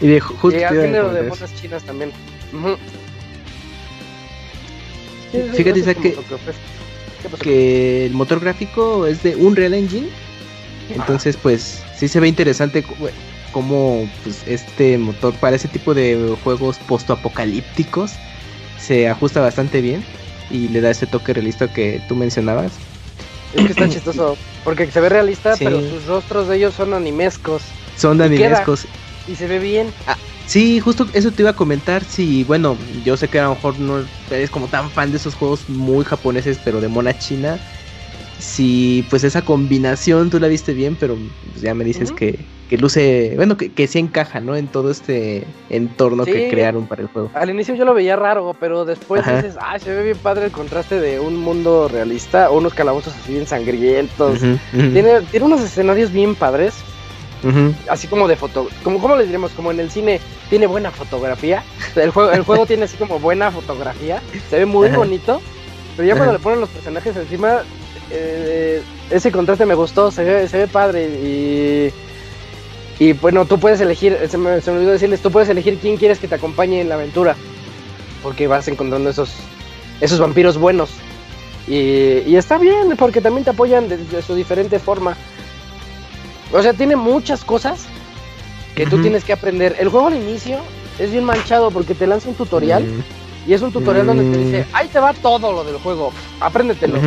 [0.00, 2.10] Y de justo al género de monas chinas también.
[5.52, 6.16] Fíjate, que,
[7.40, 10.08] que el motor gráfico es de Unreal Engine.
[10.94, 12.84] Entonces, pues sí se ve interesante
[13.52, 18.12] cómo pues, este motor para ese tipo de juegos postoapocalípticos
[18.78, 20.04] se ajusta bastante bien
[20.50, 22.72] y le da ese toque realista que tú mencionabas.
[23.54, 27.62] Es que está chistoso, porque se ve realista, pero sus rostros de ellos son animescos.
[27.96, 28.86] Son de animescos.
[29.26, 29.92] Y se ve bien.
[30.06, 32.04] Ah, sí, justo eso te iba a comentar.
[32.04, 35.34] Si, bueno, yo sé que a lo mejor no eres como tan fan de esos
[35.34, 37.60] juegos muy japoneses, pero de mona china
[38.38, 41.16] si pues esa combinación tú la viste bien, pero
[41.50, 42.38] pues, ya me dices que,
[42.68, 44.56] que, luce, bueno, que, que sí encaja, ¿no?
[44.56, 47.30] En todo este entorno que crearon para el juego.
[47.34, 50.52] Al inicio yo lo veía raro, pero después dices, ah, se ve bien padre el
[50.52, 54.40] contraste de un mundo realista, unos calabozos así bien sangrientos.
[54.70, 56.74] Tiene, tiene unos escenarios bien padres.
[57.88, 59.52] Así como de foto, como ¿cómo le diremos?
[59.52, 61.62] Como en el cine tiene buena fotografía.
[61.94, 64.22] El juego, el juego tiene así como buena fotografía.
[64.50, 65.40] Se ve muy bonito.
[65.96, 67.62] Pero ya cuando le ponen los personajes encima,
[68.10, 71.92] eh, ese contraste me gustó, se ve, se ve padre y,
[72.98, 76.28] y bueno, tú puedes elegir, se me, olvidó decirles, tú puedes elegir quién quieres que
[76.28, 77.36] te acompañe en la aventura,
[78.22, 79.34] porque vas encontrando esos,
[80.00, 80.90] esos vampiros buenos.
[81.66, 85.16] Y, está bien, porque también te apoyan de, su diferente forma.
[86.52, 87.86] O sea, tiene muchas cosas
[88.74, 89.76] que tú tienes que aprender.
[89.78, 90.58] El juego al inicio
[90.98, 92.84] es bien manchado porque te lanza un tutorial.
[93.46, 96.98] Y es un tutorial donde te dice, ahí te va todo lo del juego, apréndetelo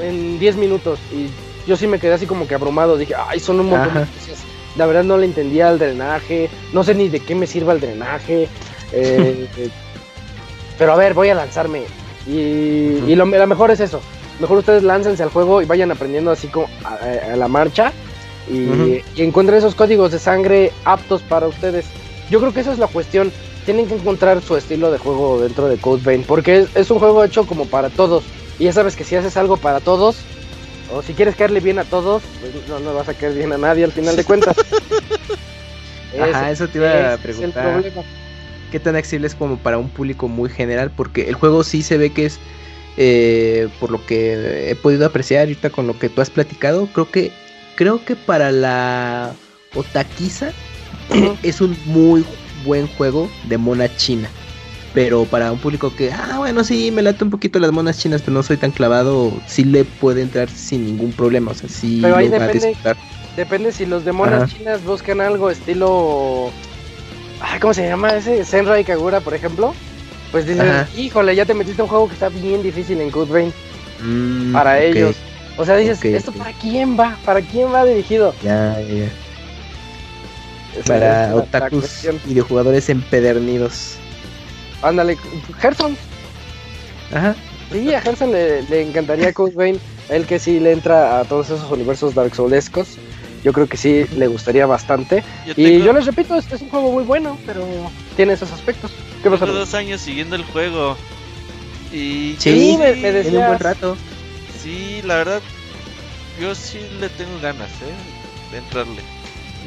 [0.00, 0.98] en 10 minutos.
[1.12, 1.28] Y
[1.66, 2.96] yo sí me quedé así como que abrumado.
[2.96, 4.44] Dije, ay, son un montón de cosas.
[4.76, 6.50] La verdad no le entendía el drenaje.
[6.72, 8.48] No sé ni de qué me sirva el drenaje.
[8.92, 9.48] Eh,
[10.78, 11.84] pero a ver, voy a lanzarme.
[12.26, 14.00] Y, lo, mejor es eso.
[14.40, 17.92] Mejor ustedes láncense al juego y vayan aprendiendo así como a, la marcha.
[18.50, 21.86] Y, encuentren esos códigos de sangre aptos para ustedes.
[22.30, 23.32] Yo creo que esa es la cuestión.
[23.64, 26.24] Tienen que encontrar su estilo de juego dentro de Code Vein.
[26.24, 28.24] Porque es un juego hecho como para todos.
[28.58, 30.16] Y ya sabes que si haces algo para todos,
[30.92, 33.58] o si quieres caerle bien a todos, pues no, no vas a caer bien a
[33.58, 34.56] nadie al final de cuentas.
[36.20, 37.82] Ajá, eso te iba a preguntar.
[38.70, 40.90] ¿Qué tan accesible es como para un público muy general?
[40.94, 42.38] Porque el juego sí se ve que es,
[42.96, 47.10] eh, por lo que he podido apreciar ahorita con lo que tú has platicado, creo
[47.10, 47.32] que,
[47.76, 49.32] creo que para la
[49.74, 50.52] otaquiza
[51.42, 52.24] es un muy
[52.64, 54.28] buen juego de mona china.
[54.94, 58.20] Pero para un público que, ah, bueno, sí, me late un poquito las monas chinas,
[58.20, 61.52] pero no soy tan clavado, sí le puede entrar sin ningún problema.
[61.52, 62.76] O sea, sí pero ahí depende,
[63.34, 66.50] depende si los de monas chinas buscan algo estilo.
[67.60, 68.44] ¿Cómo se llama ese?
[68.44, 69.74] Senra Kagura, por ejemplo.
[70.30, 73.52] Pues dices, híjole, ya te metiste un juego que está bien difícil en Good Brain.
[74.02, 75.16] Mm, para ellos.
[75.56, 77.16] O sea, dices, ¿esto para quién va?
[77.24, 78.34] ¿Para quién va dirigido?
[78.42, 79.10] Ya, ya.
[80.86, 83.96] para otakus y de jugadores empedernidos.
[84.82, 85.16] Ándale,
[85.60, 85.96] Gerson.
[87.12, 87.36] Ajá.
[87.70, 89.80] Sí, a Gerson le, encantaría Code Vein.
[90.08, 92.98] Él que sí le entra a todos esos universos Dark Soulescos.
[93.44, 95.22] Yo creo que sí le gustaría bastante.
[95.56, 97.66] y yo les repito, este es un juego muy bueno, pero
[98.16, 98.92] tiene esos aspectos.
[99.22, 99.46] ¿Qué pasa?
[99.46, 100.96] dos años siguiendo el juego.
[101.92, 103.96] Y sí, me, decía, un buen rato.
[104.62, 105.42] Sí, la verdad,
[106.40, 107.94] yo sí le tengo ganas, ¿eh?
[108.50, 109.02] De entrarle.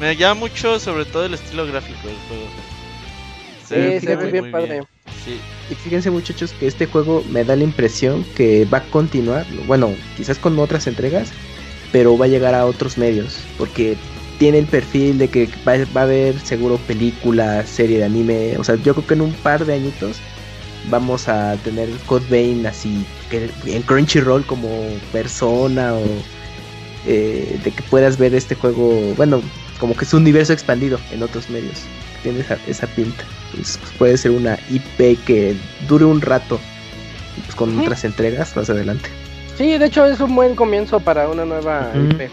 [0.00, 2.46] Me llama mucho sobre todo el estilo gráfico del juego.
[3.68, 4.82] sí, se ve bien padre.
[5.70, 9.92] Y fíjense muchachos que este juego me da la impresión que va a continuar, bueno,
[10.16, 11.32] quizás con otras entregas,
[11.90, 13.96] pero va a llegar a otros medios, porque
[14.38, 18.76] tiene el perfil de que va, a haber seguro película, serie de anime, o sea,
[18.76, 20.18] yo creo que en un par de añitos
[20.90, 24.68] vamos a tener Code Vein así que en Crunchyroll como
[25.12, 26.04] persona o
[27.06, 29.40] eh, de que puedas ver este juego, bueno,
[29.78, 31.82] como que es un universo expandido en otros medios,
[32.22, 33.24] tiene esa pinta.
[33.54, 35.56] Pues, puede ser una IP que
[35.88, 36.58] dure un rato
[37.44, 39.08] pues, con otras entregas más adelante.
[39.56, 42.28] Sí, de hecho es un buen comienzo para una nueva IP.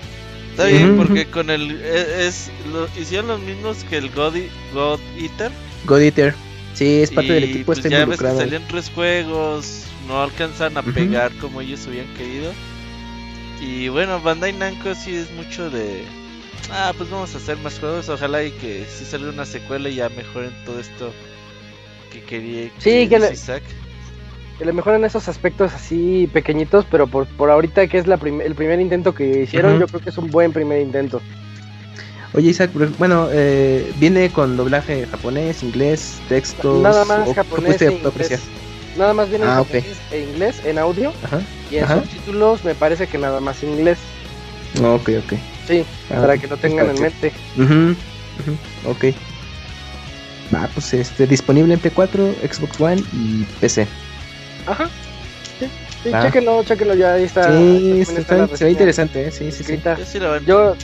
[0.51, 1.79] Está bien, porque con el.
[1.81, 4.35] E, es, lo, hicieron los mismos que el God,
[4.73, 5.51] God Eater.
[5.85, 6.35] God Eater.
[6.73, 7.67] Sí, es parte del equipo.
[7.67, 12.11] Pues está ya ves que salían tres juegos, no alcanzan a pegar como ellos hubieran
[12.15, 12.51] querido.
[13.61, 16.03] Y bueno, Bandai Namco sí es mucho de
[16.71, 19.95] ah, pues vamos a hacer más juegos, ojalá y que si salga una secuela y
[19.95, 21.11] ya mejoren todo esto
[22.11, 23.33] que quería sí, que, le,
[24.57, 28.55] que le mejoren esos aspectos así pequeñitos, pero por, por ahorita que es la el
[28.55, 31.21] primer intento que hicieron, yo creo que es un buen primer intento.
[32.33, 36.81] Oye Isaac, bueno, eh, viene con doblaje japonés, inglés, textos.
[36.81, 38.41] Nada más japonés e inglés.
[38.97, 41.13] Nada más viene en ah, japonés e inglés en audio.
[41.69, 43.99] y en subtítulos me parece que nada más inglés.
[44.81, 45.33] Ok, ok.
[45.67, 47.31] Sí, ah, para que lo tengan en mente.
[48.85, 49.05] Ok.
[50.53, 53.87] Va, pues este, disponible en P4, Xbox One y PC.
[54.65, 54.89] Ajá.
[55.59, 55.69] Sí,
[56.03, 57.51] sí chequenlo, chequenlo ya, ahí está.
[57.51, 59.31] Sí, está, se ve interesante, ¿eh?
[59.31, 59.79] sí, sí, sí.
[60.45, 60.75] Yo,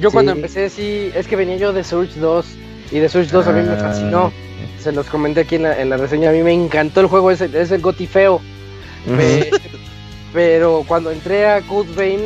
[0.00, 2.46] yo cuando empecé, sí, es que venía yo de Surge 2
[2.92, 3.76] y de Surge 2 a mí me ah.
[3.76, 4.32] fascinó.
[4.78, 7.30] Se los comenté aquí en la, en la reseña, a mí me encantó el juego,
[7.30, 8.40] es el, es el Goti feo.
[10.32, 12.20] pero cuando entré a Code Vein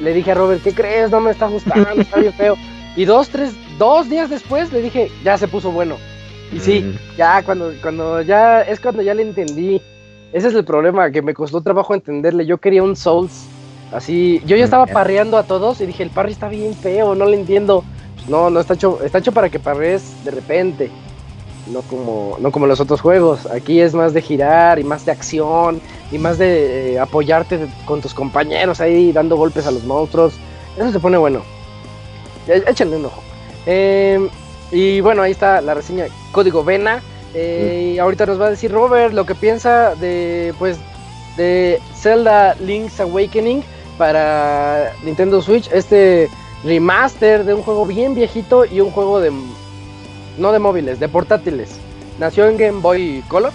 [0.00, 1.10] le dije a Robert, ¿qué crees?
[1.10, 2.56] No me está gustando, está bien feo.
[2.96, 5.96] Y dos, tres, dos días después le dije, ya se puso bueno.
[6.52, 9.80] Y sí, ya cuando, cuando ya, es cuando ya le entendí.
[10.32, 12.44] Ese es el problema, que me costó trabajo entenderle.
[12.44, 13.46] Yo quería un Souls,
[13.92, 17.26] así, yo ya estaba parreando a todos y dije, el parry está bien feo, no
[17.26, 17.84] le entiendo.
[18.28, 20.90] No, no está hecho, está hecho para que parres de repente
[21.72, 23.46] no como, no como los otros juegos.
[23.46, 28.00] Aquí es más de girar y más de acción y más de eh, apoyarte con
[28.00, 30.34] tus compañeros ahí dando golpes a los monstruos.
[30.76, 31.42] Eso se pone bueno.
[32.46, 33.22] E, échenle un ojo.
[33.66, 34.28] Em,
[34.70, 37.02] y bueno, ahí está la reseña Código Vena.
[37.34, 40.78] Eh, y ahorita nos va a decir Robert lo que piensa de pues
[41.36, 43.62] de Zelda Link's Awakening
[43.98, 45.68] para Nintendo Switch.
[45.72, 46.30] Este
[46.64, 49.32] remaster de un juego bien viejito y un juego de
[50.38, 51.70] no de móviles, de portátiles.
[52.18, 53.52] Nació en Game Boy Color.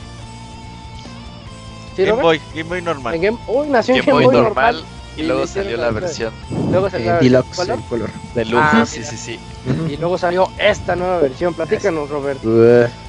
[1.95, 3.39] ¿Sí, Game Boy, Game Boy normal.
[3.47, 4.83] Uy, nació en Game, Boy, normal.
[5.15, 6.33] Y, luego salió la versión.
[6.71, 7.79] Luego salió eh, Deluxe color.
[7.87, 8.09] color.
[8.33, 9.39] Deluxe, ah, sí, sí, sí.
[9.87, 11.53] Y luego salió esta nueva versión.
[11.53, 12.39] Platícanos, Robert.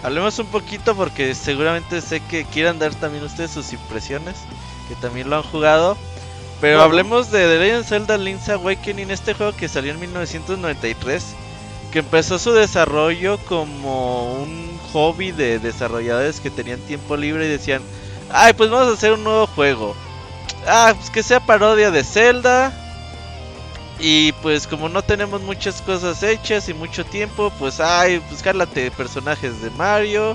[0.03, 4.35] Hablemos un poquito porque seguramente sé que quieran dar también ustedes sus impresiones,
[4.89, 5.97] que también lo han jugado.
[6.65, 11.23] Pero hablemos de The Legend of Zelda Link's Awakening, este juego que salió en 1993
[11.93, 17.83] que empezó su desarrollo como un hobby de desarrolladores que tenían tiempo libre y decían,
[18.33, 19.95] ay, pues vamos a hacer un nuevo juego.
[20.67, 22.73] Ah, pues que sea parodia de Zelda.
[24.01, 28.91] Y pues como no tenemos muchas cosas hechas y mucho tiempo, pues ay, pues jálate
[28.91, 30.35] personajes de Mario.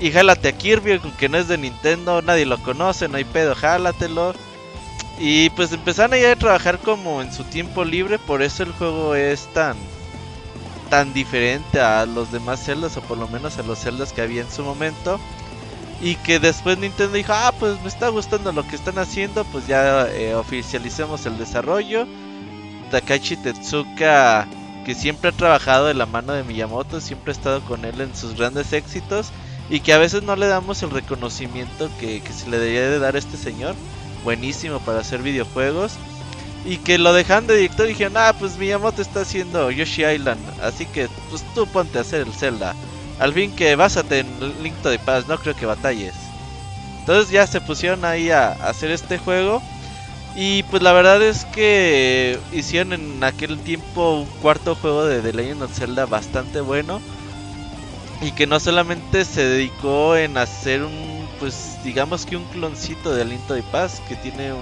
[0.00, 3.54] Y jálate a Kirby, que no es de Nintendo, nadie lo conoce, no hay pedo,
[3.54, 4.34] jálatelo.
[5.18, 9.46] Y pues empezaron a trabajar como en su tiempo libre, por eso el juego es
[9.52, 9.76] tan
[10.90, 14.42] tan diferente a los demás celdas o por lo menos a los celdas que había
[14.42, 15.18] en su momento.
[16.00, 19.66] Y que después Nintendo dijo, ah, pues me está gustando lo que están haciendo, pues
[19.66, 22.06] ya eh, oficialicemos el desarrollo.
[22.90, 24.46] Takashi Tetsuka,
[24.84, 28.14] que siempre ha trabajado de la mano de Miyamoto, siempre ha estado con él en
[28.14, 29.30] sus grandes éxitos.
[29.70, 32.98] Y que a veces no le damos el reconocimiento que, que se le debería de
[32.98, 33.74] dar a este señor.
[34.24, 35.92] Buenísimo para hacer videojuegos
[36.64, 40.40] y que lo dejan de director y dijeron, ah, pues Miyamoto está haciendo Yoshi Island,
[40.62, 42.74] así que pues tú ponte a hacer el Zelda.
[43.18, 46.14] Al fin que básate en Link to the Past, no creo que batalles.
[47.00, 49.62] Entonces ya se pusieron ahí a, hacer este juego.
[50.36, 55.32] Y pues la verdad es que hicieron en aquel tiempo un cuarto juego de The
[55.32, 57.00] Legend of Zelda bastante bueno.
[58.22, 63.24] Y que no solamente se dedicó en hacer un, pues digamos que un cloncito de
[63.24, 64.52] Link to the Past que tiene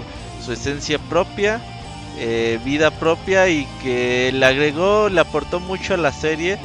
[0.43, 1.61] su esencia propia
[2.17, 6.59] eh, vida propia y que le agregó, le aportó mucho a la serie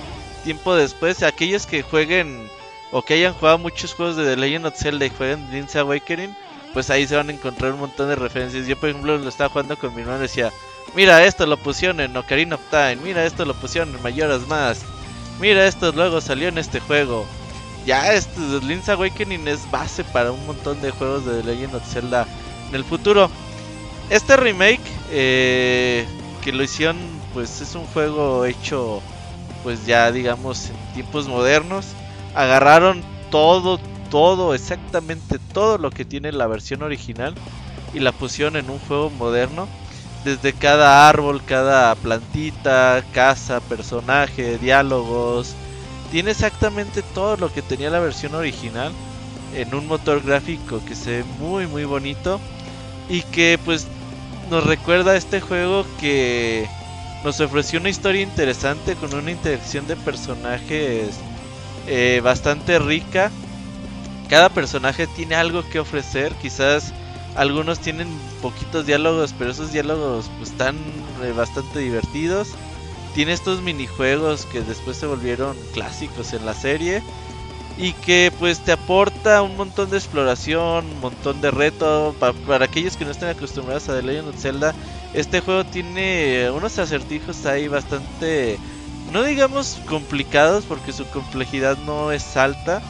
[0.45, 1.23] tiempo después.
[1.23, 2.49] Aquellos que jueguen
[2.93, 6.37] o que hayan jugado muchos juegos de The Legend of Zelda y jueguen Link's Awakening,
[6.75, 8.67] pues ahí se van a encontrar un montón de referencias.
[8.67, 10.53] Yo por ejemplo lo estaba jugando con mi hermano y decía,
[10.95, 14.83] mira esto lo pusieron en Ocarina of Time, mira esto lo pusieron en Mayoras Más,
[15.41, 17.27] mira esto luego salió en este juego.
[17.89, 22.27] Ya este Link's Awakening es base para un montón de juegos de Legend of Zelda
[22.69, 23.31] en el futuro.
[24.11, 26.05] Este remake eh,
[26.43, 26.99] que lo hicieron
[27.33, 29.01] pues es un juego hecho
[29.63, 31.87] pues ya digamos en tiempos modernos.
[32.35, 37.35] Agarraron todo, todo, exactamente todo lo que tiene la versión original
[37.95, 39.67] y la pusieron en un juego moderno.
[40.27, 45.55] Desde cada árbol, cada plantita, casa, personaje, diálogos.
[46.11, 48.93] Tiene exactamente todo lo que tenía la versión original
[49.55, 52.41] en un motor gráfico que se ve muy muy bonito
[53.09, 53.87] y que pues
[54.51, 56.69] nos recuerda a este juego que
[57.25, 61.11] nos ofreció una historia interesante con una interacción de personajes
[61.87, 63.31] eh, bastante rica.
[64.29, 66.93] Cada personaje tiene algo que ofrecer, quizás
[67.35, 68.09] algunos tienen
[68.43, 70.77] poquitos diálogos, pero esos diálogos pues están
[71.23, 72.49] eh, bastante divertidos.
[73.19, 77.03] Tiene estos minijuegos que después se volvieron clásicos en la serie
[77.77, 82.97] y que pues te aporta un montón de exploración, un montón de reto para, aquellos
[82.97, 84.73] que no estén acostumbrados a The Legend of Zelda.
[85.15, 88.57] Este juego tiene unos acertijos ahí bastante,
[89.13, 92.81] no digamos complicados porque su complejidad no es alta,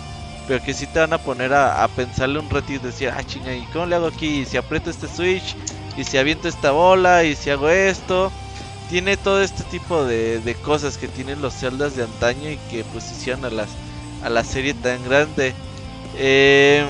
[0.47, 3.55] pero que sí te van a poner a, pensarle un reto y decir, ah chinga,
[3.55, 4.41] ¿y cómo le hago aquí?
[4.41, 5.57] ¿Y si aprieto este switch?
[5.97, 7.25] ¿Y si aviento esta bola?
[7.25, 8.31] ¿Y si hago esto?
[8.89, 12.85] Tiene todo este tipo de, de cosas que tienen los celdas de antaño y que
[12.85, 13.69] posicionan a las
[14.23, 15.55] a la serie tan grande.
[16.17, 16.85] Eh,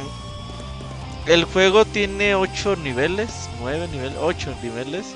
[1.27, 5.15] el juego tiene 8 niveles, 9 niveles, 8 niveles.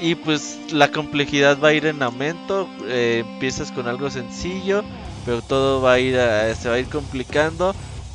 [0.00, 2.68] Y pues la complejidad va a ir en aumento.
[2.86, 4.84] Eh, empiezas con algo sencillo,
[5.26, 6.14] pero todo va a ir
[6.56, 7.74] se va a ir complicando.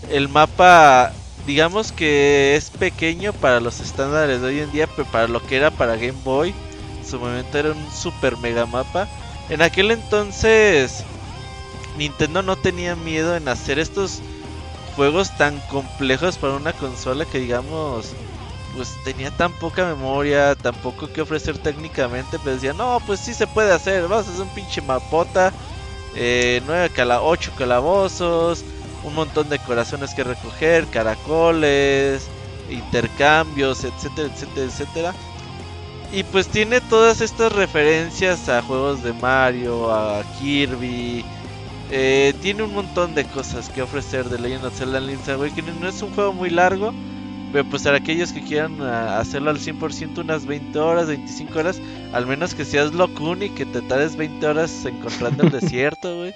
[0.09, 1.11] El mapa,
[1.45, 5.57] digamos que es pequeño para los estándares de hoy en día, pero para lo que
[5.57, 6.53] era para Game Boy,
[7.13, 9.07] su momento era un super mega mapa.
[9.49, 11.03] En aquel entonces
[11.95, 14.19] Nintendo no tenía miedo en hacer estos
[14.95, 18.15] juegos tan complejos para una consola que digamos
[18.75, 23.35] pues tenía tan poca memoria, tan poco que ofrecer técnicamente, pero decía, no, pues sí
[23.35, 25.53] se puede hacer, vamos a hacer un pinche mapota,
[26.15, 28.65] eh, nueve cala 8 calabozos,
[29.03, 32.27] un montón de corazones que recoger, caracoles,
[32.67, 35.15] intercambios, etcétera, etcétera, etcétera.
[36.13, 41.25] Y pues tiene todas estas referencias a juegos de Mario, a Kirby,
[41.89, 45.79] eh, tiene un montón de cosas que ofrecer de Legend of Zelda Link's Awakening.
[45.81, 46.93] No es un juego muy largo,
[47.51, 51.81] pero pues para aquellos que quieran ah, hacerlo al 100%, unas 20 horas, 25 horas,
[52.13, 56.35] al menos que seas Locuni, que te tardes 20 horas encontrando el desierto, güey.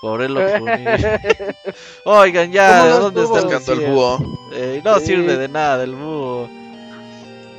[0.00, 0.84] Pobre Locuni.
[2.04, 4.18] Oigan, ya, ¿dónde está el búho?
[4.52, 6.48] Eh, no sirve de nada el búho.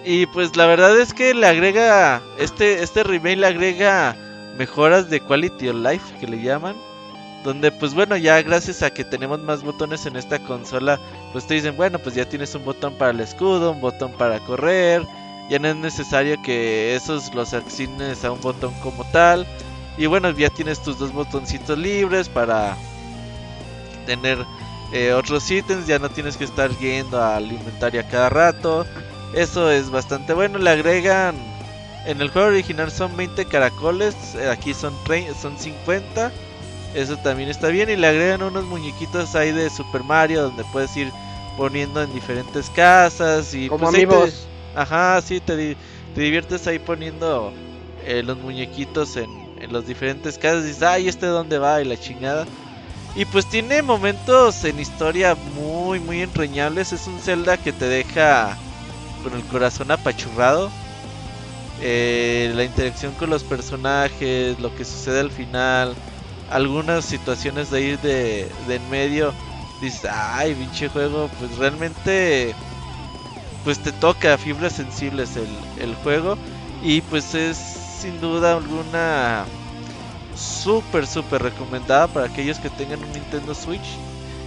[0.10, 4.16] Y pues la verdad es que le agrega, este, este remake le agrega
[4.58, 6.76] mejoras de quality of life que le llaman
[7.44, 11.00] donde pues bueno, ya gracias a que tenemos más botones en esta consola,
[11.32, 14.40] pues te dicen, bueno, pues ya tienes un botón para el escudo, un botón para
[14.40, 15.04] correr,
[15.50, 19.48] ya no es necesario que esos los asignes a un botón como tal.
[19.98, 22.76] Y bueno, ya tienes tus dos botoncitos libres para
[24.06, 24.40] tener
[24.92, 28.86] eh, otros ítems, ya no tienes que estar yendo al inventario a cada rato.
[29.34, 31.36] Eso es bastante bueno, le agregan...
[32.06, 34.94] En el juego original son 20 caracoles, eh, aquí son,
[35.42, 36.32] son 50
[36.98, 37.90] eso también está bien.
[37.90, 41.12] Y le agregan unos muñequitos ahí de Super Mario donde puedes ir
[41.56, 43.54] poniendo en diferentes casas.
[43.54, 44.48] y Como pues, amigos.
[44.76, 45.76] Ajá, sí, te,
[46.16, 47.54] te diviertes ahí poniendo
[48.06, 49.30] eh, los muñequitos en,
[49.60, 50.64] en los diferentes casas.
[50.64, 51.82] Y dices, ay, ¿este dónde va?
[51.82, 52.46] Y la chingada.
[53.16, 56.94] Y pues tiene momentos en historia muy, muy entrañables.
[56.94, 58.58] Es un Zelda que te deja
[59.28, 60.70] con el corazón apachurrado.
[61.82, 65.96] Eh, la interacción con los personajes, lo que sucede al final
[66.50, 69.34] algunas situaciones de ir de, en medio,
[69.82, 72.56] dices, ay, pinche juego, pues realmente,
[73.64, 76.38] pues te toca fibras sensibles el, el juego
[76.84, 79.46] y pues es sin duda alguna
[80.36, 83.98] súper, súper recomendada para aquellos que tengan un Nintendo Switch.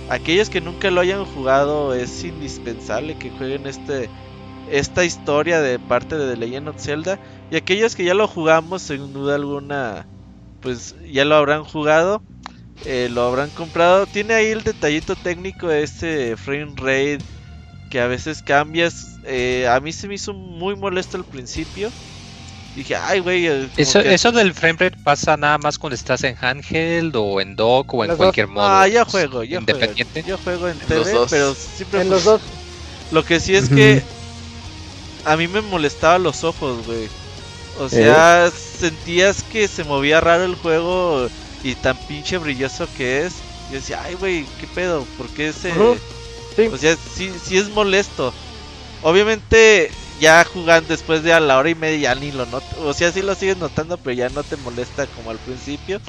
[0.09, 4.09] Aquellos que nunca lo hayan jugado es indispensable que jueguen este
[4.71, 7.19] esta historia de parte de The Legend of Zelda
[7.51, 10.07] y aquellos que ya lo jugamos sin duda alguna
[10.61, 12.23] pues ya lo habrán jugado,
[12.85, 14.07] eh, lo habrán comprado.
[14.07, 17.19] Tiene ahí el detallito técnico de este frame rate
[17.91, 19.19] que a veces cambias.
[19.25, 21.91] Eh, a mí se me hizo muy molesto al principio.
[22.77, 23.47] Dije, ay, güey.
[23.47, 27.57] Eh, eso, eso del frame rate pasa nada más cuando estás en handheld o en
[27.57, 28.67] dock o en cualquier modo.
[28.67, 30.23] Ah, yo juego, yo independiente.
[30.23, 30.29] Juego.
[30.29, 32.03] Yo juego en TV, pero siempre.
[32.03, 32.41] En los dos.
[33.11, 34.05] Lo que sí es que
[35.25, 37.09] a mí me molestaba los ojos, güey.
[37.79, 41.29] O sea, sentías que se movía raro el juego
[41.63, 43.35] y tan pinche brilloso que es.
[43.71, 45.07] Y decía, ay, güey, ¿qué pedo?
[45.17, 45.73] ¿Por qué ese...?
[46.73, 48.35] O sea, sí, sí es molesto.
[49.03, 49.91] Obviamente,
[50.21, 52.67] ya jugando después de a la hora y media ya ni lo noto.
[52.85, 56.01] O sea, sí lo sigues notando, pero ya no te molesta como al principio.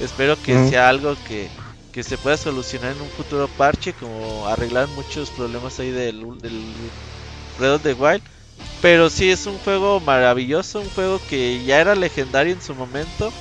[0.00, 1.48] Espero que sea algo que,
[1.92, 6.62] que, se pueda solucionar en un futuro parche, como arreglar muchos problemas ahí del, del
[7.58, 8.22] Red of the Wild.
[8.86, 13.32] Pero sí es un juego maravilloso, un juego que ya era legendario en su momento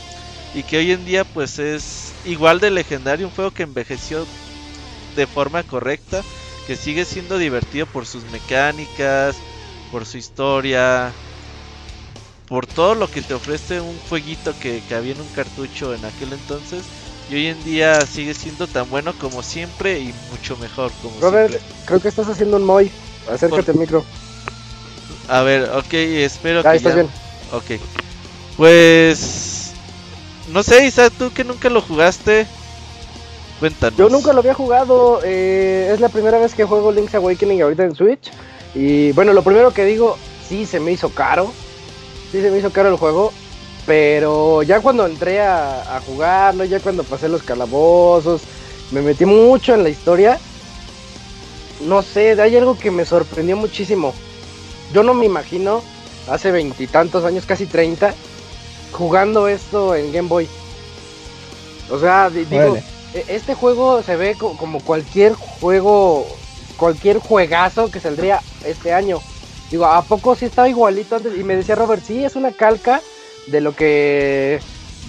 [0.56, 4.26] y que hoy en día pues es igual de legendario, un juego que envejeció
[5.16, 6.24] de forma correcta,
[6.66, 9.36] que sigue siendo divertido por sus mecánicas,
[9.92, 11.14] por su historia,
[12.48, 16.06] por todo lo que te ofrece un jueguito que, que había en un cartucho en
[16.06, 16.84] aquel entonces
[17.30, 21.62] y hoy en día sigue siendo tan bueno como siempre y mucho mejor como Robert,
[21.86, 22.92] creo que estás haciendo un Moy.
[23.30, 24.04] Acércate al micro.
[25.28, 26.76] A ver, ok, espero que.
[26.76, 27.10] estás bien.
[27.52, 27.80] Ok.
[28.58, 29.72] Pues.
[30.52, 32.46] No sé, Isa, tú que nunca lo jugaste.
[33.60, 33.98] Cuéntanos.
[33.98, 35.22] Yo nunca lo había jugado.
[35.24, 38.32] Eh, es la primera vez que juego Link's Awakening ahorita en Switch.
[38.76, 41.52] Y bueno, lo primero que digo, sí se me hizo caro.
[42.32, 43.34] Sí se me hizo caro el juego.
[43.86, 48.42] Pero ya cuando entré a, a jugarlo, ya cuando pasé los calabozos,
[48.92, 50.40] me metí mucho en la historia.
[51.82, 54.14] No sé, hay algo que me sorprendió muchísimo
[54.94, 55.82] yo no me imagino
[56.30, 58.14] hace veintitantos años, casi treinta,
[58.92, 60.48] jugando esto en Game Boy.
[61.90, 62.78] O sea, digo,
[63.14, 66.26] e, este juego se ve como cualquier juego,
[66.78, 69.20] cualquier juegazo que saldría este año.
[69.72, 71.38] Digo, ¿a poco sí estaba igualito antes?
[71.38, 73.02] Y me decía Robert, sí, es una calca
[73.48, 74.60] de lo que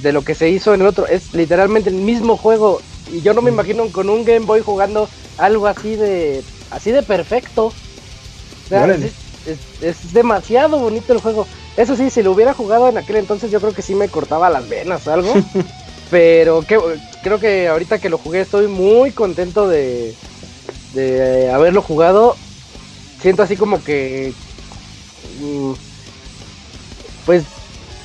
[0.03, 1.07] de lo que se hizo en el otro.
[1.07, 2.81] Es literalmente el mismo juego.
[3.13, 3.55] Y yo no me mm.
[3.55, 5.09] imagino con un Game Boy jugando
[5.39, 7.67] algo así de así de perfecto.
[7.67, 9.13] O sea, es,
[10.13, 11.47] demasiado bonito el juego.
[11.77, 14.51] Eso sí, si lo hubiera jugado en aquel entonces, yo creo que sí me cortaba
[14.51, 15.35] las venas o algo.
[16.11, 16.79] Pero que,
[17.23, 20.15] creo que ahorita que lo jugué estoy muy contento de,
[20.95, 22.37] de haberlo jugado.
[23.21, 24.33] Siento así como que...
[25.41, 25.73] Mm,
[27.27, 27.43] pues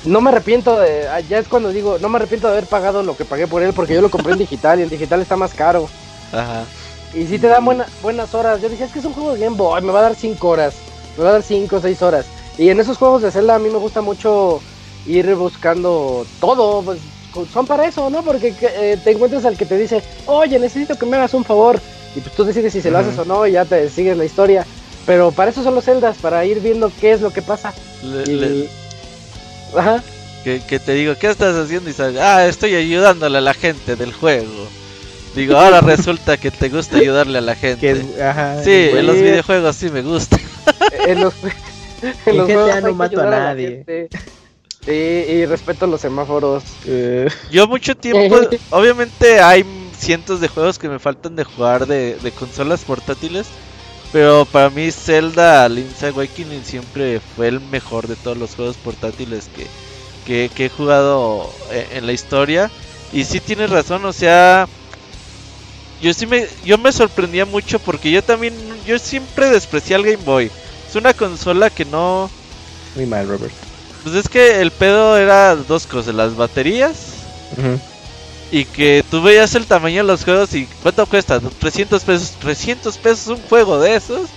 [0.04, 1.08] no me arrepiento de...
[1.08, 3.62] Ah, ya es cuando digo, no me arrepiento de haber pagado lo que pagué por
[3.62, 5.88] él porque yo lo compré en digital y en digital está más caro.
[6.32, 6.64] Ajá.
[7.14, 8.60] Y si te dan buenas horas.
[8.60, 10.48] Yo dije, es que es un juego de Game Boy, me va a dar 5
[10.48, 10.74] horas
[11.16, 12.26] me va a dar 5 o 6 horas.
[12.58, 14.60] Y en esos juegos de Zelda a mí me gusta mucho
[15.06, 16.98] ir buscando todo, pues
[17.52, 18.22] son para eso, ¿no?
[18.22, 21.80] Porque eh, te encuentras al que te dice, oye, necesito que me hagas un favor.
[22.14, 24.24] Y pues tú decides si se lo haces o no y ya te sigues la
[24.24, 24.66] historia.
[25.06, 27.72] Pero para eso son los celdas, para ir viendo qué es lo que pasa.
[29.76, 30.02] Ajá.
[30.44, 31.88] Que, te digo, ¿qué estás haciendo?
[31.88, 34.68] Y sabes, ah, estoy ayudándole a la gente del juego.
[35.34, 38.02] Digo, ahora resulta que te gusta ayudarle a la gente.
[38.64, 40.38] sí, en los videojuegos sí me gusta.
[41.06, 41.34] en los,
[42.26, 42.48] en los
[42.82, 43.84] no mato a nadie.
[44.84, 46.62] sí, y respeto los semáforos.
[46.86, 47.28] Eh.
[47.50, 48.40] Yo mucho tiempo,
[48.70, 49.64] obviamente hay
[49.96, 53.46] cientos de juegos que me faltan de jugar de, consolas portátiles.
[54.12, 59.48] Pero para mí Zelda Link's Awakening siempre fue el mejor de todos los juegos portátiles
[60.26, 62.70] que, que, he jugado en, en la historia.
[63.10, 64.68] Y sí tienes razón, o sea,
[66.02, 68.54] yo sí me, yo me sorprendía mucho porque yo también,
[68.84, 70.50] yo siempre desprecié al Game Boy.
[70.88, 72.28] Es una consola que no...
[72.96, 73.52] Muy mal, Robert.
[74.02, 77.22] Pues es que el pedo era dos cosas, las baterías
[78.50, 81.40] y que tú veías el tamaño de los juegos y ¿cuánto cuesta?
[81.40, 84.28] 300 pesos, 300 pesos un juego de esos.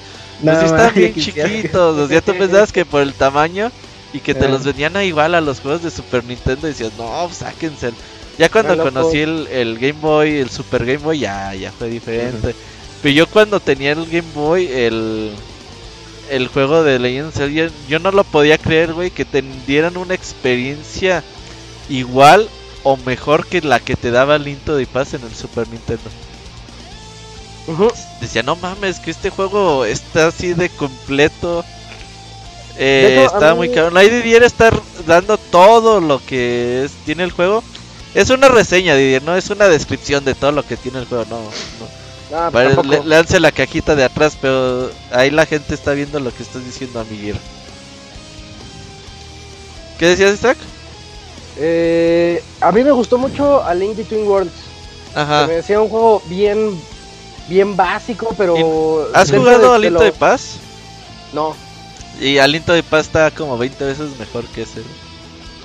[0.41, 3.71] pues están bien chiquitos, o sea, tú pensabas que por el tamaño
[4.13, 6.93] y que te los vendían a igual a los juegos de Super Nintendo y decías,
[6.97, 7.91] no, pues sáquense.
[8.37, 12.53] Ya cuando conocí el, el, Game Boy, el Super Game Boy, ya, ya fue diferente.
[13.01, 15.31] Pero yo cuando tenía el Game Boy, el,
[16.29, 19.95] el juego de Legend of Zelda, yo no lo podía creer, güey, que te dieran
[19.95, 21.23] una experiencia
[21.87, 22.49] igual
[22.83, 26.09] o mejor que la que te daba Linto de Paz en el Super Nintendo.
[28.21, 31.65] Decía, no mames, que este juego está así de completo.
[32.77, 33.91] Eh, está muy caro.
[33.91, 37.63] Nadie debiera estar dando todo lo que es, tiene el juego
[38.15, 41.25] es una reseña, Didier, no es una descripción de todo lo que tiene el juego,
[41.29, 41.39] no.
[41.39, 42.05] no.
[42.33, 46.65] Ah, le, la cajita de atrás, pero ahí la gente está viendo lo que estás
[46.65, 47.35] diciendo, amiguir.
[49.99, 50.57] ¿Qué decías, Isaac?
[51.57, 54.53] Eh, a mí me gustó mucho A Link Between Worlds.
[55.13, 55.47] Ajá.
[55.47, 56.77] me decía un juego bien,
[57.47, 59.09] bien básico, pero.
[59.13, 60.57] ¿Has jugado Aliento de Paz?
[61.31, 61.55] No.
[62.19, 64.81] Y Aliento de Paz está como 20 veces mejor que ese.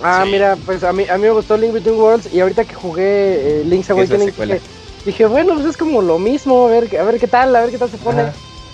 [0.03, 2.75] Ah, mira, pues a mí, a mí me gustó Link Between Worlds y ahorita que
[2.75, 4.61] jugué eh, Link's Awakening dije,
[5.05, 7.71] dije, bueno, pues es como lo mismo, a ver, a ver qué tal, a ver
[7.71, 8.25] qué tal se pone.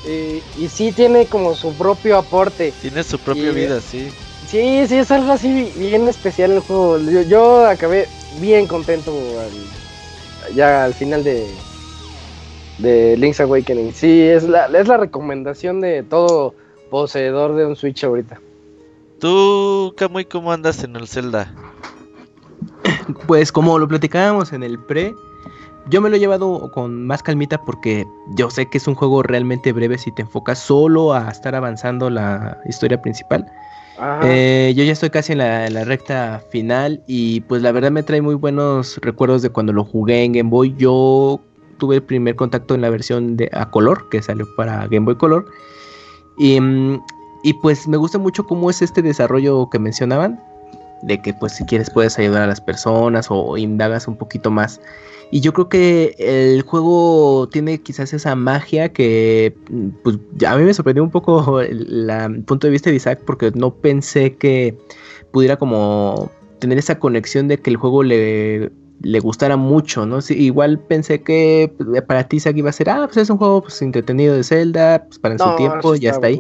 [0.07, 2.73] eh, y sí tiene como su propio aporte.
[2.81, 4.09] Tiene su propia vida, sí.
[4.49, 6.99] Sí, sí, es algo así bien especial el juego.
[6.99, 8.07] Yo, acabé
[8.41, 9.13] bien contento
[10.55, 11.51] ya al final de,
[12.79, 13.93] de Link's Awakening.
[13.93, 16.55] Sí, es la, es la recomendación de todo
[16.91, 18.41] poseedor de un Switch ahorita.
[19.21, 21.53] ¿Tú, Kamui, cómo andas en el Zelda?
[23.27, 25.15] Pues como lo platicábamos en el pre,
[25.89, 29.23] yo me lo he llevado con más calmita porque yo sé que es un juego
[29.23, 33.47] realmente breve si te enfocas solo a estar avanzando la historia principal.
[34.25, 38.21] Eh, yo ya estoy casi en la, recta final y pues la verdad me trae
[38.21, 40.75] muy buenos recuerdos de cuando lo jugué en Game Boy.
[40.77, 41.41] Yo
[41.79, 45.17] tuve el primer contacto en la versión de a color que salió para Game Boy
[45.17, 45.47] Color
[46.37, 46.59] y,
[47.47, 50.43] y pues me gusta mucho cómo es este desarrollo que mencionaban
[51.03, 54.81] de que pues si quieres puedes ayudar a las personas o indagas un poquito más.
[55.31, 59.55] Y yo creo que el juego tiene quizás esa magia que
[60.03, 63.73] pues, a mí me sorprendió un poco el, punto de vista de Isaac porque no
[63.73, 64.77] pensé que
[65.31, 70.19] pudiera como tener esa conexión de que el juego le, le gustara mucho, ¿no?
[70.31, 73.63] igual pensé que pues, para ti Isaac iba a ser, ah, pues es un juego
[73.63, 76.39] pues, entretenido de Zelda, pues para su tiempo, ya está, ahí.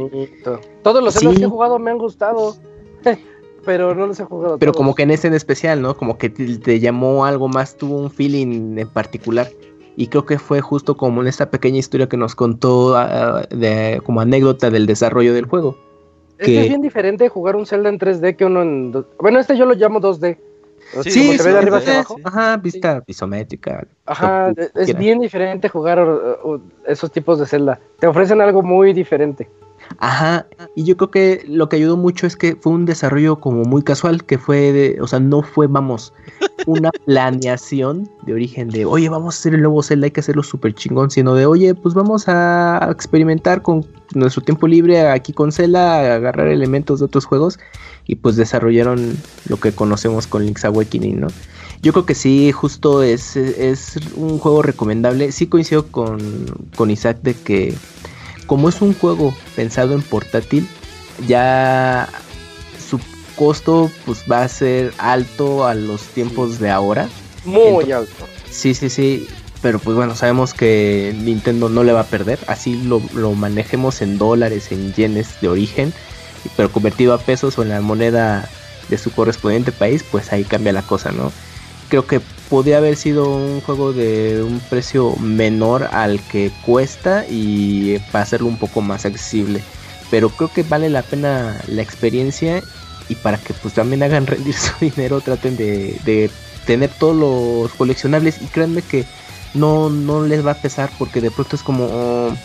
[0.82, 2.56] Todos los Zelda que he jugado me han gustado.
[3.66, 4.58] pero no los he jugado.
[4.58, 5.96] Pero como que en ese en especial, ¿no?
[5.96, 9.48] Como que te, llamó algo más, tuvo un feeling en particular.
[9.96, 14.00] Y creo que fue justo como en esta pequeña historia que nos contó ah, de,
[14.04, 15.76] como anécdota del desarrollo del juego.
[16.38, 16.60] Es que...
[16.62, 19.04] es bien diferente jugar un Zelda en 3D que uno en...
[19.18, 20.38] Bueno, este yo lo llamo 2D.
[21.02, 22.16] Sí, sí, de arriba hacia abajo.
[22.24, 23.86] Ajá, vista isométrica.
[24.06, 26.04] Ajá, es bien diferente jugar
[26.86, 27.78] esos tipos de Zelda.
[27.98, 29.48] Te ofrecen algo muy diferente.
[29.98, 33.62] Ajá, y yo creo que lo que ayudó mucho es que fue un desarrollo como
[33.62, 36.12] muy casual, que fue de, o sea, no fue, vamos,
[36.66, 40.42] una planeación de origen de, oye, vamos a hacer el nuevo Zelda, hay que hacerlo
[40.42, 45.52] súper chingón, sino de, oye, pues vamos a experimentar con nuestro tiempo libre aquí con
[45.52, 47.58] Zelda, agarrar elementos de otros juegos,
[48.06, 49.16] y pues desarrollaron
[49.48, 51.28] lo que conocemos con Link's Awakening, ¿no?
[51.82, 55.30] Yo creo que sí, justo es, es un juego recomendable.
[55.30, 56.18] Sí coincido con,
[56.74, 57.74] con Isaac de que
[58.46, 60.66] como es un juego pensado en portátil,
[61.26, 62.08] ya
[62.88, 63.00] su
[63.34, 67.08] costo pues va a ser alto a los tiempos de ahora.
[67.44, 68.26] Muy alto.
[68.50, 69.28] Sí, sí, sí.
[69.62, 72.38] Pero pues bueno, sabemos que Nintendo no le va a perder.
[72.46, 75.92] Así lo, lo manejemos en dólares, en yenes de origen.
[76.56, 78.48] Pero convertido a pesos o en la moneda
[78.88, 81.32] de su correspondiente país, pues ahí cambia la cosa, ¿no?
[81.88, 87.98] Creo que podría haber sido un juego de un precio menor al que cuesta y
[88.12, 89.60] para hacerlo un poco más accesible.
[90.10, 92.62] Pero creo que vale la pena la experiencia
[93.08, 96.30] y para que pues también hagan rendir su dinero traten de,
[96.66, 99.04] tener todos los coleccionables y créanme que
[99.54, 102.36] no, no les va a pesar porque de pronto es como oh,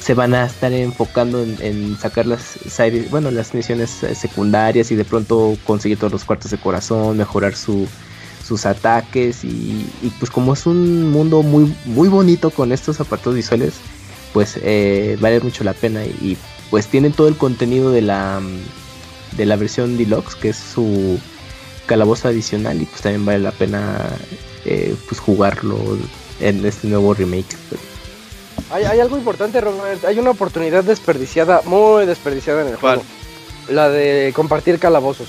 [0.00, 2.58] se van a estar enfocando en, sacar las
[3.10, 7.86] bueno las misiones secundarias y de pronto conseguir todos los cuartos de corazón mejorar su
[8.46, 9.86] sus ataques y,
[10.18, 13.74] pues como es un mundo muy, muy bonito con estos apartados visuales,
[14.32, 16.36] pues eh, vale mucho la pena y,
[16.70, 18.40] pues tienen todo el contenido de la,
[19.36, 21.18] de la versión deluxe, que es su
[21.86, 23.96] calabozo adicional y pues también vale la pena
[24.64, 25.78] eh, pues jugarlo
[26.40, 27.56] en este nuevo remake.
[28.70, 30.04] Hay, hay, algo importante, Robert.
[30.04, 33.02] Hay una oportunidad desperdiciada, muy desperdiciada en el juego.
[33.68, 35.28] La de compartir calabozos.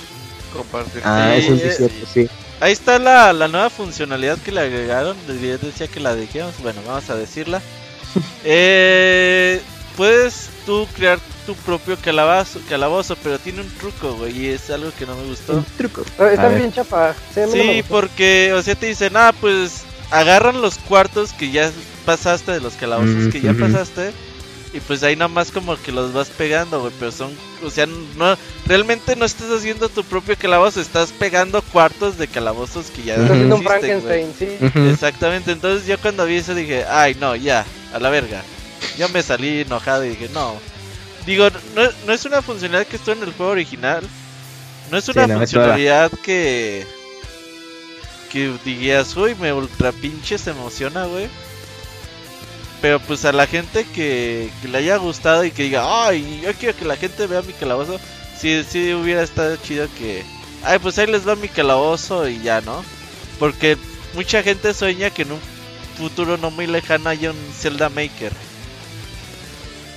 [0.52, 1.02] Compartir.
[1.04, 2.28] Ah, eso sí es cierto, sí.
[2.60, 5.16] Ahí está la, nueva funcionalidad que le agregaron.
[5.26, 6.54] Decía que la dijimos.
[6.62, 7.62] Bueno, vamos a decirla.
[8.44, 9.60] eh,
[9.96, 14.90] puedes tú crear tu propio calabazo, calabozo, pero tiene un truco, güey, y es algo
[14.98, 15.54] que no me gustó.
[15.54, 16.04] Un truco.
[16.18, 17.14] Ah, está bien chapa.
[17.32, 21.70] Sí, porque, o sea, te dicen, ah, pues agarran los cuartos que ya
[22.04, 24.12] pasaste de los calabozos que ya pasaste
[24.72, 26.92] y pues ahí nada más como que los vas pegando, güey.
[26.98, 27.32] Pero son,
[27.64, 28.36] o sea, no,
[28.66, 33.30] realmente no estás haciendo tu propio calabozo, estás pegando cuartos de calabozos que ya Estás
[33.30, 34.48] haciendo un Frankenstein, sí.
[34.90, 38.42] Exactamente, entonces yo cuando vi eso dije, ay, no, ya, a la verga.
[38.98, 40.56] Yo me salí enojado y dije, no.
[41.26, 44.02] Digo, no, no es una funcionalidad que estuvo en el juego original.
[44.90, 46.86] No es una funcionalidad que.
[48.30, 51.28] Que digas, uy, me ultra pinche se emociona, güey.
[52.80, 56.76] Pero pues a la gente que, le haya gustado y que diga, ay, yo quiero
[56.76, 57.98] que la gente vea mi calabozo.
[58.38, 60.22] Si sí, hubiera estado chido que,
[60.62, 62.84] ay, pues ahí les va mi calabozo y ya, ¿no?
[63.40, 63.76] Porque
[64.14, 65.40] mucha gente sueña que en un
[65.96, 68.32] futuro no muy lejano haya un Zelda Maker.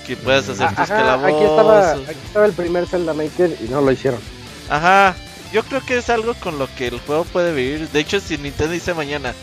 [0.07, 1.35] Que puedas hacer tus calabozos.
[1.35, 4.19] Aquí estaba, aquí estaba el primer Zelda Maker y no lo hicieron.
[4.67, 5.15] Ajá,
[5.53, 7.89] yo creo que es algo con lo que el juego puede vivir.
[7.89, 9.35] De hecho, si Nintendo dice mañana,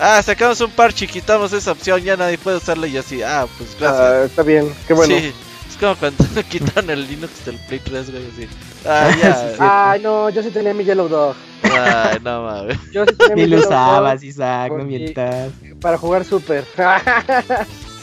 [0.00, 3.46] ah, sacamos un parche y quitamos esa opción, ya nadie puede usarla y así, ah,
[3.56, 4.00] pues gracias.
[4.00, 5.16] Ah, está bien, qué bueno.
[5.16, 5.32] Sí,
[5.68, 8.48] es como cuando quitan el Linux del Play 3, güey, así.
[8.84, 9.10] Ah,
[9.58, 9.90] ya.
[9.90, 11.36] Ay, no, yo sí tenía mi Yellow Dog.
[11.62, 12.78] Ay, no mames.
[12.92, 15.50] Yo sí tenía mi lo usabas, Isaac, no mientas.
[15.80, 16.64] Para jugar Super.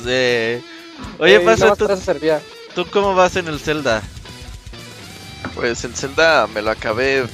[0.04, 0.64] sí.
[1.20, 1.88] Oye, pasa, tú,
[2.76, 4.02] ¿tú cómo vas en el Zelda?
[5.56, 7.26] Pues el Zelda me lo acabé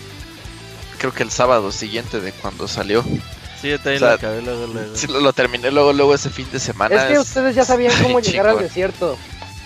[0.99, 3.03] creo que el sábado siguiente de cuando salió.
[3.61, 4.95] Sí, yo también lo acabé luego, luego.
[4.95, 6.95] Sí, lo, terminé luego, luego ese fin de semana.
[6.95, 9.17] Es que ustedes ya sabían cómo llegar al desierto.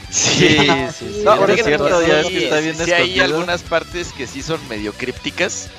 [0.10, 0.68] Sí, sí,
[1.00, 1.22] sí.
[1.24, 4.60] No, es cierto, ya es que está bien Sí, hay algunas partes que sí son
[4.68, 5.70] medio crípticas.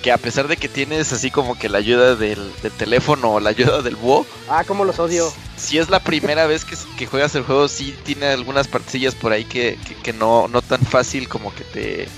[0.00, 3.50] Que a pesar de que tienes así como que la ayuda del, teléfono o la
[3.50, 4.24] ayuda del búho.
[4.48, 5.32] Ah, como los odio.
[5.56, 9.32] Si es la primera vez que, que, juegas el juego, sí tiene algunas partillas por
[9.32, 12.08] ahí que, que, no, no tan fácil como que te,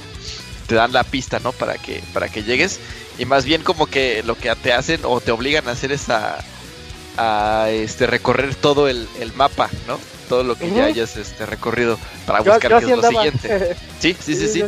[0.67, 1.53] te dan la pista, ¿no?
[1.53, 2.81] Para que, para que llegues.
[3.19, 6.07] Y más bien como que lo que te hacen o te obligan a hacer es
[6.09, 9.99] a, este, recorrer todo el, mapa, ¿no?
[10.29, 13.77] Todo lo que ya hayas este, recorrido para buscar qué es lo siguiente.
[14.01, 14.65] Sí, sí, sí, sí.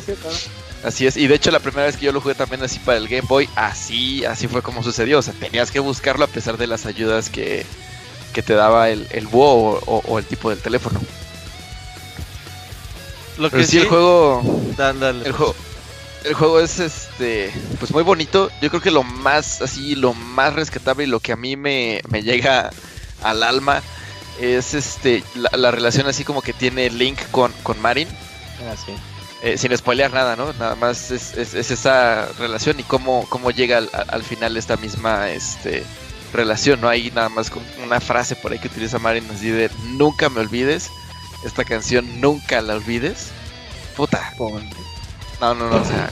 [0.85, 2.99] Así es, y de hecho la primera vez que yo lo jugué también así para
[2.99, 5.19] el Game Boy, así, así fue como sucedió.
[5.19, 7.67] O sea, tenías que buscarlo a pesar de las ayudas que,
[8.33, 11.01] que te daba el, el búho o, el tipo del teléfono.
[13.39, 14.43] Lo que sí, el juego.
[14.79, 15.55] el juego
[16.27, 18.51] el juego es este pues muy bonito.
[18.61, 22.01] Yo creo que lo más así, lo más rescatable y lo que a mí me,
[22.23, 22.71] llega
[23.23, 23.83] al alma
[24.41, 28.09] es este la, relación así como que tiene Link con, con Marin.
[28.61, 28.75] Ah,
[29.43, 30.53] eh, sin spoilear nada, ¿no?
[30.55, 35.85] Nada más es, esa relación y cómo, cómo llega al, final esta misma este,
[36.33, 36.89] relación, ¿no?
[36.89, 37.53] Hay nada más
[37.85, 40.91] una frase por ahí que utiliza Marin así de nunca me olvides.
[41.45, 43.29] Esta canción nunca la olvides.
[43.95, 44.33] Puta.
[45.41, 46.11] No, no, no, o sea,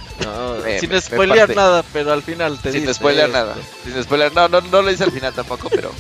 [0.78, 2.92] sin spoilear nada, pero al final te sin dice.
[2.92, 3.56] Sin spoilear nada.
[3.84, 5.92] Sin spoilear, no, no, no lo dice al final tampoco, pero.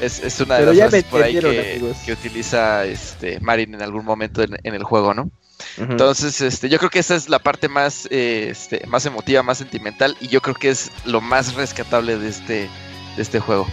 [0.00, 4.04] es, es una de las frases por ahí que, que, utiliza este Marin en algún
[4.04, 5.30] momento en, el juego, ¿no?
[5.78, 9.58] Entonces, este, yo creo que esa es la parte más, eh, este, más emotiva, más
[9.58, 12.68] sentimental, y yo creo que es lo más rescatable de este,
[13.16, 13.66] de este juego.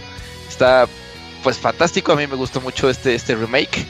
[0.48, 0.86] Está,
[1.42, 2.12] pues, fantástico.
[2.12, 3.86] A mí me gustó mucho este, este remake.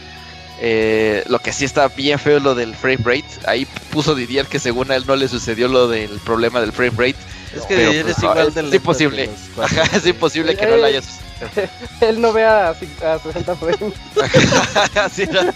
[0.66, 3.26] Eh, lo que sí está bien feo es lo del frame rate.
[3.46, 6.92] Ahí puso Didier que según a él no le sucedió lo del problema del frame
[6.92, 7.16] rate.
[7.54, 9.28] Es que Didier es igual del Es imposible.
[9.92, 11.02] es imposible que no lo haya
[12.00, 13.94] Él no vea a, 60 frames.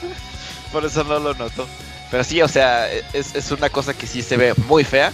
[0.72, 1.66] por eso no lo notó.
[2.10, 5.10] Pero sí, o sea, es, una cosa que sí se ve muy fea.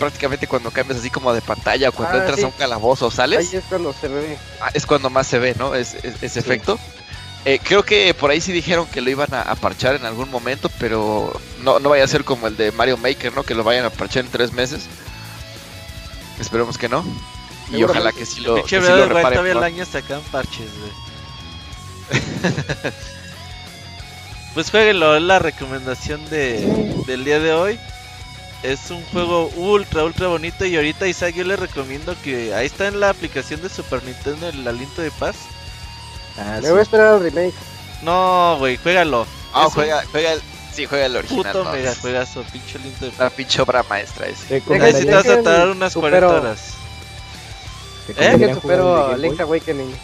[0.00, 3.10] Prácticamente cuando cambias así como de pantalla o cuando ah, entras a un calabozo o
[3.12, 3.38] sales.
[3.38, 4.36] Ahí es cuando se ve.
[4.60, 5.76] Ah, es cuando más se ve, ¿no?
[5.76, 6.76] Es, ese efecto.
[7.44, 10.70] Eh, creo que por ahí sí dijeron que lo iban a, parchar en algún momento,
[10.78, 11.32] pero
[11.62, 13.42] no, no vaya a ser como el de Mario Maker, ¿no?
[13.42, 14.86] Que lo vayan a parchar en tres meses.
[16.40, 17.04] Esperemos que no.
[17.72, 19.32] Y ojalá que sí lo, que sí lo reparen.
[19.32, 20.92] Todavía el año sacan parches, güey.
[24.54, 26.66] pues jueguenlo, es la recomendación de,
[27.06, 27.78] del día de hoy.
[28.62, 30.64] Es un juego ultra, ultra bonito.
[30.64, 34.48] Y ahorita, Isaac, yo le recomiendo que ahí está en la aplicación de Super Nintendo
[34.48, 35.36] el aliento de paz
[36.38, 37.54] Ah, Me voy a esperar al remake.
[38.02, 39.26] No, güey, juégalo.
[39.52, 40.42] Ah, juega, juega el.
[40.72, 41.52] Sí, juega el original.
[41.52, 43.10] Puto mega juegazo, pinche lindo.
[43.18, 44.62] La pinche obra maestra ese.
[44.68, 46.74] Necesitas tardar unas 40 horas.
[48.16, 48.36] ¿Eh?
[48.38, 49.94] que supero Link's Awakening.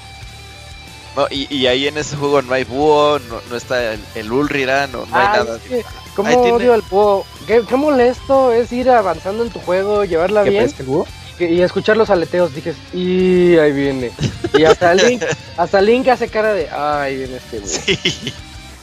[1.17, 4.33] No, y, y, ahí en ese juego no hay búho, no, no está el, el
[4.33, 5.61] Ulrira, no, no hay nada.
[5.71, 5.87] Es
[6.17, 6.75] ¿Cómo odio tiene...
[6.75, 7.25] al búho?
[7.47, 10.69] ¿Qué, ¿Qué, molesto es ir avanzando en tu juego, llevarla bien.
[10.73, 11.07] ¿Qué el búho?
[11.39, 14.11] Y escuchar los aleteos, dije, y ahí viene.
[14.57, 15.23] Y hasta Link,
[15.57, 17.71] hasta Link hace cara de, ay, viene este güey.
[17.71, 18.33] Sí.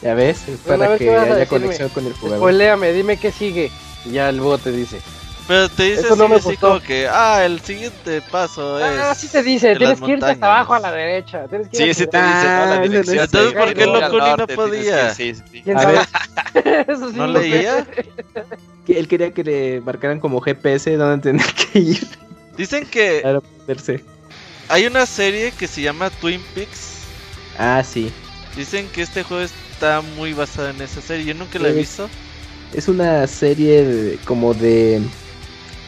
[0.02, 2.40] Ya ves, es para que haya conexión con el jugador.
[2.40, 3.72] Spoileame, dime qué sigue.
[4.06, 4.99] Y ya el búho te dice.
[5.48, 8.99] Pero te dice Eso no me así como que, ah, el siguiente paso ah, es.
[8.99, 11.48] Ah, sí te dice, tienes que irte hasta abajo a la derecha.
[11.48, 13.19] Tienes que sí, sí te dice, no, la dirección.
[13.19, 15.14] Entonces, ¿por qué Locuni no podía?
[15.14, 15.61] Sí, sí.
[15.61, 15.99] ¿Quién sabe?
[16.88, 17.86] Eso sí ¿No leía?
[18.88, 22.07] Él quería que le marcaran como GPS donde tenía que ir.
[22.57, 23.23] Dicen que
[24.68, 26.99] hay una serie que se llama Twin Peaks.
[27.57, 28.11] Ah, sí.
[28.56, 31.26] Dicen que este juego está muy basado en esa serie.
[31.26, 32.10] Yo nunca la he visto.
[32.73, 35.02] Es una serie como de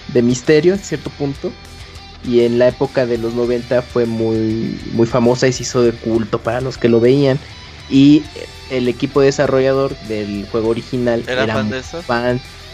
[0.10, 1.52] de misterio en cierto punto.
[2.26, 5.91] Y en la época de los 90 fue muy, muy famosa y se hizo de
[5.91, 7.38] culto para los que lo veían.
[7.90, 8.23] Y
[8.69, 11.81] el equipo desarrollador del juego original era, fan de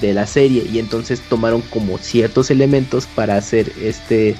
[0.02, 4.36] la serie y entonces tomaron como ciertos elementos para hacer este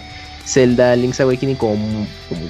[0.46, 2.08] Zelda Link's Awakening como,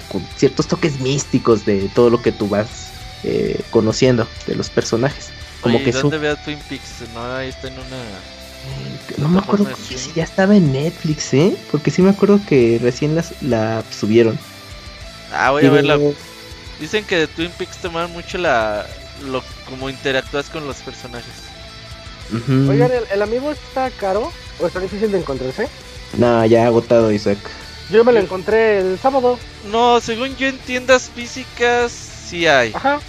[0.07, 2.91] con ciertos toques místicos de todo lo que tú vas
[3.23, 5.29] eh, conociendo de los personajes.
[5.61, 7.03] Como que ¿dónde veo Twin Peaks?
[7.13, 7.97] No, ahí está en una...
[7.97, 11.55] Eh, no me acuerdo si ya estaba en Netflix, ¿eh?
[11.71, 14.37] Porque sí me acuerdo que recién las, la subieron.
[15.33, 15.97] Ah, voy a verla.
[16.79, 18.85] Dicen que de Twin Peaks toman mucho la
[19.25, 21.48] lo como interactúas con los personajes.
[22.31, 25.67] Oigan, ¿el, amigo está caro o está difícil de encontrarse?
[26.17, 27.37] No, ya agotado, Isaac.
[27.89, 29.39] Yo me lo encontré el sábado.
[29.71, 32.71] No, según yo en tiendas físicas sí hay.
[32.73, 32.99] Ajá.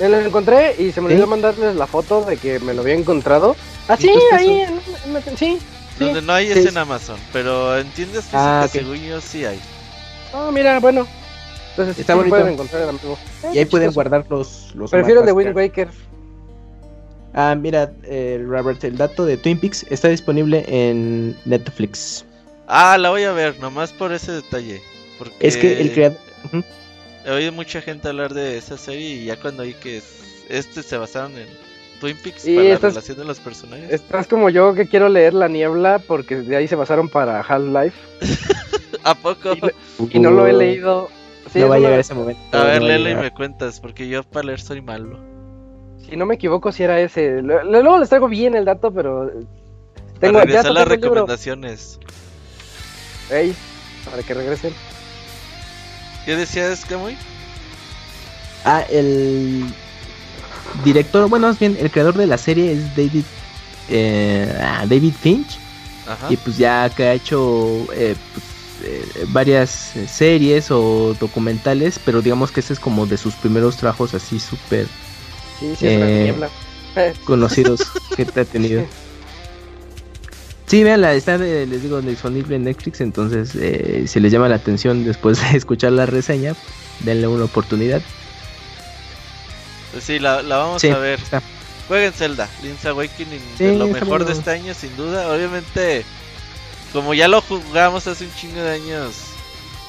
[0.00, 2.94] Me lo encontré y se me olvidó mandarles la foto de que me lo había
[2.94, 3.56] encontrado.
[3.88, 4.66] Ah, sí, ahí,
[5.36, 5.58] sí.
[5.98, 9.58] Donde no hay es en Amazon, pero en tiendas ah, físicas según yo sí hay.
[10.34, 11.06] Ah, mira, bueno.
[11.70, 13.18] Entonces Está sí pueden encontrar el amigo.
[13.52, 15.88] y ahí pueden guardar los, los Prefiero el de Wind Waker.
[17.36, 17.92] Ah, mira,
[18.46, 22.24] Robert, el dato de Twin Peaks está disponible en Netflix.
[22.66, 24.80] Ah, la voy a ver, nomás por ese detalle.
[25.18, 26.18] Porque es que el creador.
[27.26, 30.00] He oído mucha gente hablar de esa serie y ya cuando oí que
[30.48, 31.46] este se basaron en
[32.00, 33.90] Twin Peaks para la relación de los personajes.
[33.90, 37.96] Estás como yo que quiero leer La Niebla porque de ahí se basaron para Half-Life.
[39.04, 39.54] ¿A poco?
[40.10, 41.10] Y, no lo he leído.
[41.54, 42.40] no va a llegar ese momento.
[42.52, 45.35] A ver, léelo y me cuentas, porque yo para leer soy malo.
[46.08, 47.42] Si no me equivoco, si era ese.
[47.42, 49.30] Luego les traigo bien el dato, pero.
[50.20, 51.98] Tengo ya las recomendaciones.
[53.30, 53.54] Ey,
[54.08, 54.72] para que regresen.
[56.24, 57.16] ¿Qué decías, Camuy?
[58.64, 59.64] Ah, el
[60.84, 63.24] director, bueno, más bien el creador de la serie es David
[63.88, 65.58] eh, ah, David Finch.
[66.30, 68.44] Y pues ya que ha hecho eh, pues,
[68.84, 74.14] eh, varias series o documentales, pero digamos que ese es como de sus primeros trabajos
[74.14, 74.86] así súper
[77.24, 77.82] conocidos
[78.16, 78.86] que te ha tenido.
[80.66, 85.04] Sí, veanla, está, les digo, disponible en Netflix, entonces eh, si les llama la atención
[85.04, 86.54] después de escuchar la reseña,
[87.00, 88.02] denle una oportunidad.
[89.92, 91.20] Pues sí, la, vamos a ver.
[91.86, 95.32] Jueguen Zelda, Link's Awakening, de lo mejor de este año, sin duda.
[95.32, 96.04] Obviamente,
[96.92, 99.14] como ya lo jugamos hace un chingo de años,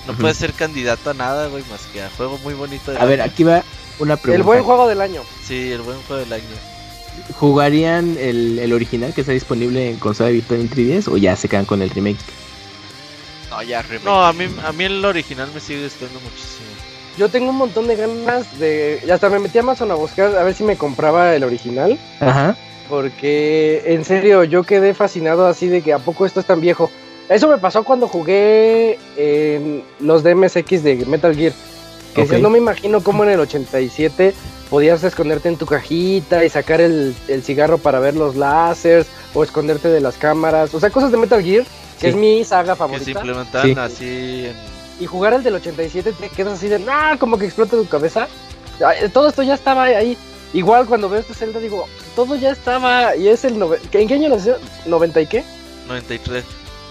[0.06, 2.94] no puede ser candidato a nada, güey, más que a juego muy bonito.
[2.98, 3.64] a ver, aquí va
[4.00, 4.38] una pregunta.
[4.38, 5.22] El buen juego del año.
[5.44, 6.44] Sí, el buen juego del año.
[7.36, 11.50] ¿Jugarían el, el original que está disponible en consola virtual en 3DS o ya se
[11.50, 12.20] quedan con el remake?
[13.50, 14.06] No, ya remake.
[14.06, 16.68] No, a mí, a mí el original me sigue gustando muchísimo.
[17.18, 19.02] Yo tengo un montón de ganas de.
[19.12, 21.98] Hasta me metí a Amazon a buscar a ver si me compraba el original.
[22.20, 22.56] Ajá.
[22.88, 26.92] Porque en serio, yo quedé fascinado así de que a poco esto es tan viejo.
[27.28, 31.54] Eso me pasó cuando jugué en los DMSX de Metal Gear.
[32.26, 34.34] Que no me imagino cómo en el 87
[34.70, 39.88] podías esconderte en tu cajita y sacar el, cigarro para ver los láseres o esconderte
[39.90, 40.74] de las cámaras.
[40.74, 41.66] O sea, cosas de Metal Gear,
[42.00, 43.06] que es mi saga favorita.
[43.06, 44.48] Que se implementan así
[45.00, 47.18] Y jugar el del 87 te quedas así de, ¡ah!
[47.20, 48.28] Como que explota tu cabeza.
[49.14, 50.18] Todo esto ya estaba ahí.
[50.54, 51.86] Igual cuando veo esta celda digo,
[52.16, 53.62] todo ya estaba y es el...
[53.92, 54.56] ¿En qué año nació?
[54.86, 55.44] ¿90 y qué?
[55.88, 56.44] 93.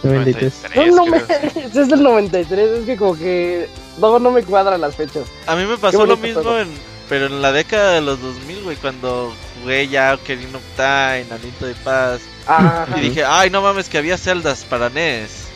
[0.03, 0.53] 93.
[0.77, 3.69] No, no es del 93, es que como que
[3.99, 5.25] no, no me cuadran las fechas.
[5.47, 6.69] A mí me pasó lo mismo en
[7.09, 11.67] pero en la década de los 2000, güey, cuando jugué ya Ocarina of Time, Anito
[11.67, 12.21] de Paz,
[12.97, 15.47] y dije, ay, no mames, que había celdas para NES.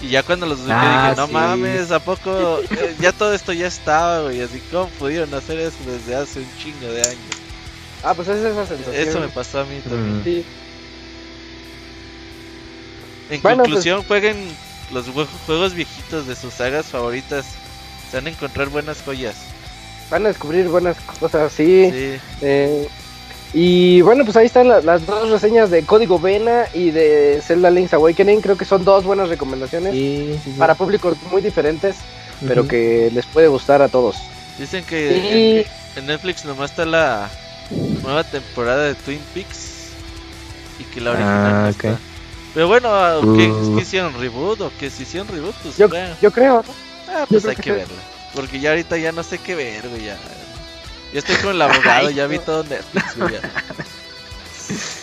[0.00, 2.60] Y ya cuando los ah, dije, no mames, ¿a poco?
[2.60, 6.48] Eh, ya todo esto ya estaba, güey, así como pudieron hacer eso desde hace un
[6.58, 7.36] chingo de años.
[8.02, 8.94] Ah, pues es esa sensación.
[8.94, 10.22] Eso me pasó a mí también.
[10.24, 10.44] Sí.
[13.30, 14.36] En pues conclusión, jueguen
[14.92, 15.06] los
[15.46, 17.46] juegos viejitos de sus sagas favoritas.
[18.10, 19.36] Se van a encontrar buenas joyas
[20.10, 21.90] van a descubrir buenas cosas así.
[22.40, 22.88] Eh,
[23.52, 27.94] y bueno, pues ahí están las dos reseñas de Código Vena y de Zelda Link's
[27.94, 28.40] Awakening.
[28.40, 29.94] Creo que son dos buenas recomendaciones
[30.58, 31.96] para públicos muy diferentes,
[32.46, 34.16] pero que les puede gustar a todos.
[34.58, 35.66] Dicen que
[35.96, 37.30] en, Netflix nomás está la
[38.02, 39.88] nueva temporada de Twin Peaks
[40.78, 41.98] y que la original ah,
[42.56, 43.78] Pero bueno, ¿qué, uh.
[43.78, 45.54] hicieron reboot o qué si hicieron reboot?
[45.56, 45.90] Pues yo,
[46.22, 46.64] yo creo.
[47.06, 47.94] Ah, pues hay que verla.
[48.34, 50.06] Porque ya ahorita ya no sé qué ver, güey.
[50.06, 50.16] Ya,
[51.12, 53.34] ya estoy con el abogado, ya vi todo Netflix, güey.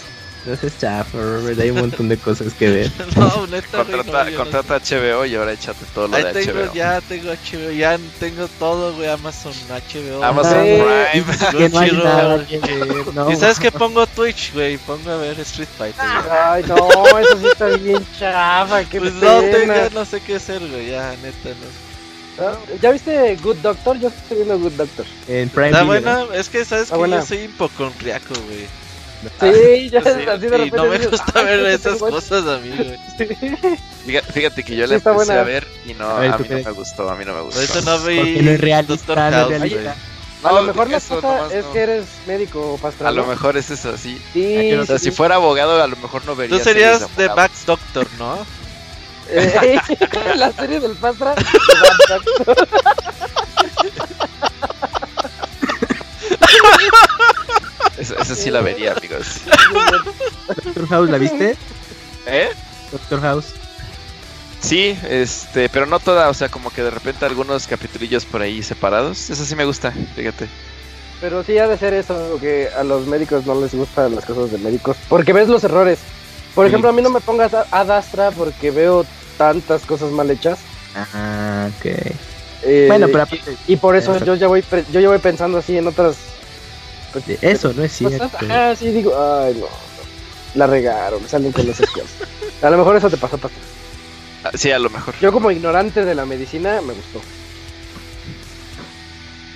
[0.45, 2.91] No seas chafa, Robert, hay un montón de cosas que ver.
[3.15, 6.73] no, neta, contrata, no, contrata HBO y ahora échate todo lo Ahí de tengo, HBO.
[6.73, 10.21] Ya tengo HBO, ya tengo todo, güey, Amazon, HBO.
[10.21, 11.69] Amazon Prime.
[11.69, 13.31] no hay nada que ver, no.
[13.31, 14.77] ¿Y sabes qué pongo Twitch, güey?
[14.79, 16.01] Pongo a ver Street Fighter.
[16.29, 20.59] Ay, no, eso sí está bien chafa, qué Pues no, tengo, no sé qué hacer,
[20.59, 21.83] güey, ya, neta, no.
[22.45, 23.99] Ah, ¿Ya viste Good Doctor?
[23.99, 25.05] Yo estoy viendo Good Doctor.
[25.27, 28.82] En Prime Está buena, es que sabes que yo soy hipocondriaco, güey.
[29.39, 30.77] Sí, ya sí, así de repente.
[30.77, 32.99] no me gusta ver esas cosas a mí, güey.
[34.05, 34.19] Sí.
[34.33, 35.39] Fíjate, que yo sí, le empecé buena.
[35.39, 37.61] a ver y no, a, ver, mí no me gustó, a mí no me gustó.
[37.61, 39.93] Por eso no vi no es realista, no
[40.43, 43.09] a lo mejor la cosa es que eres médico o pastrano.
[43.09, 44.21] A lo mejor es eso, sí.
[44.33, 46.57] sí si fuera abogado, a lo mejor no vería.
[46.57, 48.45] Tú serías The Back Doctor, ¿no?
[50.35, 51.33] La serie del pastra.
[51.35, 51.43] The
[51.81, 52.67] Back Doctor
[57.97, 59.41] esa sí la vería, amigos.
[60.47, 61.55] Doctor House, ¿la viste?
[62.25, 62.49] ¿Eh?
[62.91, 63.45] Doctor House.
[64.59, 68.63] Sí, este, pero no toda, o sea, como que de repente algunos capitulillos por ahí
[68.63, 69.29] separados.
[69.29, 70.47] Eso sí me gusta, fíjate.
[71.19, 74.51] Pero sí ha de ser eso, que a los médicos no les gustan las cosas
[74.51, 75.99] de médicos, porque ves los errores.
[76.55, 79.05] Por ejemplo, a mí no me pongas a Dastra porque veo
[79.37, 80.59] tantas cosas mal hechas.
[80.95, 81.85] Ajá, ok.
[82.65, 83.25] Eh, bueno, pero
[83.67, 86.15] y, por eso, yo ya voy yo ya voy pensando así en otras
[87.13, 88.29] pues, eso no es cierto.
[88.49, 89.67] ah, sí digo, ay no,
[90.55, 92.11] la regaron, salen con los escuelas.
[92.61, 93.61] A lo mejor eso te pasó, pastor.
[94.43, 95.13] Ah, sí, a lo mejor.
[95.21, 97.21] Yo como ignorante de la medicina me gustó.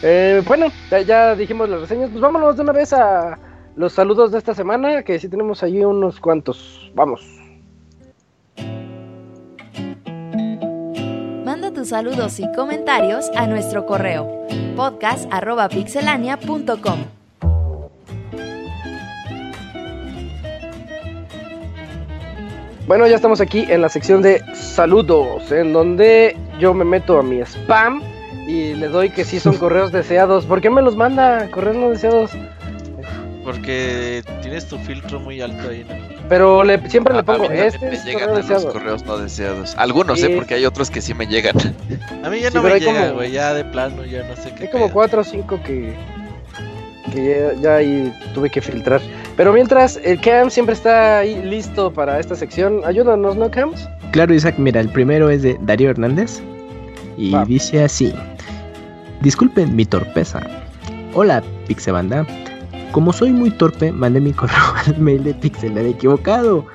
[0.03, 0.71] Eh, bueno,
[1.05, 3.37] ya, dijimos las reseñas, pues vámonos de una vez a
[3.75, 6.91] los saludos de esta semana, que sí tenemos ahí unos cuantos.
[6.93, 7.21] Vamos.
[11.45, 17.16] Manda tus saludos y comentarios a nuestro correo podcast.pixelania.com.
[22.87, 27.23] Bueno, ya estamos aquí en la sección de saludos, en donde yo me meto a
[27.23, 28.01] mi spam
[28.47, 30.45] y le doy que sí son correos deseados.
[30.45, 32.31] ¿Por qué me los manda correos no deseados?
[33.43, 35.95] Porque tienes tu filtro muy alto ahí, ¿no?
[36.29, 39.75] Pero le, siempre le pongo, este me llegan los correos no deseados.
[39.77, 40.29] Algunos, ¿eh?
[40.29, 41.55] Porque hay otros que sí me llegan.
[42.23, 44.63] A mí ya no me llega, güey, ya de plano, ya no sé qué.
[44.63, 45.93] Hay como cuatro o cinco que,
[47.13, 49.01] que ya, ya ahí tuve que filtrar.
[49.37, 52.81] Pero mientras, el Cam siempre está ahí listo para esta sección.
[52.83, 53.87] Ayúdanos, ¿no, Cams?
[54.11, 56.41] Claro, Isaac, mira, el primero es de Darío Hernández.
[57.17, 58.11] Y dice así:
[59.21, 60.41] Disculpen mi torpeza.
[61.13, 62.25] Hola, Pixebanda.
[62.91, 66.65] Como soy muy torpe, mandé mi correo al mail de Pixel equivocado.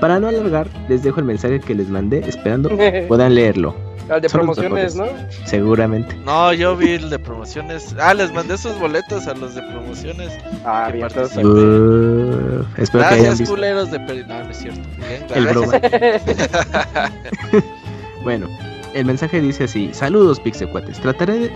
[0.00, 2.70] Para no alargar, les dejo el mensaje que les mandé, esperando
[3.08, 3.85] puedan leerlo.
[4.08, 5.06] Al de promociones, ¿no?
[5.44, 6.14] Seguramente.
[6.24, 7.94] No, yo vi el de promociones.
[7.98, 10.32] Ah, les mandé esos boletos a los de promociones.
[10.64, 13.54] Ah, bien, uh, espero Gracias, que hayan visto.
[13.54, 14.24] culeros de peri...
[14.24, 14.80] No, no es cierto.
[14.96, 15.72] Bien, el broma.
[18.22, 18.48] bueno,
[18.94, 21.00] el mensaje dice así: Saludos, Pixecuates.
[21.00, 21.52] Trataré de,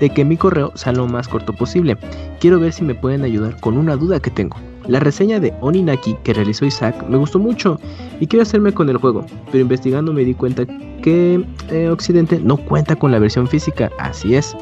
[0.00, 1.96] de, que mi correo sea lo más corto posible.
[2.40, 4.56] Quiero ver si me pueden ayudar con una duda que tengo.
[4.88, 7.78] La reseña de Oninaki que realizó Isaac me gustó mucho
[8.20, 10.66] y quiero hacerme con el juego, pero investigando me di cuenta
[11.02, 14.56] que eh, Occidente no cuenta con la versión física, así es.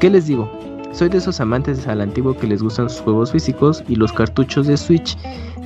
[0.00, 0.50] ¿Qué les digo?
[0.92, 4.66] Soy de esos amantes al antiguo que les gustan sus juegos físicos y los cartuchos
[4.66, 5.16] de Switch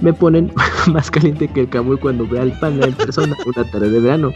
[0.00, 0.52] me ponen
[0.92, 4.32] más caliente que el Kamui cuando ve al panda en persona una tarde de verano.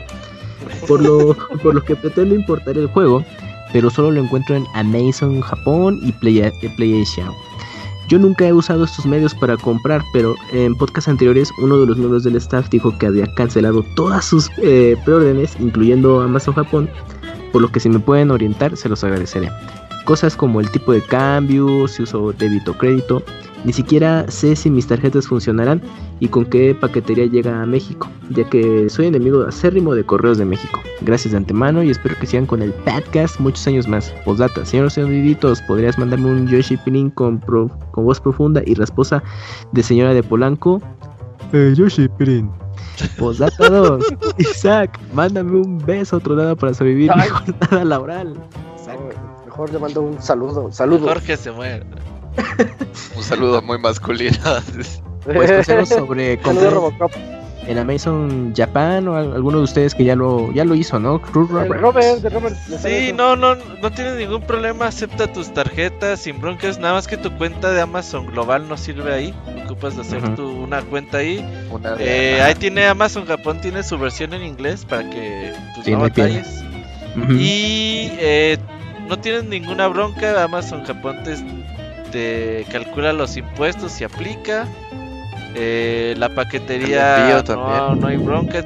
[0.87, 3.25] Por lo, por lo que pretendo importar el juego,
[3.73, 7.31] pero solo lo encuentro en Amazon Japón y Play, eh, PlayAsia.
[8.09, 11.99] Yo nunca he usado estos medios para comprar, pero en podcasts anteriores uno de los
[11.99, 16.91] miembros del staff dijo que había cancelado todas sus eh, preórdenes, incluyendo Amazon Japón,
[17.53, 19.51] por lo que si me pueden orientar se los agradeceré.
[20.07, 23.23] Cosas como el tipo de cambio, si uso débito o crédito,
[23.65, 25.83] ni siquiera sé si mis tarjetas funcionarán
[26.21, 30.45] y con qué paquetería llega a México, ya que soy enemigo acérrimo de correos de
[30.45, 30.81] México.
[31.01, 34.11] Gracias de antemano y espero que sigan con el podcast muchos años más.
[34.25, 39.23] Postdata, señores señoritos, ¿podrías mandarme un Yoshi Pinin con, con voz profunda y rasposa
[39.73, 40.81] de señora de Polanco?
[41.53, 42.51] Eh, Yoshi Pinin.
[43.19, 44.05] Postdata 2.
[44.39, 48.35] Isaac, mándame un beso otro lado para sobrevivir mi jornada laboral.
[49.45, 50.71] Mejor le mando un saludo.
[50.71, 51.09] Saludo.
[51.09, 51.85] Jorge se muere.
[53.17, 54.39] Un saludo muy masculino.
[55.25, 56.73] Pues consejos sobre comprar
[57.69, 61.19] en Amazon Japan o alguno de ustedes que ya lo ya lo hizo, ¿no?
[61.19, 62.57] Robert, Robert.
[62.83, 67.19] Sí, no, no, no tienes ningún problema, acepta tus tarjetas sin broncas, nada más que
[67.19, 69.35] tu cuenta de Amazon global no sirve ahí,
[69.65, 71.45] ocupas hacer tu, una cuenta ahí.
[71.99, 76.65] Eh, ahí tiene Amazon Japón, tiene su versión en inglés para que pues, no batalles.
[77.31, 78.57] Y eh,
[79.09, 81.37] no tienes ninguna bronca, Amazon Japón te
[82.11, 84.67] te calcula los impuestos y aplica.
[85.55, 88.65] Eh, la paquetería no, no, hay bronca.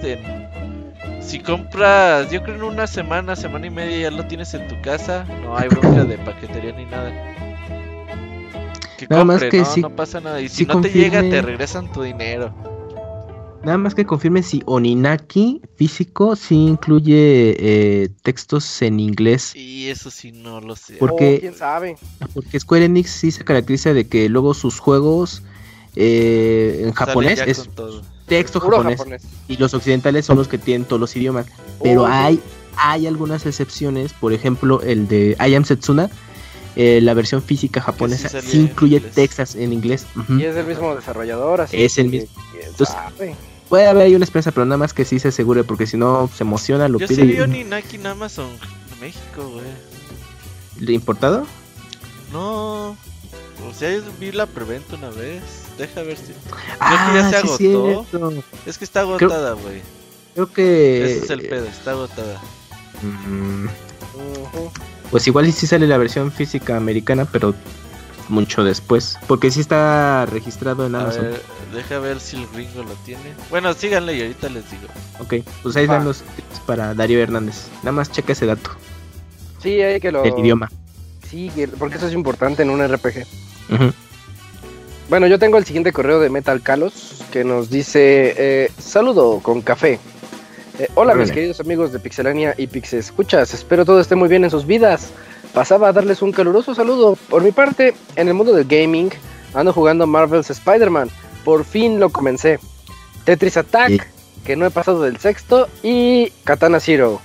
[1.20, 4.80] si compras, yo creo en una semana, semana y media ya lo tienes en tu
[4.82, 7.10] casa, no hay bronca de paquetería ni nada.
[8.98, 10.40] Que nada más que no, no pasa nada.
[10.40, 12.52] Y si, no te llega, te regresan tu dinero.
[13.64, 19.54] Nada más que confirme si Oninaki físico sí incluye eh, textos en inglés.
[19.54, 20.96] Y eso sí no lo sé.
[20.98, 21.96] Porque, oh, ¿quién sabe?
[22.34, 25.44] Porque Square Enix sí se caracteriza de que luego sus juegos
[25.94, 27.68] eh, en japonés es
[28.26, 29.00] texto japonés,
[29.46, 31.46] Y los occidentales son los que tienen todos los idiomas.
[31.80, 32.40] Pero hay,
[32.76, 34.12] hay algunas excepciones.
[34.12, 36.10] Por ejemplo, el de I Am Setsuna.
[36.74, 40.06] Eh, la versión física japonesa sí, incluye textos en inglés.
[40.30, 42.30] Y es el mismo desarrollador, así Es el mismo.
[42.64, 42.96] Entonces,
[43.72, 46.28] puede haber ahí una esperanza, pero nada más que sí se asegure, porque si no
[46.36, 47.34] se emociona, lo Yo pide.
[47.34, 48.50] Yo ni Naki en Amazon
[49.00, 49.64] México, güey.
[50.78, 51.46] ¿Le importado?
[52.34, 52.90] No.
[52.90, 55.42] O sea, vi la preventa una vez.
[55.78, 56.34] Deja ver si.
[56.80, 58.44] Ah, Creo que ya se agotó.
[58.66, 59.80] es que está agotada, güey.
[60.34, 60.52] Creo...
[60.52, 61.06] que.
[61.06, 62.42] Ese es el pedo, está agotada.
[63.00, 63.68] Mm.
[65.10, 67.54] Pues igual sí sale la versión física americana, pero
[68.32, 69.18] mucho después.
[69.28, 71.28] Porque sí está registrado en Amazon.
[71.72, 73.34] deja ver si el gringo lo tiene.
[73.50, 74.88] Bueno, síganle y ahorita les digo.
[75.20, 77.68] Ok, pues ahí van los tips para Darío Hernández.
[77.78, 78.70] Nada más checa ese dato.
[79.62, 80.24] Sí, hay que lo.
[80.24, 80.70] El idioma.
[81.28, 83.24] Sí, porque eso es importante en un RPG.
[85.08, 89.62] Bueno, yo tengo el siguiente correo de Metal Kalos que nos dice: eh, Saludo con
[89.62, 90.00] café.
[90.78, 93.52] Eh, hola, mis queridos amigos de Pixelania y Pix Escuchas.
[93.52, 95.10] Espero todo esté muy bien en sus vidas
[95.52, 97.16] pasaba a darles un caluroso saludo.
[97.28, 99.10] Por mi parte, en el mundo del gaming,
[99.54, 101.10] ando jugando Marvel's Spider-Man.
[101.44, 102.58] Por fin lo comencé.
[103.24, 104.08] Tetris Attack,
[104.44, 107.20] que no he pasado del sexto, y Katana Zero.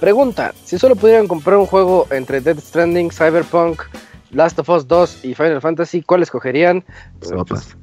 [0.00, 3.82] Pregunta, si solo pudieran comprar un juego entre Dead Stranding, Cyberpunk,
[4.30, 6.84] Last of Us 2 y Final Fantasy, ¿cuál escogerían?
[7.20, 7.76] Pues,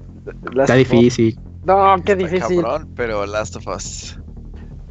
[0.57, 1.40] Está difícil.
[1.64, 2.64] No, qué difícil.
[2.95, 4.18] pero Last of Us.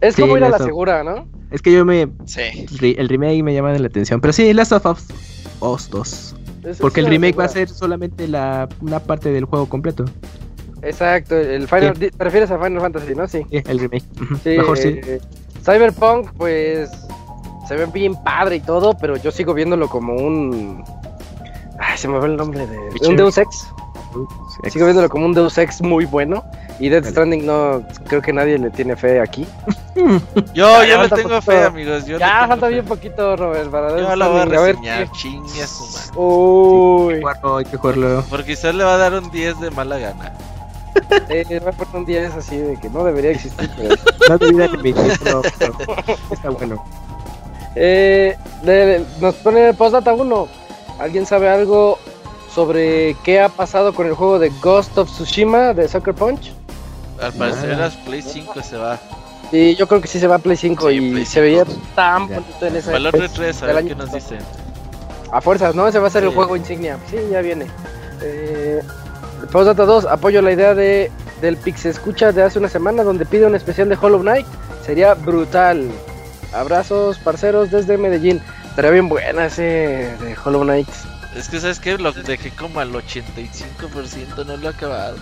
[0.01, 1.27] Es como ir a la segura, ¿no?
[1.51, 2.09] Es que yo me.
[2.27, 2.67] Sí.
[2.99, 4.21] El remake me llama la atención.
[4.21, 4.87] Pero sí, Last of
[5.61, 6.35] Us 2.
[6.81, 10.05] Porque el remake va a ser solamente la, una parte del juego completo.
[10.83, 13.27] Exacto, el Final, ¿te refieres a Final Fantasy, no?
[13.27, 14.05] Sí, el remake.
[14.45, 15.01] Mejor sí.
[15.03, 15.21] Eh,
[15.65, 16.91] Cyberpunk, pues
[17.67, 20.85] se ve bien padre y todo, pero yo sigo viéndolo como un.
[21.79, 22.79] Ay, se me fue el nombre de.
[23.09, 23.69] Un Deus Ex.
[24.71, 26.45] Sigo viéndolo como un Deus Ex muy bueno.
[26.81, 29.47] Y Death Stranding no, creo que nadie le tiene fe aquí.
[30.55, 32.07] Yo, yo le tengo fe, amigos.
[32.07, 35.85] ya falta bien poquito, Robert, para Death Yo lo voy a reseñar, chingue a su
[35.87, 36.13] madre.
[36.15, 37.23] Uy.
[37.43, 38.25] Hay que jugarlo.
[38.31, 40.33] Porque quizás le va a dar un 10 de mala gana.
[41.29, 43.95] Eh, le va a poner un 10 así de que no debería existir, pero...
[44.29, 45.43] no debería existir, pero,
[46.31, 46.85] está bueno.
[47.75, 48.37] Eh,
[49.21, 50.49] nos pone postdata 1.
[50.99, 51.99] ¿Alguien sabe algo
[52.59, 56.53] sobre qué ha pasado con el juego de Ghost of Tsushima de Sucker Punch?
[57.23, 57.89] Al parecer ah.
[58.05, 58.99] Play 5 se va.
[59.53, 61.65] Sí, yo creo que sí se va a Play 5 y se veía
[61.95, 64.41] tan bonito en esa Valor de 3, a ver qué nos dicen.
[65.31, 65.87] A fuerzas, ¿no?
[65.87, 66.99] Ese va a ser el juego insignia.
[67.09, 67.69] Sí, ya viene.
[68.23, 68.81] Eh,
[69.53, 73.47] Postdata 2, apoyo la idea de del Pix Escucha de hace una semana donde pide
[73.47, 74.47] un especial de Hollow Knight.
[74.85, 75.89] Sería brutal.
[76.53, 78.43] Abrazos, parceros, desde Medellín.
[78.69, 80.89] Estaría bien buena ese de Hollow Knight.
[81.39, 81.97] Es que, ¿sabes qué?
[81.99, 85.17] Lo dejé como al 85%, no lo he acabado.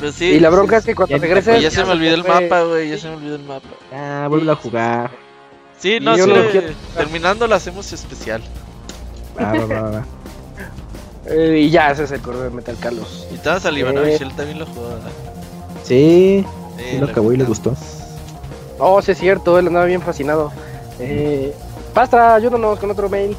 [0.00, 1.60] Pues sí, y la bronca es que cuando regrese.
[1.60, 2.90] Ya, se me olvidó el mapa, güey.
[2.90, 3.68] Ya se me olvidó el mapa.
[3.92, 5.10] Ah, vuelve a jugar.
[5.78, 6.22] Sí, no, sí.
[6.96, 8.42] terminando lo hacemos especial.
[9.38, 10.04] Va, va, va,
[11.26, 13.26] eh, y ya, ese es el correo de Metal Carlos.
[13.30, 14.18] Y estabas al eh.
[14.20, 15.12] él también lo jugó, ¿verdad?
[15.84, 16.44] Sí,
[16.76, 17.76] sí lo acabó y le gustó.
[18.78, 20.52] Oh, sí es cierto, él andaba bien fascinado.
[20.98, 21.54] Eh,
[21.94, 23.36] Pastra, ayúdanos con otro mail.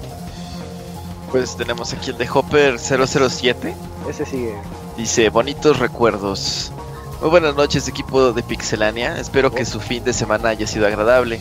[1.31, 3.73] Pues tenemos aquí el de Hopper 007.
[4.09, 4.53] Ese sigue.
[4.97, 6.73] Dice, bonitos recuerdos.
[7.21, 11.39] Muy buenas noches equipo de Pixelania, espero que su fin de semana haya sido agradable.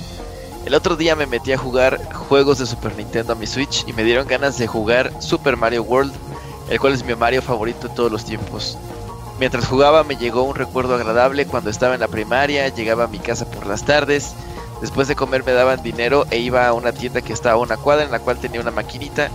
[0.64, 3.92] El otro día me metí a jugar juegos de Super Nintendo a mi Switch y
[3.92, 6.12] me dieron ganas de jugar Super Mario World,
[6.68, 8.78] el cual es mi Mario favorito de todos los tiempos.
[9.40, 13.18] Mientras jugaba me llegó un recuerdo agradable cuando estaba en la primaria, llegaba a mi
[13.18, 14.34] casa por las tardes,
[14.80, 17.76] después de comer me daban dinero e iba a una tienda que estaba a una
[17.76, 19.30] cuadra en la cual tenía una maquinita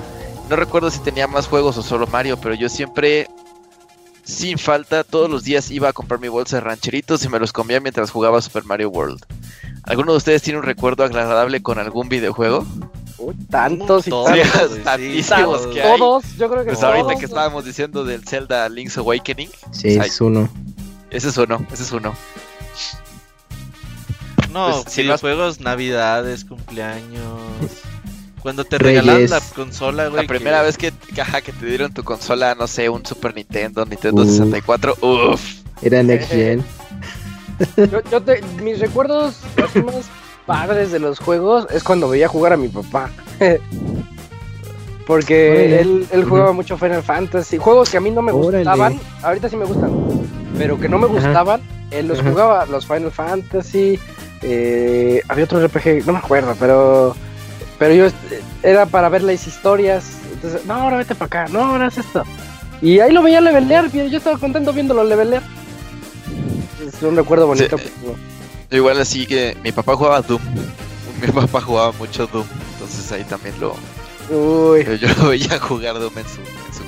[0.50, 3.28] no recuerdo si tenía más juegos o solo Mario, pero yo siempre,
[4.24, 7.52] sin falta, todos los días iba a comprar mi bolsa de rancheritos y me los
[7.54, 9.24] comía mientras jugaba Super Mario World.
[9.84, 12.66] ¿Alguno de ustedes tiene un recuerdo agradable con algún videojuego?
[13.50, 14.84] tantos y tantos.
[14.84, 15.98] tantísimos que hay.
[15.98, 19.50] Todos, yo creo que Pues ahorita que estábamos diciendo del Zelda Link's Awakening.
[19.72, 20.50] Sí, es uno.
[21.10, 22.16] Ese es uno, ese es uno.
[24.52, 27.32] No, pues, si los juegos, navidades, cumpleaños.
[28.46, 30.22] Cuando te regalan la consola, güey.
[30.22, 33.84] La primera vez que, caja, que te dieron tu consola, no sé, un Super Nintendo,
[33.88, 35.42] Nintendo 64, uff.
[35.82, 36.64] Era Next Gen.
[38.12, 40.06] yo, te, mis recuerdos más
[40.46, 43.10] padres de los juegos es cuando veía jugar a mi papá.
[45.08, 47.58] Porque él, él, jugaba mucho Final Fantasy.
[47.58, 49.92] Juegos que a mí no me gustaban, ahorita sí me gustan,
[50.56, 54.00] pero que no me gustaban, él los jugaba, los Final Fantasy.
[54.44, 57.16] Eh, había otro RPG, no me acuerdo, pero
[57.78, 58.08] pero yo
[58.64, 60.06] era para ver las historias.
[60.34, 62.24] Entonces, no, ahora vete para acá, no, ahora es esto.
[62.82, 65.44] Y ahí lo veía levelear, yo estaba contento viéndolo levelear.
[66.86, 67.78] Es un recuerdo bonito.
[68.72, 70.42] igual así que mi papá jugaba Doom.
[71.22, 72.46] Mi papá jugaba mucho Doom.
[72.74, 73.74] Entonces ahí también lo.
[74.30, 74.86] Uy.
[75.00, 76.84] Yo, lo veía jugar Doom en su, en su.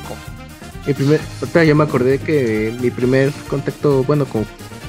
[0.86, 1.22] Mi primer.
[1.66, 4.46] ya me acordé que mi primer contacto, bueno, con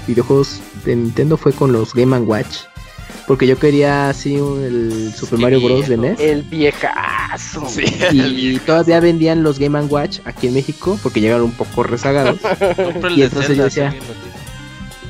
[0.07, 2.59] videojuegos de Nintendo fue con los Game Watch
[3.29, 5.87] porque yo quería así el Super Mario Bros.
[5.87, 6.19] de NES.
[6.19, 7.63] El viejazo.
[8.11, 12.41] y todavía vendían los Game Watch aquí en México porque llegaron un poco rezagados.
[13.17, 13.95] y entonces yo decía,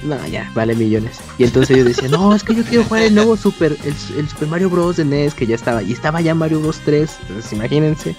[0.02, 1.20] no, ya, vale millones.
[1.38, 4.48] Y entonces yo decía, no, es que yo quiero jugar el nuevo Super, el, Super
[4.48, 4.96] Mario Bros.
[4.96, 5.84] de NES que ya estaba.
[5.84, 6.80] Y estaba ya Mario Bros.
[6.84, 8.16] 3, entonces imagínense.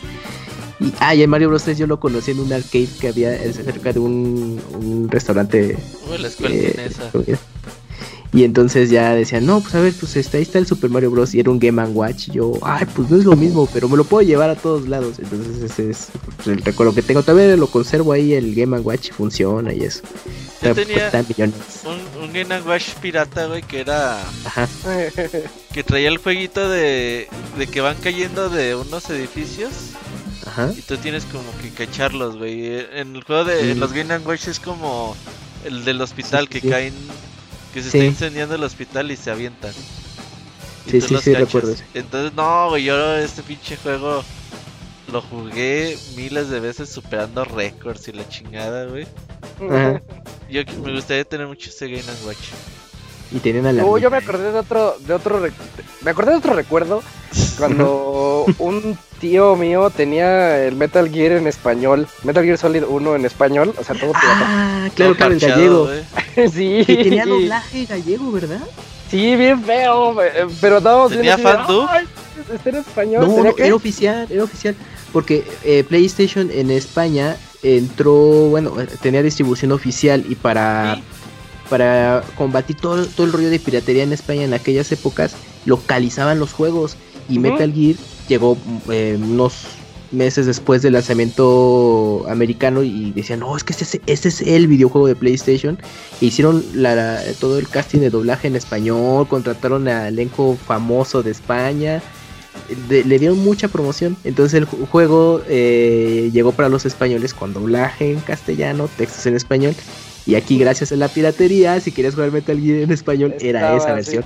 [0.80, 3.38] Y, ah, y el Mario Bros 3 yo lo conocí en un arcade que había
[3.52, 5.78] cerca de un, un restaurante.
[6.18, 7.38] la escuela eh.
[8.32, 11.10] Y entonces ya decían, no, pues a ver, pues está, ahí está el Super Mario
[11.10, 11.34] Bros.
[11.34, 12.28] Y era un Game Watch.
[12.28, 14.88] Y yo, ay, pues no es lo mismo, pero me lo puedo llevar a todos
[14.88, 15.18] lados.
[15.18, 17.24] Entonces ese es pues, el recuerdo que tengo.
[17.24, 20.04] Todavía lo conservo ahí, el Game Watch funciona y eso.
[20.62, 21.10] Yo tenía
[21.86, 24.22] un, un, Game Watch pirata, güey, que era...
[24.46, 24.68] Ajá.
[25.74, 29.72] Que traía el jueguito de, de que van cayendo de unos edificios.
[30.48, 30.74] Ajá.
[30.76, 32.88] Y tú tienes como que cacharlos, güey.
[32.96, 35.16] En el juego de los Game Watch es como
[35.64, 36.96] el del hospital que caen
[37.74, 39.74] que se está incendiando el hospital y se avientan.
[40.90, 41.76] sí, sí, sí, recuerdo.
[41.94, 44.24] Entonces, no, güey, yo este pinche juego
[45.12, 49.08] lo jugué miles de veces superando récords y la chingada, güey.
[50.50, 52.38] Yo me gustaría tener mucho ese Game Watch.
[53.32, 53.86] Y tenían a la.
[53.86, 55.42] Oh, yo me acordé de otro, de otro,
[56.02, 57.04] me acordé de otro recuerdo
[57.58, 63.26] cuando un tío mío tenía el Metal Gear en español, Metal Gear Solid 1 en
[63.26, 65.90] español, o sea, todo Ah, claro, claro, en gallego.
[66.36, 66.84] sí.
[66.86, 68.62] Que tenía doblaje gallego, ¿verdad?
[69.10, 71.88] Sí, bien feo, eh, pero estábamos ¿Tenía fandub?
[72.54, 73.28] Este en español.
[73.28, 74.76] No, no era oficial, era oficial.
[75.12, 81.02] Porque eh, PlayStation en España entró, bueno, tenía distribución oficial y para
[81.70, 85.36] para combatir todo, todo el rollo de piratería en España en aquellas épocas,
[85.66, 86.98] localizaban los juegos
[87.30, 87.96] y Metal Gear
[88.30, 88.58] llegó
[88.90, 89.66] eh, unos
[90.12, 95.08] meses después del lanzamiento americano y decían, no, es que este, este es el videojuego
[95.08, 95.78] de PlayStation.
[96.22, 101.32] E hicieron la, todo el casting de doblaje en español, contrataron al elenco famoso de
[101.32, 102.02] España.
[102.90, 104.16] le dieron mucha promoción.
[104.24, 109.76] Entonces el juego eh, llegó para los españoles con doblaje en castellano, textos en español.
[110.26, 113.94] Y aquí, gracias a la piratería, si quieres jugar Metal Gear en español, era esa
[113.94, 114.24] versión.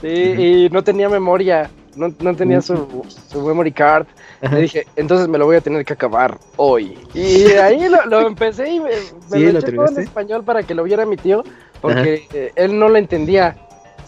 [0.00, 4.06] Sí, y no tenía memoria, no, no tenía su, su, memory card.
[4.42, 6.98] Le dije, entonces me lo voy a tener que acabar hoy.
[7.14, 8.90] Y ahí lo, empecé y me,
[9.30, 11.44] me lo, eché todo en español para que lo viera mi tío,
[11.80, 13.56] porque eh, él no lo entendía.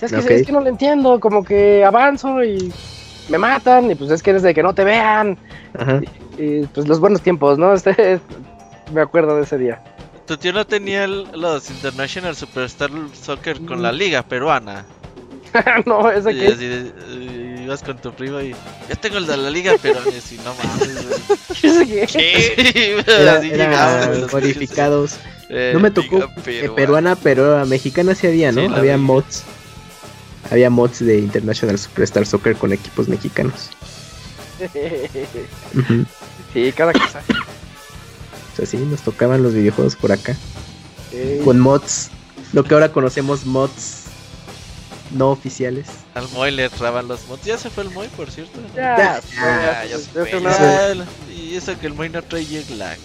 [0.01, 2.73] es, que, es que no lo entiendo, como que avanzo y
[3.29, 5.37] me matan, y pues es que desde que no te vean.
[6.39, 7.73] Y, pues los buenos tiempos, ¿no?
[7.75, 8.21] Este,
[8.93, 9.83] me acuerdo de ese día.
[10.27, 14.85] Tu tío no tenía los International Superstar Soccer con la liga peruana.
[15.87, 17.52] no, esa que.
[17.63, 18.55] Eh, ibas con tu primo y.
[18.89, 20.11] Ya tengo el de la liga peruana.
[20.11, 20.89] Y no mames,
[21.61, 22.07] ¿Qué?
[22.07, 23.05] ¿Qué?
[23.07, 25.17] Era, modificados.
[25.49, 26.29] no me tocó
[26.75, 27.17] peruana.
[27.17, 28.75] pero mexicana sí había, ¿no?
[28.75, 29.45] había mods.
[30.51, 33.71] Había mods de International Superstar Soccer con equipos mexicanos.
[36.53, 37.23] Sí, cada cosa.
[38.53, 40.37] O sea, sí, nos tocaban los videojuegos por acá.
[41.47, 42.11] Con mods.
[42.53, 44.02] Lo que ahora conocemos mods
[45.13, 45.87] no oficiales.
[46.15, 47.45] Al Moy le traban los mods.
[47.45, 48.61] Ya se fue el Moy, por cierto.
[48.75, 51.07] Ya, ya, ya, se fue.
[51.35, 52.99] Y eso que el Moy no trae jet lag.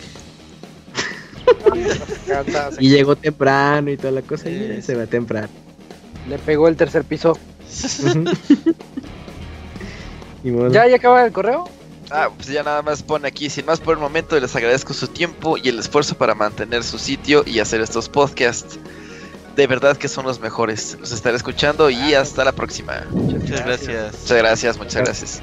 [2.79, 4.49] y llegó temprano y toda la cosa.
[4.49, 5.49] Y se va temprano.
[6.27, 7.37] Le pegó el tercer piso.
[10.71, 11.69] ¿Ya, ¿Ya acaba el correo?
[12.09, 15.07] Ah, pues ya nada más pone aquí, sin más por el momento, les agradezco su
[15.07, 18.79] tiempo y el esfuerzo para mantener su sitio y hacer estos podcasts.
[19.57, 20.95] De verdad que son los mejores.
[20.99, 23.03] Los estaré escuchando y hasta la próxima.
[23.09, 24.13] Muchas gracias.
[24.21, 25.41] Muchas gracias, muchas gracias.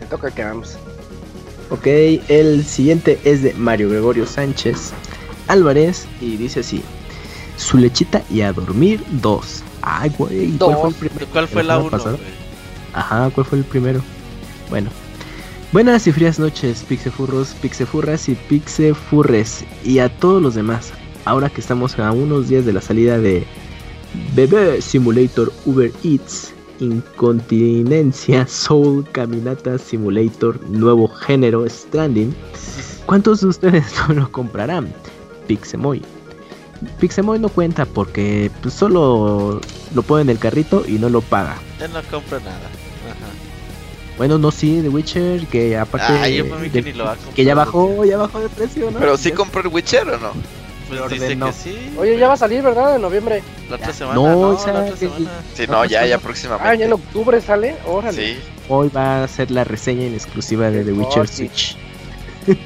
[0.00, 0.76] Te toca que vamos.
[1.70, 4.90] Ok, el siguiente es de Mario Gregorio Sánchez
[5.46, 6.82] Álvarez y dice así:
[7.56, 9.62] Su lechita y a dormir dos.
[9.82, 11.26] Ay, güey, ¿cuál fue el primero?
[11.30, 12.18] ¿Cuál fue la uno?
[12.92, 14.02] Ajá, ¿cuál fue el primero?
[14.68, 14.90] Bueno.
[15.70, 19.64] Buenas y frías noches, pixefurros, pixefurras y pixefurres.
[19.84, 20.92] Y a todos los demás.
[21.28, 23.46] Ahora que estamos a unos días de la salida de
[24.34, 32.34] Bebé Simulator Uber Eats, Incontinencia Soul Caminata Simulator, nuevo género Stranding.
[33.04, 34.90] ¿Cuántos de ustedes no lo comprarán?
[35.46, 36.00] Pixemoy.
[36.98, 39.60] Pixemoy no cuenta porque pues, solo
[39.94, 41.58] lo pone en el carrito y no lo paga.
[41.78, 42.70] Él no compra nada.
[44.16, 46.06] Bueno, no, sí, The Witcher, que aparte.
[46.08, 48.98] Ah, yo mí que, ni lo que ya bajó, ya bajó de precio, ¿no?
[48.98, 50.32] Pero sí compró el Witcher o no?
[50.88, 51.94] Pues dice que sí.
[51.98, 52.96] Oye, ya va a salir, ¿verdad?
[52.96, 53.42] En noviembre.
[53.68, 54.14] La otra semana.
[54.14, 55.30] No, no la otra semana.
[55.54, 56.68] Sí, no, ya, ya próximamente.
[56.68, 57.76] Ah, ya en octubre sale.
[57.86, 58.34] Órale.
[58.34, 58.38] Sí.
[58.68, 61.76] Hoy va a ser la reseña en exclusiva de The Witcher Switch.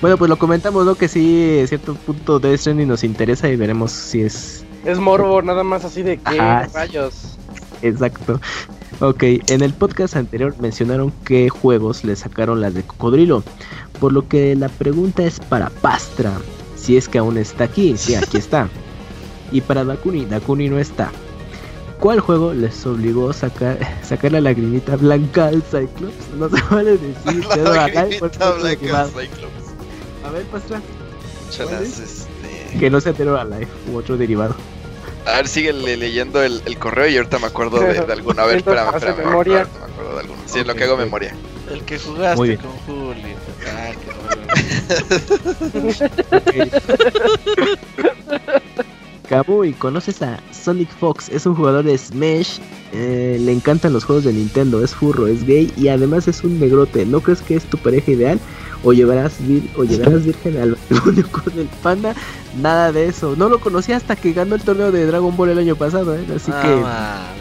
[0.00, 0.94] bueno, pues lo comentamos, ¿no?
[0.94, 4.64] Que sí, a cierto punto de y nos interesa y veremos si es.
[4.84, 6.38] Es morbo, nada más así de que
[6.72, 7.38] rayos.
[7.82, 8.40] Exacto.
[9.00, 13.44] Ok, en el podcast anterior mencionaron qué juegos le sacaron las de Cocodrilo,
[14.00, 16.32] por lo que la pregunta es para Pastra,
[16.88, 18.66] si es que aún está aquí, sí, aquí está.
[19.52, 21.12] Y para Dakuni, Dakuni no está.
[22.00, 26.30] ¿Cuál juego les obligó a sacar, sacar la lagrimita blanca al Cyclops?
[26.38, 29.74] No se vale decir, te doy a blanca al Cyclops.
[30.24, 30.80] A ver, Pastra.
[31.50, 32.78] Este...
[32.78, 34.56] Que no sea Terror Alive u otro derivado.
[35.26, 38.40] A ver, sigue leyendo el, el, correo y ahorita me acuerdo de, de alguno.
[38.40, 39.26] A ver, espérame, espérame.
[39.26, 39.68] Memoria.
[39.78, 40.40] me acuerdo de alguno.
[40.46, 41.34] Sí, es lo que hago memoria.
[41.70, 43.34] El que jugaste con Juli.
[43.66, 43.92] Ah,
[49.28, 51.28] Camuy, ¿conoces a Sonic Fox?
[51.28, 52.58] Es un jugador de Smash.
[52.92, 54.82] Eh, le encantan los juegos de Nintendo.
[54.82, 57.04] Es furro, es gay y además es un negrote.
[57.04, 58.40] ¿No crees que es tu pareja ideal?
[58.84, 62.14] o llevarás, vir o llevarás virgen al matrimonio con el panda.
[62.60, 63.34] Nada de eso.
[63.36, 66.24] No lo conocí hasta que ganó el torneo de Dragon Ball el año pasado, ¿eh?
[66.34, 67.32] Así ah,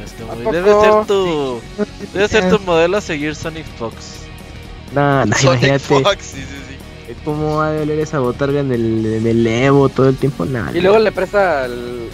[0.43, 0.51] que.
[0.51, 1.61] debe ser tu.
[2.13, 4.23] Debe ser tu modelo a seguir Sonic Fox.
[4.93, 5.79] No, no, imagínate.
[5.79, 6.66] Fox, sí, sí, sí.
[7.23, 10.45] ¿Cómo va a doler esa botarga en el, en el Evo todo el tiempo?
[10.45, 10.71] Nada.
[10.75, 12.09] Y luego le presta el,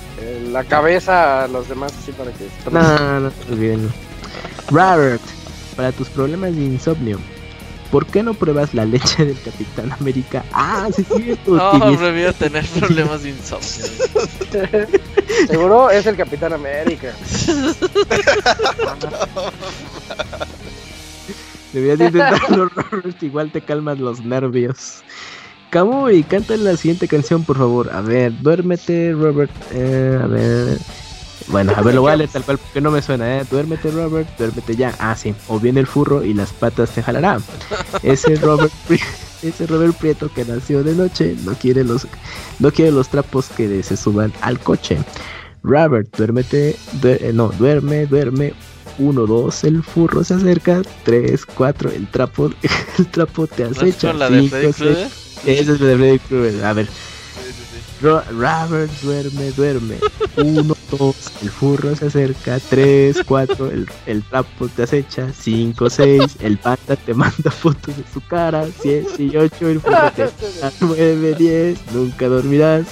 [0.51, 2.47] la cabeza a los demás así para que.
[2.71, 3.31] No, no, no,
[4.69, 5.21] Robert,
[5.75, 7.19] para tus problemas de insomnio,
[7.91, 10.43] ¿por qué no pruebas la leche del Capitán América?
[10.51, 11.37] Ah, sí, sí.
[11.47, 13.67] No, prefiero tener problemas de insomnio.
[15.47, 17.13] Seguro es el Capitán América.
[21.73, 23.21] Deberías intentarlo, Robert.
[23.23, 25.03] Igual te calmas los nervios.
[26.11, 27.89] y canta la siguiente canción, por favor.
[27.91, 29.51] A ver, duérmete, Robert.
[29.71, 30.77] Eh, a ver.
[31.47, 33.45] Bueno, a ver, lo voy a leer tal cual porque no me suena, ¿eh?
[33.49, 34.95] Duérmete, Robert, duérmete ya.
[34.99, 35.35] Ah, sí.
[35.47, 37.39] O viene el furro y las patas te jalará.
[38.01, 38.71] Ese Robert,
[39.41, 42.07] ese Robert Prieto que nació de noche no quiere los,
[42.59, 44.99] no quiere los trapos que se suban al coche.
[45.63, 48.53] Robert, duérmete, eh, no, duerme, duerme.
[48.97, 50.81] Uno, dos, el furro se acerca.
[51.03, 52.51] Tres, cuatro, el trapo,
[52.97, 54.13] el trapo te acecha.
[54.13, 56.65] ¿No es Ese es de Freddy Krueger.
[56.65, 56.87] A ver.
[58.01, 59.95] Robert duerme, duerme.
[60.35, 62.59] Uno, dos, el furro se acerca.
[62.69, 65.31] Tres, cuatro, el, el trapo te acecha.
[65.33, 68.67] Cinco, seis, el pata te manda fotos de su cara.
[68.81, 70.29] Siete y ocho, el furro te
[70.81, 72.85] Nueve, diez, nunca dormirás.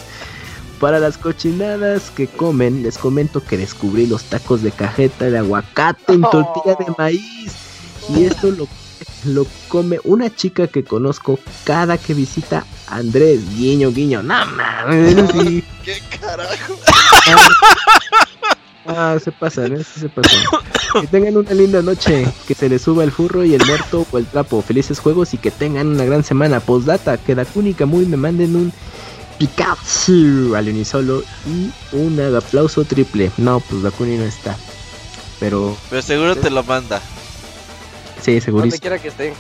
[0.82, 6.12] Para las cochinadas que comen, les comento que descubrí los tacos de cajeta de aguacate
[6.12, 7.54] en tortilla de maíz.
[8.10, 8.68] Y esto lo
[9.26, 13.42] lo come una chica que conozco cada que visita a Andrés.
[13.56, 14.24] Guiño, guiño.
[14.24, 15.16] No mames.
[15.84, 16.76] ¿Qué carajo?
[18.88, 19.84] Ah, se pasan, ¿eh?
[19.84, 20.40] se pasan.
[21.00, 24.18] Que tengan una linda noche, que se les suba el furro y el muerto o
[24.18, 24.62] el trapo.
[24.62, 26.60] Felices juegos y que tengan una gran semana.
[26.60, 28.74] Postdata, que Dakuni muy me manden un
[29.42, 33.32] Pikachu al unisolo y un aplauso triple.
[33.38, 34.56] No, pues Dakuni no está.
[35.40, 35.76] Pero.
[35.90, 37.02] Pero seguro te lo manda.
[38.22, 38.60] Sí, segurísimo.
[38.60, 39.34] Donde quiera que esté.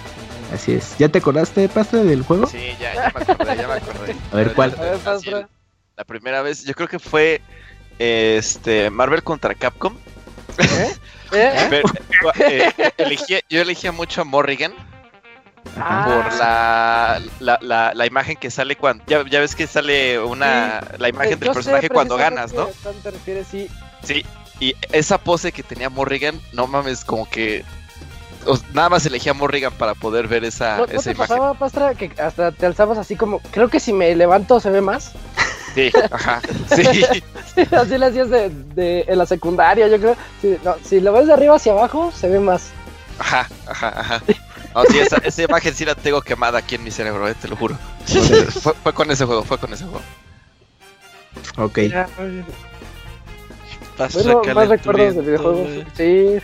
[0.51, 0.97] Así es.
[0.97, 2.47] ¿Ya te acordaste, Pastra, del juego?
[2.47, 4.15] Sí, ya, ya me acordé, ya me acordé.
[4.31, 4.75] A ver, ¿cuál?
[5.95, 7.39] La primera vez, yo creo que fue
[7.99, 9.95] este Marvel contra Capcom.
[10.57, 10.95] ¿Eh?
[11.31, 11.81] ¿Eh?
[12.39, 14.73] eh yo elegía mucho a Morrigan.
[15.77, 16.05] Ah.
[16.05, 19.03] por la, la, la, imagen que sale cuando.
[19.07, 20.81] Ya, ya ves que sale una.
[20.97, 22.67] La imagen del personaje cuando ganas, ¿no?
[23.03, 23.67] Te refieres, sí.
[24.03, 24.25] Sí,
[24.59, 27.63] y esa pose que tenía Morrigan, no mames, como que
[28.73, 32.11] nada más elegía a Morrigan para poder ver esa, ¿No, esa te pasaba, Pastra, que
[32.21, 35.13] hasta te alzabas así como, creo que si me levanto se ve más?
[35.75, 36.41] Sí, ajá,
[36.75, 37.23] sí.
[37.71, 40.15] así lo hacías de, de, en la secundaria, yo creo.
[40.83, 42.71] si lo ves de arriba hacia abajo, se ve más.
[43.19, 44.23] Ajá, ajá, ajá.
[44.73, 47.47] No, sí, esa, esa, imagen sí la tengo quemada aquí en mi cerebro, eh, te
[47.47, 47.77] lo juro.
[48.05, 50.01] fue, fue, con ese juego, fue con ese juego.
[51.57, 51.79] Ok.
[52.17, 52.45] bueno,
[54.55, 55.67] más recuerdos de videojuegos.
[55.95, 56.39] Sí.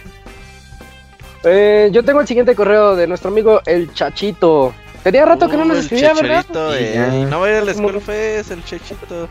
[1.43, 4.73] Eh, yo tengo el siguiente correo de nuestro amigo el Chachito.
[5.03, 6.45] Tenía rato que no nos escribía, ¿verdad?
[6.77, 7.25] Eh.
[7.29, 9.29] No vaya al School Fest, el Chachito.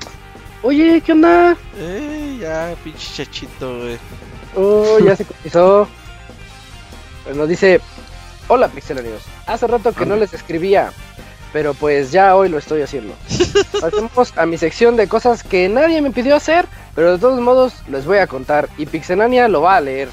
[0.62, 1.56] Oye, ¿qué onda?
[1.78, 3.98] Eh, ya, pinche Chachito, güey.
[4.54, 5.86] Oh, ya se cotizó.
[7.24, 7.80] Pues nos dice:
[8.48, 9.24] Hola, pixelanios.
[9.46, 10.92] Hace rato que no les escribía,
[11.52, 13.12] pero pues ya hoy lo estoy haciendo.
[13.80, 17.74] Pasemos a mi sección de cosas que nadie me pidió hacer, pero de todos modos
[17.88, 20.10] les voy a contar y Pixenania lo va a leer.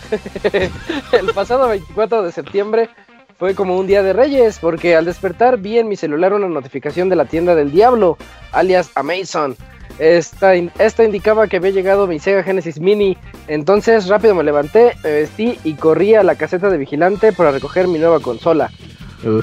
[1.11, 2.89] el pasado 24 de septiembre
[3.37, 7.09] fue como un día de reyes, porque al despertar vi en mi celular una notificación
[7.09, 8.17] de la tienda del diablo,
[8.51, 9.55] alias Amazon.
[9.99, 13.17] Esta, esta indicaba que había llegado mi Sega Genesis Mini,
[13.47, 17.87] entonces rápido me levanté, me vestí y corrí a la caseta de vigilante para recoger
[17.87, 18.71] mi nueva consola.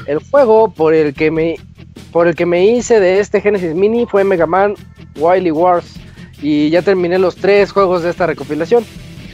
[0.06, 1.56] El juego por el que me
[2.12, 4.74] por el que me hice de este Genesis Mini fue Mega Man
[5.16, 5.94] Wily Wars
[6.42, 8.84] y ya terminé los tres juegos de esta recopilación.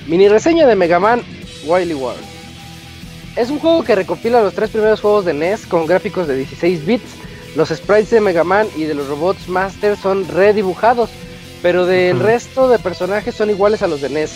[0.07, 1.23] Mini reseña de Mega Man
[1.67, 2.23] Wily World.
[3.37, 6.87] Es un juego que recopila los tres primeros juegos de NES con gráficos de 16
[6.87, 7.17] bits.
[7.57, 11.09] Los sprites de Mega Man y de los robots Master son redibujados,
[11.63, 14.33] pero del resto de personajes son iguales a los de NES.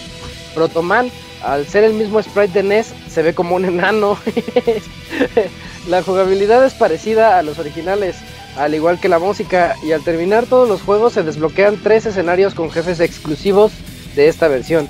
[0.54, 1.10] Protoman,
[1.44, 4.16] al ser el mismo sprite de NES, se ve como un enano.
[5.88, 8.16] la jugabilidad es parecida a los originales,
[8.56, 12.54] al igual que la música, y al terminar todos los juegos se desbloquean tres escenarios
[12.54, 13.72] con jefes exclusivos
[14.16, 14.88] de esta versión.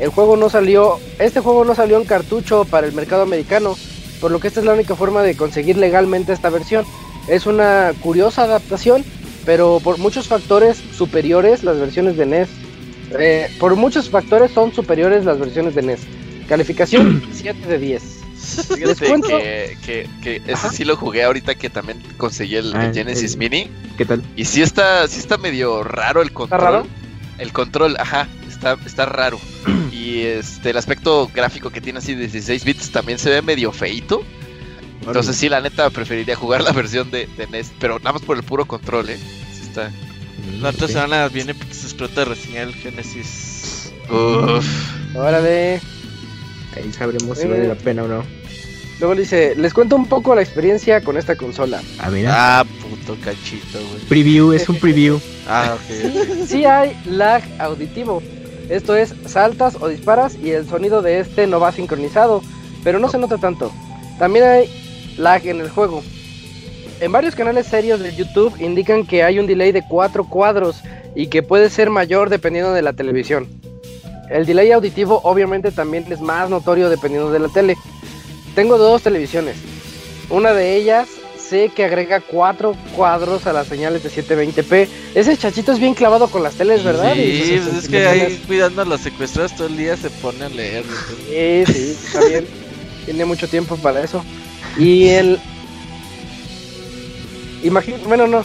[0.00, 3.76] El juego no salió, este juego no salió en cartucho para el mercado americano,
[4.20, 6.84] por lo que esta es la única forma de conseguir legalmente esta versión.
[7.28, 9.04] Es una curiosa adaptación,
[9.44, 12.48] pero por muchos factores superiores las versiones de NES.
[13.18, 16.00] Eh, por muchos factores son superiores las versiones de NES.
[16.48, 18.18] Calificación 7 de 10.
[18.78, 23.36] Les cuento que, que, ese sí lo jugué ahorita que también conseguí el, ah, Genesis
[23.36, 23.68] Mini.
[23.96, 24.22] ¿Qué tal?
[24.36, 26.58] Y sí está, sí está medio raro el control.
[26.60, 26.86] ¿Está raro?
[27.38, 29.38] El control, ajá, está, está raro.
[29.92, 33.72] y este el aspecto gráfico que tiene así de 16 bits también se ve medio
[33.72, 34.22] feito.
[35.08, 38.36] Entonces sí, la neta preferiría jugar la versión de, de NES, pero nada más por
[38.36, 39.18] el puro control, eh.
[39.52, 39.90] Sí está.
[40.60, 43.92] La otra semana viene se explota de reseñar el Genesis.
[44.10, 45.16] Uff.
[45.16, 45.80] Órale.
[46.76, 48.24] Ahí sabremos si vale la pena o no.
[49.00, 51.80] Luego dice, les cuento un poco la experiencia con esta consola.
[52.00, 52.60] Ah, mira.
[52.60, 54.00] Ah, puto cachito, güey.
[54.08, 55.20] Preview, es un preview.
[55.48, 56.46] ah, ok.
[56.46, 58.22] sí hay lag auditivo.
[58.68, 62.42] Esto es, saltas o disparas y el sonido de este no va sincronizado,
[62.82, 63.72] pero no se nota tanto.
[64.18, 64.87] También hay
[65.18, 66.02] lag en el juego.
[67.00, 70.80] En varios canales serios de YouTube indican que hay un delay de 4 cuadros
[71.14, 73.48] y que puede ser mayor dependiendo de la televisión.
[74.30, 77.76] El delay auditivo obviamente también es más notorio dependiendo de la tele.
[78.54, 79.56] Tengo dos televisiones.
[80.28, 81.08] Una de ellas
[81.38, 84.88] sé que agrega 4 cuadros a las señales de 720p.
[85.14, 87.14] Ese chachito es bien clavado con las teles, ¿verdad?
[87.14, 90.48] Sí, pues es que ahí cuidando a los secuestrados todo el día se pone a
[90.48, 90.84] leer.
[90.84, 92.46] Sí, sí, está bien.
[93.06, 94.22] Tiene mucho tiempo para eso.
[94.76, 95.40] Y el,
[97.62, 98.44] Imagínate, bueno, no.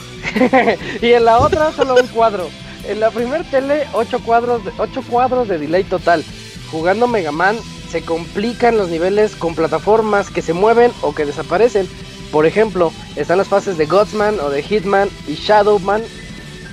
[1.01, 2.49] y en la otra solo un cuadro.
[2.87, 6.23] En la primer tele, 8 cuadros, de, ocho cuadros de delay total.
[6.71, 7.55] Jugando Mega Man
[7.89, 11.87] se complican los niveles con plataformas que se mueven o que desaparecen.
[12.31, 16.01] Por ejemplo, están las fases de Godsman o de Hitman y Shadowman.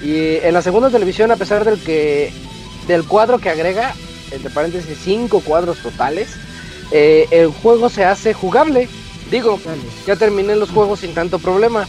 [0.02, 2.32] Y en la segunda televisión, a pesar del que
[2.89, 3.94] del cuadro que agrega,
[4.31, 6.31] entre paréntesis 5 cuadros totales,
[6.90, 8.89] eh, el juego se hace jugable.
[9.31, 9.61] Digo,
[10.07, 11.86] ya terminé los juegos sin tanto problema.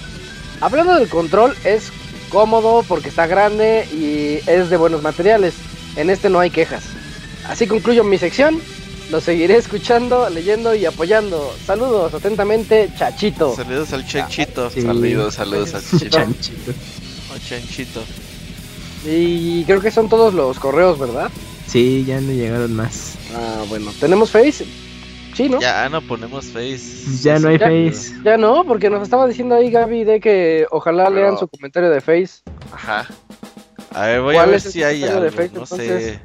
[0.60, 1.92] Hablando del control, es
[2.30, 5.56] cómodo porque está grande y es de buenos materiales.
[5.96, 6.84] En este no hay quejas.
[7.48, 8.60] Así concluyo mi sección.
[9.10, 11.54] Lo seguiré escuchando, leyendo y apoyando.
[11.66, 13.56] Saludos atentamente, Chachito.
[13.56, 14.70] Saludos al Chanchito.
[14.70, 16.74] Saludos, saludos al Chanchito.
[17.50, 18.04] Chanchito.
[19.06, 21.32] Y creo que son todos los correos, ¿verdad?
[21.68, 23.14] Sí, ya no llegaron más.
[23.36, 23.92] Ah, bueno.
[24.00, 24.66] ¿Tenemos Face?
[25.34, 25.60] Sí, ¿no?
[25.60, 27.22] Ya no ponemos face.
[27.22, 28.14] Ya no hay face.
[28.24, 32.02] Ya no, porque nos estaba diciendo ahí Gaby de que ojalá lean su comentario de
[32.02, 32.42] face.
[32.74, 33.08] Ajá.
[33.94, 36.20] A ver, voy a ver si hay algo, de face, no sé.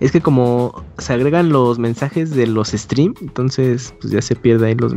[0.00, 4.68] Es que como se agregan los mensajes de los stream, entonces pues ya se pierde
[4.68, 4.92] ahí los,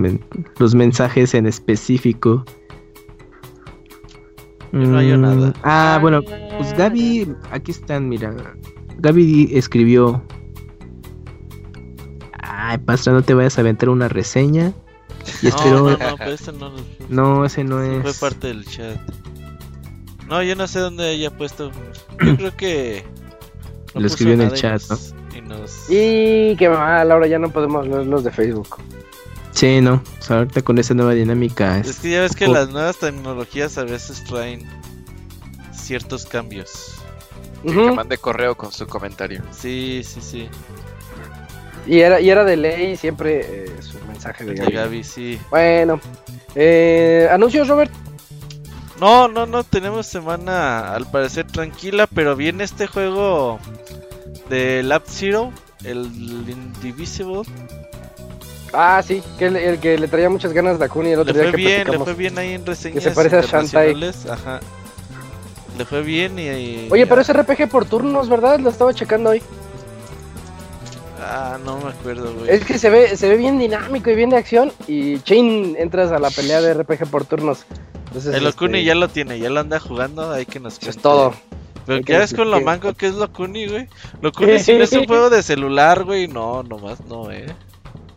[0.58, 2.44] los mensajes en específico.
[4.72, 5.54] no hay nada.
[5.64, 6.22] Ah, bueno,
[6.58, 8.36] pues Gaby, aquí están, mira.
[8.98, 10.24] Gaby escribió
[12.48, 14.74] Ay, Pastra, no te vayas a aventar una reseña.
[15.42, 15.90] Y espero...
[15.90, 16.72] no, no, pero ese no,
[17.10, 18.02] no, ese no es.
[18.02, 18.98] Fue parte del chat.
[20.28, 21.72] No, yo no sé dónde haya puesto.
[22.22, 23.06] Yo creo que.
[23.94, 24.98] Lo escribió en el chat, ¿no?
[25.36, 25.90] Y, nos...
[25.90, 28.78] y qué mal, ahora ya no podemos leer los de Facebook.
[29.52, 30.04] Sí, no.
[30.30, 31.80] ahorita con esa nueva dinámica.
[31.80, 34.68] Es, que ya ves que las nuevas tecnologías a veces traen
[35.74, 36.96] ciertos cambios.
[37.64, 39.42] Que mande correo con su comentario.
[39.52, 40.50] Sí, sí, sí.
[41.88, 45.04] Y era, y era de ley siempre eh, su mensaje de Gaby.
[45.04, 45.40] sí.
[45.50, 46.00] Bueno,
[46.56, 47.92] eh, anuncios, Robert.
[49.00, 53.60] No, no, no, tenemos semana al parecer tranquila, pero viene este juego
[54.50, 55.54] de Lab Zero,
[55.84, 56.06] el
[56.50, 57.44] Indivisible.
[58.74, 61.52] Ah, sí, que el, que le traía muchas ganas a Kuni el otro le fue
[61.54, 64.34] bien, le fue bien ahí en reseñas Que se parece a.
[64.34, 64.60] Ajá.
[65.78, 66.88] Le fue bien y...
[66.90, 68.60] Oye, pero es RPG por turnos, ¿verdad?
[68.60, 69.44] Lo estaba checando hoy.
[71.20, 72.50] Ah, no me acuerdo, güey.
[72.50, 74.72] Es que se ve, se ve bien dinámico y bien de acción.
[74.88, 77.66] Y Chain entras a la pelea de RPG por turnos.
[78.14, 81.34] el Locuni este, ya lo tiene, ya lo anda jugando, hay que nos Es todo.
[81.86, 83.88] Pero ¿qué haces con lo mango que es Locuni, güey?
[84.22, 86.28] Locuni si no es un juego de celular, güey.
[86.28, 87.48] No, nomás no, eh.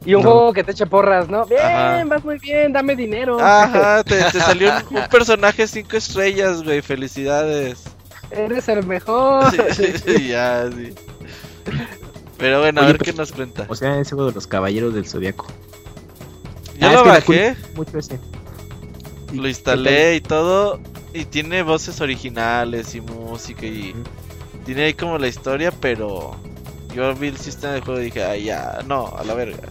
[0.05, 1.45] Y un juego que te eche porras, ¿no?
[1.45, 3.39] Bien, vas muy bien, dame dinero.
[3.39, 6.81] Ajá, te, salió un, personaje cinco estrellas, güey.
[6.81, 7.85] Felicidades.
[8.31, 9.51] Eres el mejor.
[9.75, 10.95] Sí, ya, sí.
[12.41, 13.67] Pero bueno, a ver qué nos cuenta.
[13.69, 15.47] O sea, ese juego de los caballeros del zodiaco.
[16.79, 17.55] Yo ah, lo bajé.
[17.77, 18.19] Mucho ese.
[19.35, 20.81] Lo instalé y todo.
[21.13, 23.95] Y tiene voces originales y música y.
[24.65, 26.35] Tiene ahí como la historia, pero.
[26.95, 29.69] Yo vi el sistema de juego y dije, ay, ya, no, a la verga.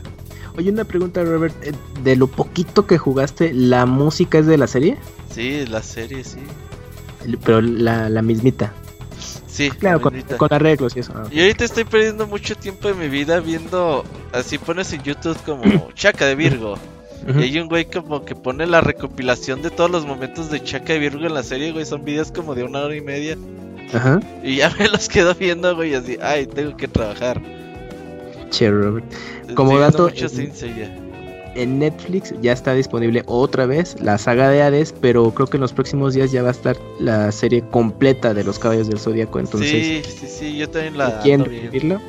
[0.56, 1.56] Oye, una pregunta, Robert.
[1.64, 1.74] Eh,
[2.04, 4.98] de lo poquito que jugaste, ¿la música es de la serie?
[5.34, 6.40] Sí, la serie, sí.
[7.44, 8.74] Pero la, la mismita.
[9.60, 10.14] Sí, claro, con,
[10.54, 11.12] arreglos y eso.
[11.14, 14.06] Ah, y ahorita estoy perdiendo mucho tiempo de mi vida viendo.
[14.32, 15.64] Así pones en YouTube como
[15.96, 16.78] Chaca de Virgo.
[17.38, 20.94] Y hay un güey como que pone la recopilación de todos los momentos de Chaca
[20.94, 21.86] de Virgo en la serie, güey.
[21.86, 23.38] Son videos como de una hora y media.
[23.94, 24.22] Ajá.
[24.46, 27.42] Y ya me los quedo viendo, güey, así, ay, tengo que trabajar.
[28.52, 29.14] Che, Robert.
[29.56, 30.10] Como dato.
[31.62, 35.62] En, Netflix ya está disponible otra vez la saga de Hades, pero creo que en
[35.62, 39.40] los próximos días ya va a estar la serie completa de los caballos del zodiaco.
[39.40, 41.20] Entonces, sí, sí, sí, yo también la.
[41.22, 42.02] ¿Quieren revivirlo?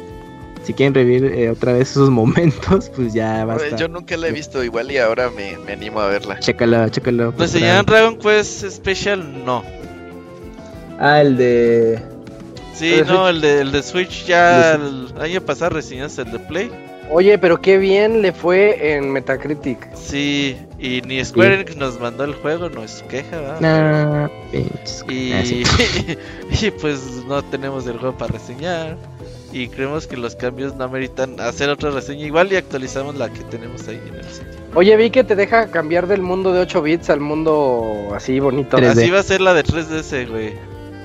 [0.62, 3.78] Si quieren revivir eh, otra vez esos momentos, pues ya va a estar.
[3.78, 6.38] Yo nunca la he visto igual y ahora me, me animo a verla.
[6.38, 7.30] Chécala, chécala.
[7.32, 9.62] Pues ya en Dragon Quest Special no.
[10.98, 12.02] Ah, el de.
[12.74, 16.89] Sí, no, el de, el de Switch ya el año pasado reseñaste el de Play.
[17.12, 19.92] Oye, pero qué bien le fue en Metacritic.
[19.97, 24.30] Sí, y ni Square Enix nos mandó el juego, no es queja, ¿verdad?
[24.52, 25.42] y, ah,
[26.62, 28.97] y, pues no tenemos el juego para reseñar.
[29.52, 33.40] Y creemos que los cambios no ameritan hacer otra reseña igual y actualizamos la que
[33.40, 34.60] tenemos ahí en el sitio.
[34.76, 38.76] Oye, vi que te deja cambiar del mundo de 8 bits al mundo así bonito.
[38.76, 40.55] Así va a ser la de 3DS, güey.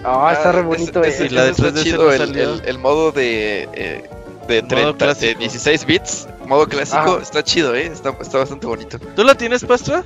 [0.03, 1.31] Ah, está re bonito ese.
[1.31, 4.03] la de chido el, modo de, eh,
[4.47, 8.99] de, 30, de 16 bits, modo clásico, está chido, eh, está, está bastante bonito.
[9.15, 10.03] ¿Tú lo tienes, Pastra?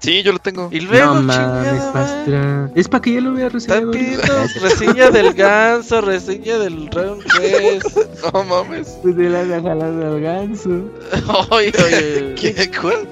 [0.00, 0.68] Sí, yo lo tengo.
[0.72, 2.70] Y luego, no mames, Pastra.
[2.74, 3.92] Es para que yo lo vea reseñado.
[4.62, 7.98] reseña del ganso, reseña del Dragon Quest.
[8.32, 8.88] no mames.
[9.02, 10.70] Pues de la jalada del ganso.
[11.50, 12.34] oye, oye.
[12.34, 12.70] ¿Qué?
[12.80, 13.06] ¿Cuál?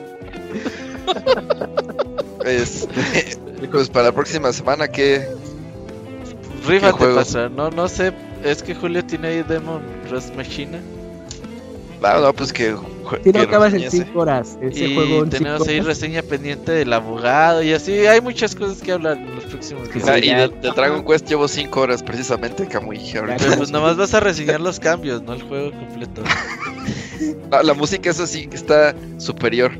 [2.38, 2.88] pues,
[3.70, 5.28] pues para la próxima semana, ¿qué,
[6.66, 7.48] Rífate, pasa.
[7.48, 8.12] No, no sé.
[8.44, 10.80] Es que Julio tiene ahí Demon Rust Machine.
[12.00, 12.74] No, no, pues que.
[13.24, 14.58] Si no acabas en 5 horas.
[14.60, 18.06] Ese y juego tenemos ahí reseña pendiente del abogado y así.
[18.06, 20.06] Hay muchas cosas que hablar en los próximos días.
[20.18, 23.00] y de, Dragon Quest llevo 5 horas precisamente, Kamui.
[23.12, 26.22] Pero pues nomás vas a reseñar los cambios, no el juego completo.
[27.62, 29.72] la música, eso sí, está superior.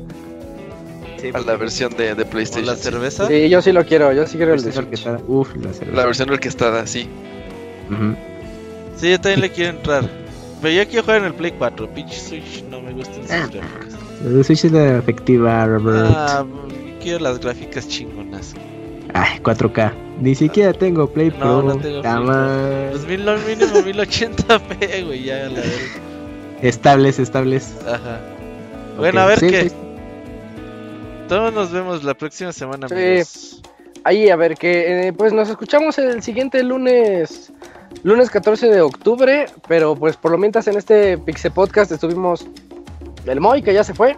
[1.33, 2.65] a la versión de, de PlayStation.
[2.65, 3.27] ¿La cerveza?
[3.27, 5.21] Sí, yo sí lo quiero, yo sí quiero el de orquestada.
[5.27, 5.95] Uf, la cerveza.
[5.95, 7.07] La versión orquestada, sí.
[8.99, 10.09] Sí, yo también le quiero entrar.
[10.61, 11.93] Pero yo quiero jugar en el Play 4.
[11.93, 13.49] Pinche Switch no me gustan sus ah.
[13.51, 13.99] gráficas.
[14.23, 16.13] La Switch es la efectiva, Robert.
[16.15, 16.45] Ah,
[17.01, 18.53] quiero las gráficas chingonas.
[19.13, 19.93] Ay, 4K.
[20.19, 21.61] Ni siquiera tengo Play Pro.
[21.61, 25.63] No, no tengo Play Pues mil, mínimo 1080p, güey, ya la verdad.
[26.61, 27.73] Estables, estables.
[27.87, 28.19] Ajá.
[28.97, 29.49] Bueno, a ver qué.
[29.49, 29.75] Pues,
[31.29, 33.61] todos nos vemos la próxima semana, amigos.
[34.03, 37.51] Ahí, a ver, que eh, pues nos escuchamos el siguiente lunes,
[38.03, 42.45] lunes 14 de octubre, pero pues por lo mientras en este Pixel Podcast estuvimos
[43.25, 44.17] el Moy, que ya se fue,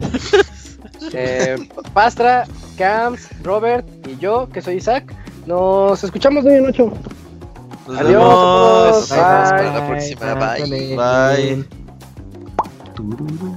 [1.12, 1.56] eh,
[1.92, 5.14] Pastra, Camps, Robert y yo, que soy Isaac.
[5.46, 6.92] Nos escuchamos de hoy en ocho.
[7.88, 9.08] Adiós.
[9.08, 10.34] Bye, Hasta la próxima.
[10.34, 11.66] Bye.
[13.36, 13.56] Bye.